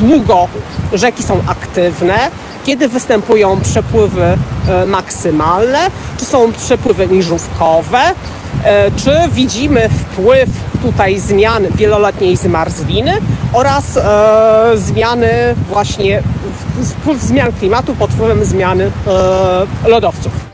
długo 0.00 0.48
rzeki 0.92 1.22
są 1.22 1.40
aktywne, 1.48 2.18
kiedy 2.64 2.88
występują 2.88 3.60
przepływy 3.60 4.38
e, 4.68 4.86
maksymalne, 4.86 5.78
czy 6.18 6.24
są 6.24 6.52
przepływy 6.52 7.06
niżówkowe, 7.08 8.00
e, 8.64 8.90
czy 8.90 9.10
widzimy 9.32 9.88
wpływ 9.88 10.48
tutaj 10.82 11.20
zmian 11.20 11.66
wieloletniej 11.74 12.36
zmarzliny 12.36 13.12
oraz 13.52 13.96
e, 13.96 14.70
zmiany 14.74 15.54
właśnie 15.68 16.22
wpływ 16.84 17.22
zmian 17.22 17.52
klimatu 17.52 17.94
pod 17.94 18.10
wpływem 18.10 18.44
zmiany 18.44 18.90
e, 19.84 19.88
lodowców. 19.88 20.45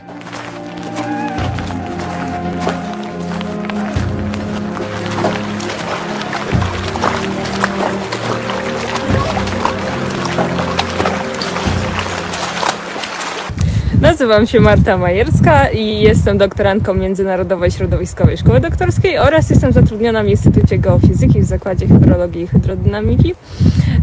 Nazywam 14.23 14.47
się 14.47 14.59
Marta 14.59 14.97
Majerska 14.97 15.69
i 15.69 16.01
jestem 16.01 16.37
doktorantką 16.37 16.93
Międzynarodowej 16.93 17.71
Środowiskowej 17.71 18.37
Szkoły 18.37 18.59
Doktorskiej 18.59 19.19
oraz 19.19 19.49
jestem 19.49 19.71
zatrudniona 19.71 20.23
w 20.23 20.27
Instytucie 20.27 20.77
Geofizyki 20.77 21.41
w 21.41 21.45
Zakładzie 21.45 21.87
Hydrologii 21.87 22.41
i 22.41 22.47
Hydrodynamiki 22.47 23.33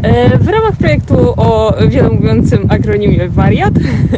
e, 0.01 0.37
w 0.37 0.47
ramach 0.47 0.75
projektu 0.75 1.33
o 1.37 1.73
wielomówiącym 1.87 2.65
akronimie 2.69 3.29
WARIAT 3.29 3.73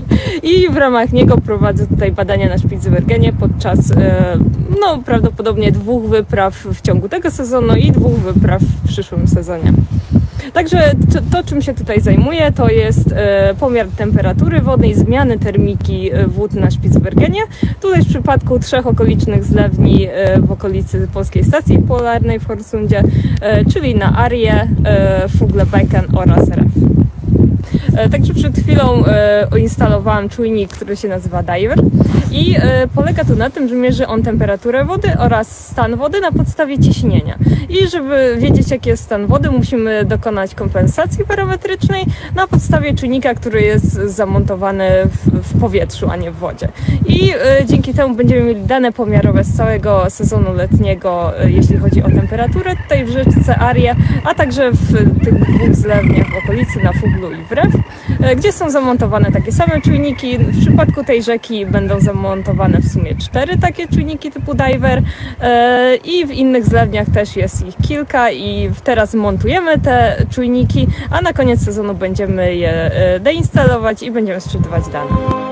i 0.54 0.70
w 0.70 0.78
ramach 0.78 1.12
niego 1.12 1.38
prowadzę 1.38 1.88
tutaj 1.88 2.12
badania 2.12 2.50
na 2.50 2.58
Spitsbergenie 2.58 3.34
podczas 3.34 3.92
e, 3.92 4.38
no, 4.82 4.98
prawdopodobnie 5.06 5.72
dwóch 5.72 6.10
wypraw 6.10 6.56
w 6.56 6.82
ciągu 6.82 7.10
tego 7.10 7.32
sezonu 7.32 7.76
i 7.76 7.92
dwóch 7.92 8.20
wypraw 8.20 8.62
w 8.62 8.88
przyszłym 8.88 9.28
sezonie. 9.28 9.74
Także 10.54 10.92
to, 11.14 11.20
to, 11.32 11.50
czym 11.50 11.62
się 11.62 11.74
tutaj 11.74 12.02
zajmuję, 12.02 12.52
to 12.52 12.70
jest 12.70 13.12
e, 13.12 13.54
pomiar 13.60 13.88
temperatury 13.88 14.62
wodnej, 14.62 14.96
zmiany 14.96 15.40
termiki 15.40 16.12
e, 16.14 16.28
wód 16.28 16.54
na 16.54 16.72
Spitsbergenie. 16.72 17.42
Tutaj 17.82 18.02
w 18.02 18.08
przypadku 18.08 18.60
trzech 18.60 18.88
okolicznych 18.88 19.44
zlewni 19.44 20.08
e, 20.12 20.40
w 20.42 20.52
okolicy 20.52 21.08
Polskiej 21.14 21.44
Stacji 21.44 21.80
Polarnej 21.80 22.40
w 22.40 22.48
Horsundzie, 22.48 23.04
czyli 23.74 23.96
na 23.96 24.18
Arie, 24.18 24.68
e, 24.86 25.30
Fuglebecken 25.30 26.06
oraz 26.16 26.50
Ref. 26.50 26.93
E, 27.98 28.10
Także 28.10 28.34
przed 28.34 28.58
chwilą 28.58 29.06
e, 29.06 29.48
instalowałam 29.60 30.30
czujnik, 30.30 30.70
który 30.70 30.98
się 30.98 31.08
nazywa 31.08 31.44
Diver 31.44 31.80
i 32.32 32.56
e, 32.56 32.88
polega 32.96 33.26
to 33.26 33.36
na 33.36 33.50
tym, 33.50 33.68
że 33.68 33.76
mierzy 33.76 34.08
on 34.08 34.24
temperaturę 34.24 34.86
wody 34.86 35.08
oraz 35.20 35.68
stan 35.68 35.96
wody 35.96 36.22
na 36.22 36.32
podstawie 36.32 36.80
ciśnienia. 36.80 37.38
I 37.70 37.88
żeby 37.88 38.36
wiedzieć 38.40 38.72
jaki 38.72 38.90
jest 38.90 39.04
stan 39.04 39.28
wody, 39.28 39.52
musimy 39.52 40.06
dokonać 40.06 40.56
kompensacji 40.56 41.26
parametrycznej 41.26 42.06
na 42.36 42.48
podstawie 42.48 42.96
czujnika, 42.96 43.34
który 43.34 43.62
jest 43.62 43.94
zamontowany 43.94 44.90
w, 45.26 45.60
powietrzu, 45.60 46.10
a 46.10 46.16
nie 46.16 46.32
w 46.32 46.36
wodzie. 46.36 46.68
I 47.08 47.34
dzięki 47.66 47.94
temu 47.94 48.16
będziemy 48.16 48.42
mieli 48.42 48.62
dane 48.62 48.92
pomiarowe 48.92 49.44
z 49.44 49.58
całego 49.58 50.10
sezonu 50.10 50.54
letniego, 50.54 51.34
jeśli 51.46 51.78
chodzi 51.78 52.04
o 52.04 52.10
temperaturę 52.12 52.76
tutaj 52.84 53.06
w 53.06 53.10
rzeczce 53.10 53.56
Arie, 53.58 53.96
a 54.26 54.36
także 54.36 54.72
w 54.72 55.24
tych 55.26 55.40
dwóch 55.40 55.76
zlewniach 55.76 56.28
w 56.28 56.44
okolicy 56.44 56.80
na 56.84 56.94
Fuglu 56.94 57.32
i 57.32 57.44
Wrew, 57.50 57.63
e, 58.22 58.36
gdzie 58.36 58.52
są 58.52 58.70
zamontowane 58.70 59.32
takie 59.32 59.52
same 59.52 59.82
czujniki. 59.82 60.38
W 60.38 60.62
przypadku 60.62 61.04
tej 61.04 61.24
rzeki 61.24 61.66
będą 61.66 62.00
zamontowane 62.00 62.80
w 62.80 62.92
sumie 62.92 63.16
cztery 63.16 63.58
takie 63.58 63.88
czujniki 63.88 64.32
typu 64.32 64.54
diver 64.54 65.02
e, 65.42 65.96
i 65.96 66.26
w 66.26 66.32
innych 66.32 66.66
zlewniach 66.66 67.10
też 67.14 67.36
jest 67.36 67.68
ich 67.68 67.76
kilka 67.88 68.32
i 68.32 68.70
teraz 68.84 69.14
montujemy 69.14 69.80
te 69.80 70.16
czujniki, 70.30 70.88
a 71.12 71.22
na 71.22 71.34
koniec 71.34 71.66
sezonu 71.66 71.94
będziemy 71.94 72.56
je 72.56 72.72
e, 72.72 73.20
deinstalować 73.20 74.04
i 74.04 74.12
będziemy 74.12 74.42
sczytywać 74.42 74.84
dane. 74.88 75.43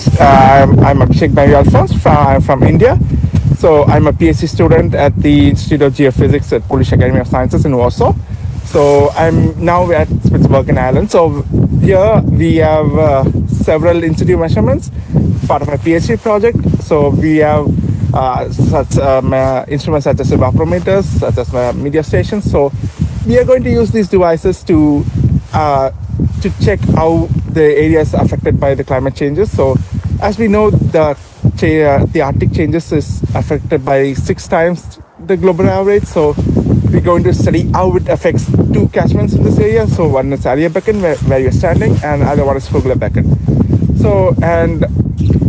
Test. 0.00 0.20
Uh, 0.20 0.24
I'm, 0.24 0.78
I'm 0.80 0.98
Abhishek 0.98 1.34
Bhai 1.34 1.54
Alphonse 1.54 1.92
from, 2.00 2.40
from 2.42 2.62
India. 2.62 2.98
So 3.56 3.84
I'm 3.84 4.06
a 4.06 4.12
PhD 4.12 4.48
student 4.48 4.94
at 4.94 5.16
the 5.16 5.48
Institute 5.50 5.82
of 5.82 5.94
Geophysics 5.94 6.52
at 6.52 6.62
Polish 6.68 6.92
Academy 6.92 7.20
of 7.20 7.26
Sciences 7.26 7.64
in 7.64 7.76
Warsaw. 7.76 8.14
So 8.64 9.10
I'm 9.10 9.64
now 9.64 9.90
at 9.90 10.08
Spitsbergen 10.08 10.76
Island. 10.76 11.10
So 11.10 11.42
here 11.80 12.20
we 12.24 12.56
have 12.56 12.92
uh, 12.98 13.24
several 13.46 14.02
in-situ 14.02 14.36
measurements, 14.36 14.90
part 15.46 15.62
of 15.62 15.68
my 15.68 15.76
PhD 15.76 16.20
project. 16.20 16.58
So 16.82 17.10
we 17.10 17.38
have 17.38 17.66
uh, 18.14 18.52
such 18.52 18.98
um, 18.98 19.32
uh, 19.32 19.64
instruments 19.68 20.04
such 20.04 20.20
as 20.20 20.30
evapometers, 20.30 21.04
such 21.04 21.38
as 21.38 21.54
uh, 21.54 21.72
media 21.72 22.02
stations. 22.02 22.50
So 22.50 22.70
we 23.26 23.38
are 23.38 23.44
going 23.44 23.62
to 23.64 23.70
use 23.70 23.90
these 23.90 24.08
devices 24.08 24.62
to 24.64 25.04
uh, 25.54 25.90
to 26.42 26.50
check 26.60 26.80
how 26.80 27.28
the 27.56 27.64
areas 27.84 28.12
affected 28.14 28.60
by 28.60 28.74
the 28.74 28.84
climate 28.84 29.16
changes. 29.16 29.50
So, 29.50 29.76
as 30.20 30.38
we 30.38 30.46
know, 30.48 30.70
the 30.70 31.16
uh, 31.16 32.04
the 32.12 32.20
Arctic 32.20 32.52
changes 32.52 32.92
is 32.92 33.22
affected 33.34 33.84
by 33.84 34.12
six 34.12 34.46
times 34.46 35.00
the 35.18 35.36
global 35.36 35.66
average. 35.68 36.04
So, 36.04 36.34
we're 36.92 37.00
going 37.00 37.24
to 37.24 37.32
study 37.34 37.62
how 37.72 37.96
it 37.96 38.08
affects 38.08 38.44
two 38.72 38.88
catchments 38.92 39.34
in 39.34 39.42
this 39.42 39.58
area. 39.58 39.86
So, 39.88 40.06
one 40.06 40.32
is 40.32 40.44
Aria 40.44 40.68
Becken, 40.68 41.00
where, 41.00 41.16
where 41.28 41.40
you're 41.40 41.58
standing, 41.64 41.96
and 42.04 42.22
other 42.22 42.44
one 42.44 42.56
is 42.56 42.68
Fugler 42.68 42.94
Becken. 42.94 43.24
So, 44.04 44.36
and 44.42 44.84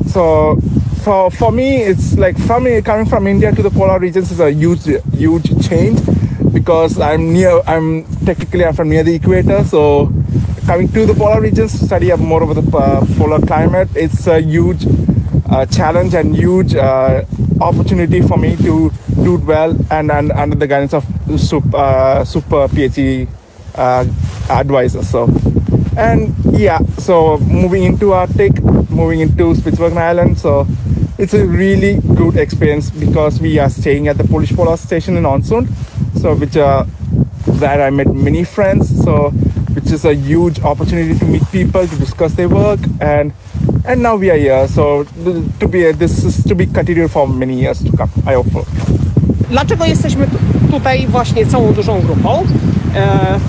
so 0.10 0.58
for 1.04 1.30
for 1.32 1.52
me, 1.52 1.84
it's 1.84 2.18
like 2.18 2.38
from 2.48 2.66
coming 2.84 3.06
from 3.06 3.28
India 3.28 3.52
to 3.52 3.62
the 3.62 3.70
polar 3.70 4.00
regions 4.00 4.32
is 4.32 4.40
a 4.40 4.52
huge 4.52 4.88
huge 5.14 5.48
change 5.68 6.00
because 6.54 7.00
I'm 7.00 7.34
near. 7.34 7.62
I'm 7.68 8.04
technically 8.26 8.66
I'm 8.66 8.74
from 8.74 8.90
near 8.90 9.04
the 9.04 9.16
equator, 9.16 9.64
so 9.64 10.12
coming 10.68 10.90
to 10.90 11.06
the 11.06 11.14
polar 11.14 11.40
regions 11.40 11.80
to 11.80 11.86
study 11.86 12.12
up 12.12 12.20
more 12.20 12.44
of 12.44 12.54
the 12.54 12.78
uh, 12.78 13.00
polar 13.18 13.40
climate, 13.40 13.88
it's 13.96 14.28
a 14.28 14.42
huge 14.42 14.86
uh, 15.50 15.66
challenge 15.66 16.14
and 16.14 16.36
huge 16.36 16.76
uh, 16.76 17.24
opportunity 17.62 18.22
for 18.22 18.38
me 18.38 18.58
to 18.58 18.92
do 19.24 19.36
it 19.36 19.46
well 19.46 19.74
and, 19.90 20.12
and 20.12 20.30
under 20.34 20.58
the 20.58 20.68
guidance 20.68 20.94
of 20.94 21.06
super, 21.38 21.78
uh, 21.78 22.26
super 22.26 22.68
PhD 22.68 23.30
uh, 23.76 24.06
advisors. 24.50 25.10
So, 25.10 25.30
and 25.96 26.36
yeah, 26.52 26.80
so 26.98 27.38
moving 27.38 27.84
into 27.84 28.12
Arctic, 28.12 28.62
moving 28.90 29.22
into 29.22 29.54
Spitsbergen 29.54 29.96
Island, 29.96 30.38
so 30.38 30.68
it's 31.18 31.34
a 31.34 31.46
really 31.48 32.02
good 32.14 32.36
experience 32.36 32.90
because 32.90 33.40
we 33.40 33.58
are 33.58 33.70
staying 33.70 34.10
at 34.10 34.18
the 34.18 34.26
Polish 34.26 34.54
Polar 34.54 34.76
Station 34.76 35.16
in 35.16 35.24
Onsund, 35.24 35.70
so 36.20 36.36
which 36.36 36.58
uh, 36.58 36.84
where 36.84 37.82
I 37.82 37.90
met 37.90 38.14
many 38.14 38.44
friends. 38.44 39.02
So 39.04 39.32
which 39.78 39.92
is 39.94 40.06
a 40.06 40.14
huge 40.16 40.60
opportunity 40.64 41.20
to 41.20 41.26
meet 41.26 41.44
people, 41.52 41.88
to 41.88 41.96
discuss 41.96 42.34
their 42.34 42.50
work, 42.50 42.80
and 43.00 43.32
and 43.86 44.02
now 44.02 44.20
we 44.20 44.32
are 44.32 44.40
here. 44.40 44.68
So 44.68 45.06
to 45.60 45.68
be 45.68 45.94
this 45.94 46.24
is 46.24 46.44
to 46.44 46.56
be 46.56 46.66
continued 46.68 47.12
for 47.12 47.28
many 47.30 47.54
years 47.62 47.78
to 47.84 47.92
come. 47.98 48.10
I 48.26 48.36
hope. 48.36 48.50
Dlaczego 49.50 49.86
jesteśmy 49.86 50.28
tu- 50.28 50.72
tutaj 50.72 51.08
właśnie 51.08 51.46
całą 51.46 51.74
dużą 51.74 52.02
grupą? 52.02 52.44
E, 52.96 53.40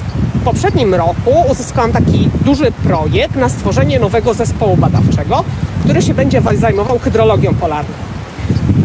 W 0.40 0.44
poprzednim 0.44 0.94
roku 0.94 1.30
uzyskałam 1.52 1.92
taki 1.92 2.28
duży 2.44 2.72
projekt 2.84 3.36
na 3.36 3.48
stworzenie 3.48 3.98
nowego 3.98 4.34
zespołu 4.34 4.76
badawczego, 4.76 5.44
który 5.84 6.02
się 6.02 6.14
będzie 6.14 6.40
wa- 6.40 6.54
zajmował 6.56 6.98
hydrologią 6.98 7.54
polarną. 7.54 7.94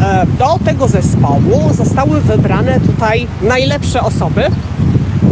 E, 0.02 0.26
Do 0.40 0.60
tego 0.66 0.88
zespołu 0.88 1.74
zostały 1.74 2.22
wybrane 2.22 2.80
tutaj 2.80 3.28
najlepsze 3.42 4.02
osoby, 4.02 4.42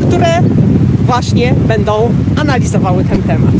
które 0.07 0.27
właśnie 1.11 1.53
będą 1.57 2.13
analizowały 2.41 3.03
ten 3.03 3.23
temat. 3.23 3.53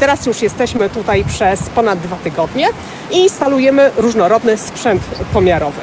Teraz 0.00 0.26
już 0.26 0.42
jesteśmy 0.42 0.90
tutaj 0.90 1.24
przez 1.24 1.60
ponad 1.60 1.98
dwa 1.98 2.16
tygodnie 2.16 2.68
i 3.10 3.16
instalujemy 3.18 3.90
różnorodny 3.96 4.56
sprzęt 4.56 5.02
pomiarowy. 5.32 5.80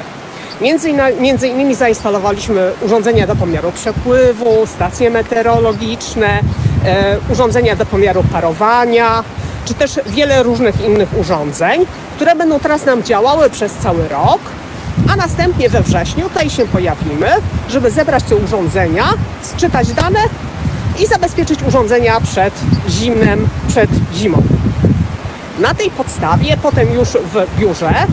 Między, 0.60 0.92
między 1.20 1.48
innymi 1.48 1.74
zainstalowaliśmy 1.74 2.70
urządzenia 2.80 3.26
do 3.26 3.36
pomiaru 3.36 3.72
przepływu, 3.72 4.66
stacje 4.66 5.10
meteorologiczne, 5.10 6.40
e, 6.84 7.16
urządzenia 7.32 7.76
do 7.76 7.86
pomiaru 7.86 8.24
parowania, 8.32 9.24
czy 9.64 9.74
też 9.74 10.00
wiele 10.06 10.42
różnych 10.42 10.84
innych 10.84 11.18
urządzeń, 11.18 11.86
które 12.16 12.34
będą 12.34 12.60
teraz 12.60 12.86
nam 12.86 13.02
działały 13.02 13.50
przez 13.50 13.72
cały 13.72 14.08
rok, 14.08 14.40
a 15.12 15.16
następnie 15.16 15.68
we 15.68 15.82
wrześniu 15.82 16.28
tutaj 16.28 16.50
się 16.50 16.66
pojawimy, 16.66 17.28
żeby 17.68 17.90
zebrać 17.90 18.24
te 18.24 18.36
urządzenia, 18.36 19.04
sczytać 19.42 19.92
dane 19.92 20.20
i 20.98 21.06
zabezpieczyć 21.06 21.62
urządzenia 21.62 22.20
przed 22.20 22.54
zimnem, 22.88 23.48
przed 23.68 23.90
zimą. 24.14 24.42
Na 25.58 25.74
tej 25.74 25.90
podstawie 25.90 26.56
potem 26.62 26.92
już 26.92 27.08
w 27.08 27.58
biurze, 27.58 27.90
e, 27.90 28.06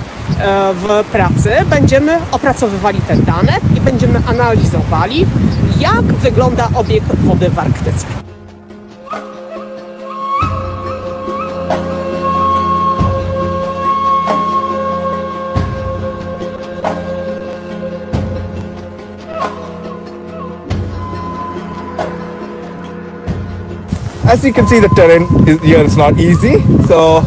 w 0.73 1.05
pracy 1.11 1.51
będziemy 1.69 2.17
opracowywali 2.31 3.01
te 3.01 3.15
dane 3.15 3.53
i 3.77 3.81
będziemy 3.81 4.21
analizowali, 4.27 5.25
jak 5.79 6.03
wygląda 6.03 6.69
obieg 6.75 7.03
wody 7.03 7.49
w 7.49 7.59
Arktyce. 7.59 8.28
As 24.25 24.43
you 24.45 24.53
can 24.53 24.67
see, 24.67 24.79
the 24.79 24.89
terrain 24.89 25.23
is, 25.47 25.61
here 25.61 25.79
is 25.79 25.97
not 25.97 26.19
easy. 26.19 26.61
So 26.85 27.21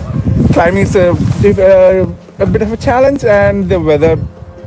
climbing 0.53 0.85
is 0.85 0.97
a, 0.97 1.13
a, 1.45 2.03
a 2.39 2.47
bit 2.47 2.63
of 2.63 2.73
a 2.73 2.77
challenge, 2.77 3.25
and 3.25 3.69
the 3.69 3.81
weather 3.81 4.19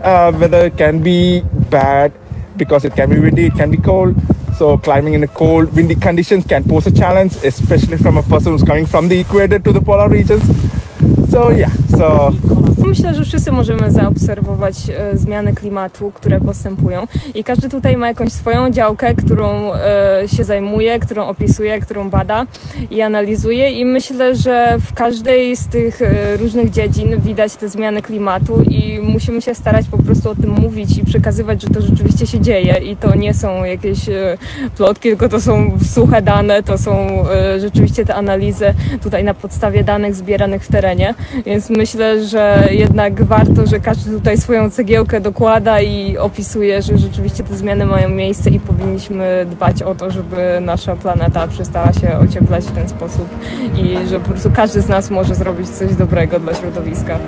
uh, 0.02 0.32
weather 0.40 0.70
can 0.70 1.02
be 1.02 1.42
bad 1.70 2.14
because 2.58 2.86
it 2.86 2.94
can 2.96 3.10
be 3.10 3.20
windy, 3.20 3.48
it 3.48 3.56
can 3.56 3.72
be 3.72 3.78
cold. 3.78 4.16
So 4.58 4.78
climbing 4.78 5.14
in 5.14 5.24
a 5.24 5.28
cold, 5.28 5.74
windy 5.76 5.96
conditions 5.96 6.46
can 6.46 6.64
pose 6.64 6.88
a 6.88 6.92
challenge, 6.92 7.36
especially 7.44 7.98
from 7.98 8.18
a 8.18 8.24
person 8.24 8.54
who's 8.54 8.64
coming 8.64 8.86
from 8.86 9.08
the 9.08 9.20
equator 9.20 9.60
to 9.60 9.72
the 9.72 9.82
polar 9.82 10.10
regions. 10.10 10.44
So 11.30 11.50
yeah, 11.50 11.72
so 11.98 12.32
Myślę, 12.88 13.14
że 13.14 13.24
wszyscy 13.24 13.52
możemy 13.52 13.92
zaobserwować 13.92 14.76
e, 14.90 15.18
zmiany 15.18 15.54
klimatu, 15.54 16.12
które 16.12 16.42
postępują. 16.42 17.08
I 17.36 17.44
każdy 17.44 17.70
tutaj 17.70 17.98
ma 17.98 18.08
jakąś 18.08 18.32
swoją 18.32 18.70
działkę, 18.70 19.16
którą 19.16 19.74
e, 19.74 20.24
się 20.28 20.44
zajmuje, 20.44 21.00
którą 21.00 21.28
opisuje, 21.28 21.80
którą 21.80 22.10
bada 22.10 22.46
i 22.92 23.02
analizuje. 23.02 23.72
I 23.72 23.86
myślę, 23.86 24.36
że 24.36 24.78
w 24.80 24.94
każdej 24.94 25.56
z 25.56 25.68
tych 25.68 26.02
e, 26.02 26.38
różnych 26.38 26.70
dziedzin 26.70 27.22
widać 27.22 27.56
te 27.56 27.70
zmiany 27.70 28.02
klimatu 28.02 28.62
i 28.62 29.00
musimy 29.04 29.42
się 29.42 29.56
starać 29.56 29.86
po 29.88 29.98
prostu 29.98 30.30
o 30.30 30.36
tym 30.36 30.50
mówić 30.50 30.98
i 30.98 31.06
przekazywać, 31.06 31.62
że 31.62 31.68
to 31.68 31.82
rzeczywiście 31.82 32.28
się 32.28 32.40
dzieje. 32.40 32.78
I 32.78 32.96
to 32.96 33.16
nie 33.16 33.34
są 33.34 33.64
jakieś 33.64 34.00
plotki, 34.78 35.10
tylko 35.10 35.30
to 35.30 35.42
są 35.42 35.78
suche 35.94 36.22
dane, 36.22 36.64
to 36.64 36.78
są 36.78 37.24
rzeczywiście 37.60 38.06
te 38.06 38.16
analizy 38.16 38.74
tutaj 39.04 39.24
na 39.24 39.34
podstawie 39.34 39.84
danych 39.84 40.16
zbieranych 40.16 40.64
w 40.64 40.68
terenie, 40.68 41.14
więc 41.46 41.70
myślę, 41.70 42.24
że 42.24 42.70
jednak 42.76 43.24
warto, 43.24 43.68
że 43.68 43.80
każdy 43.80 44.12
tutaj 44.12 44.38
swoją 44.38 44.70
cegiełkę 44.70 45.22
dokłada 45.22 45.82
i 45.82 46.18
opisuje, 46.18 46.82
że 46.82 46.98
rzeczywiście 46.98 47.44
te 47.44 47.58
zmiany 47.58 47.86
mają 47.86 48.10
miejsce 48.10 48.50
i 48.50 48.60
powinniśmy 48.60 49.46
dbać 49.52 49.84
o 49.84 49.96
to, 49.96 50.12
żeby 50.12 50.58
nasza 50.62 50.96
planeta 50.96 51.48
przestała 51.48 51.94
się 51.94 52.18
ocieplać 52.18 52.66
w 52.66 52.72
ten 52.72 52.90
sposób 52.90 53.30
i 53.78 54.08
że 54.08 54.20
po 54.20 54.30
prostu 54.30 54.52
każdy 54.56 54.82
z 54.82 54.88
nas 54.88 55.10
może 55.10 55.36
zrobić 55.36 55.70
coś 55.70 55.96
dobrego 55.96 56.40
dla 56.40 56.54
środowiska. 56.54 57.20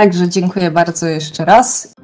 Także 0.00 0.28
dziękuję 0.28 0.70
bardzo 0.70 1.06
jeszcze 1.06 1.44
raz. 1.44 1.94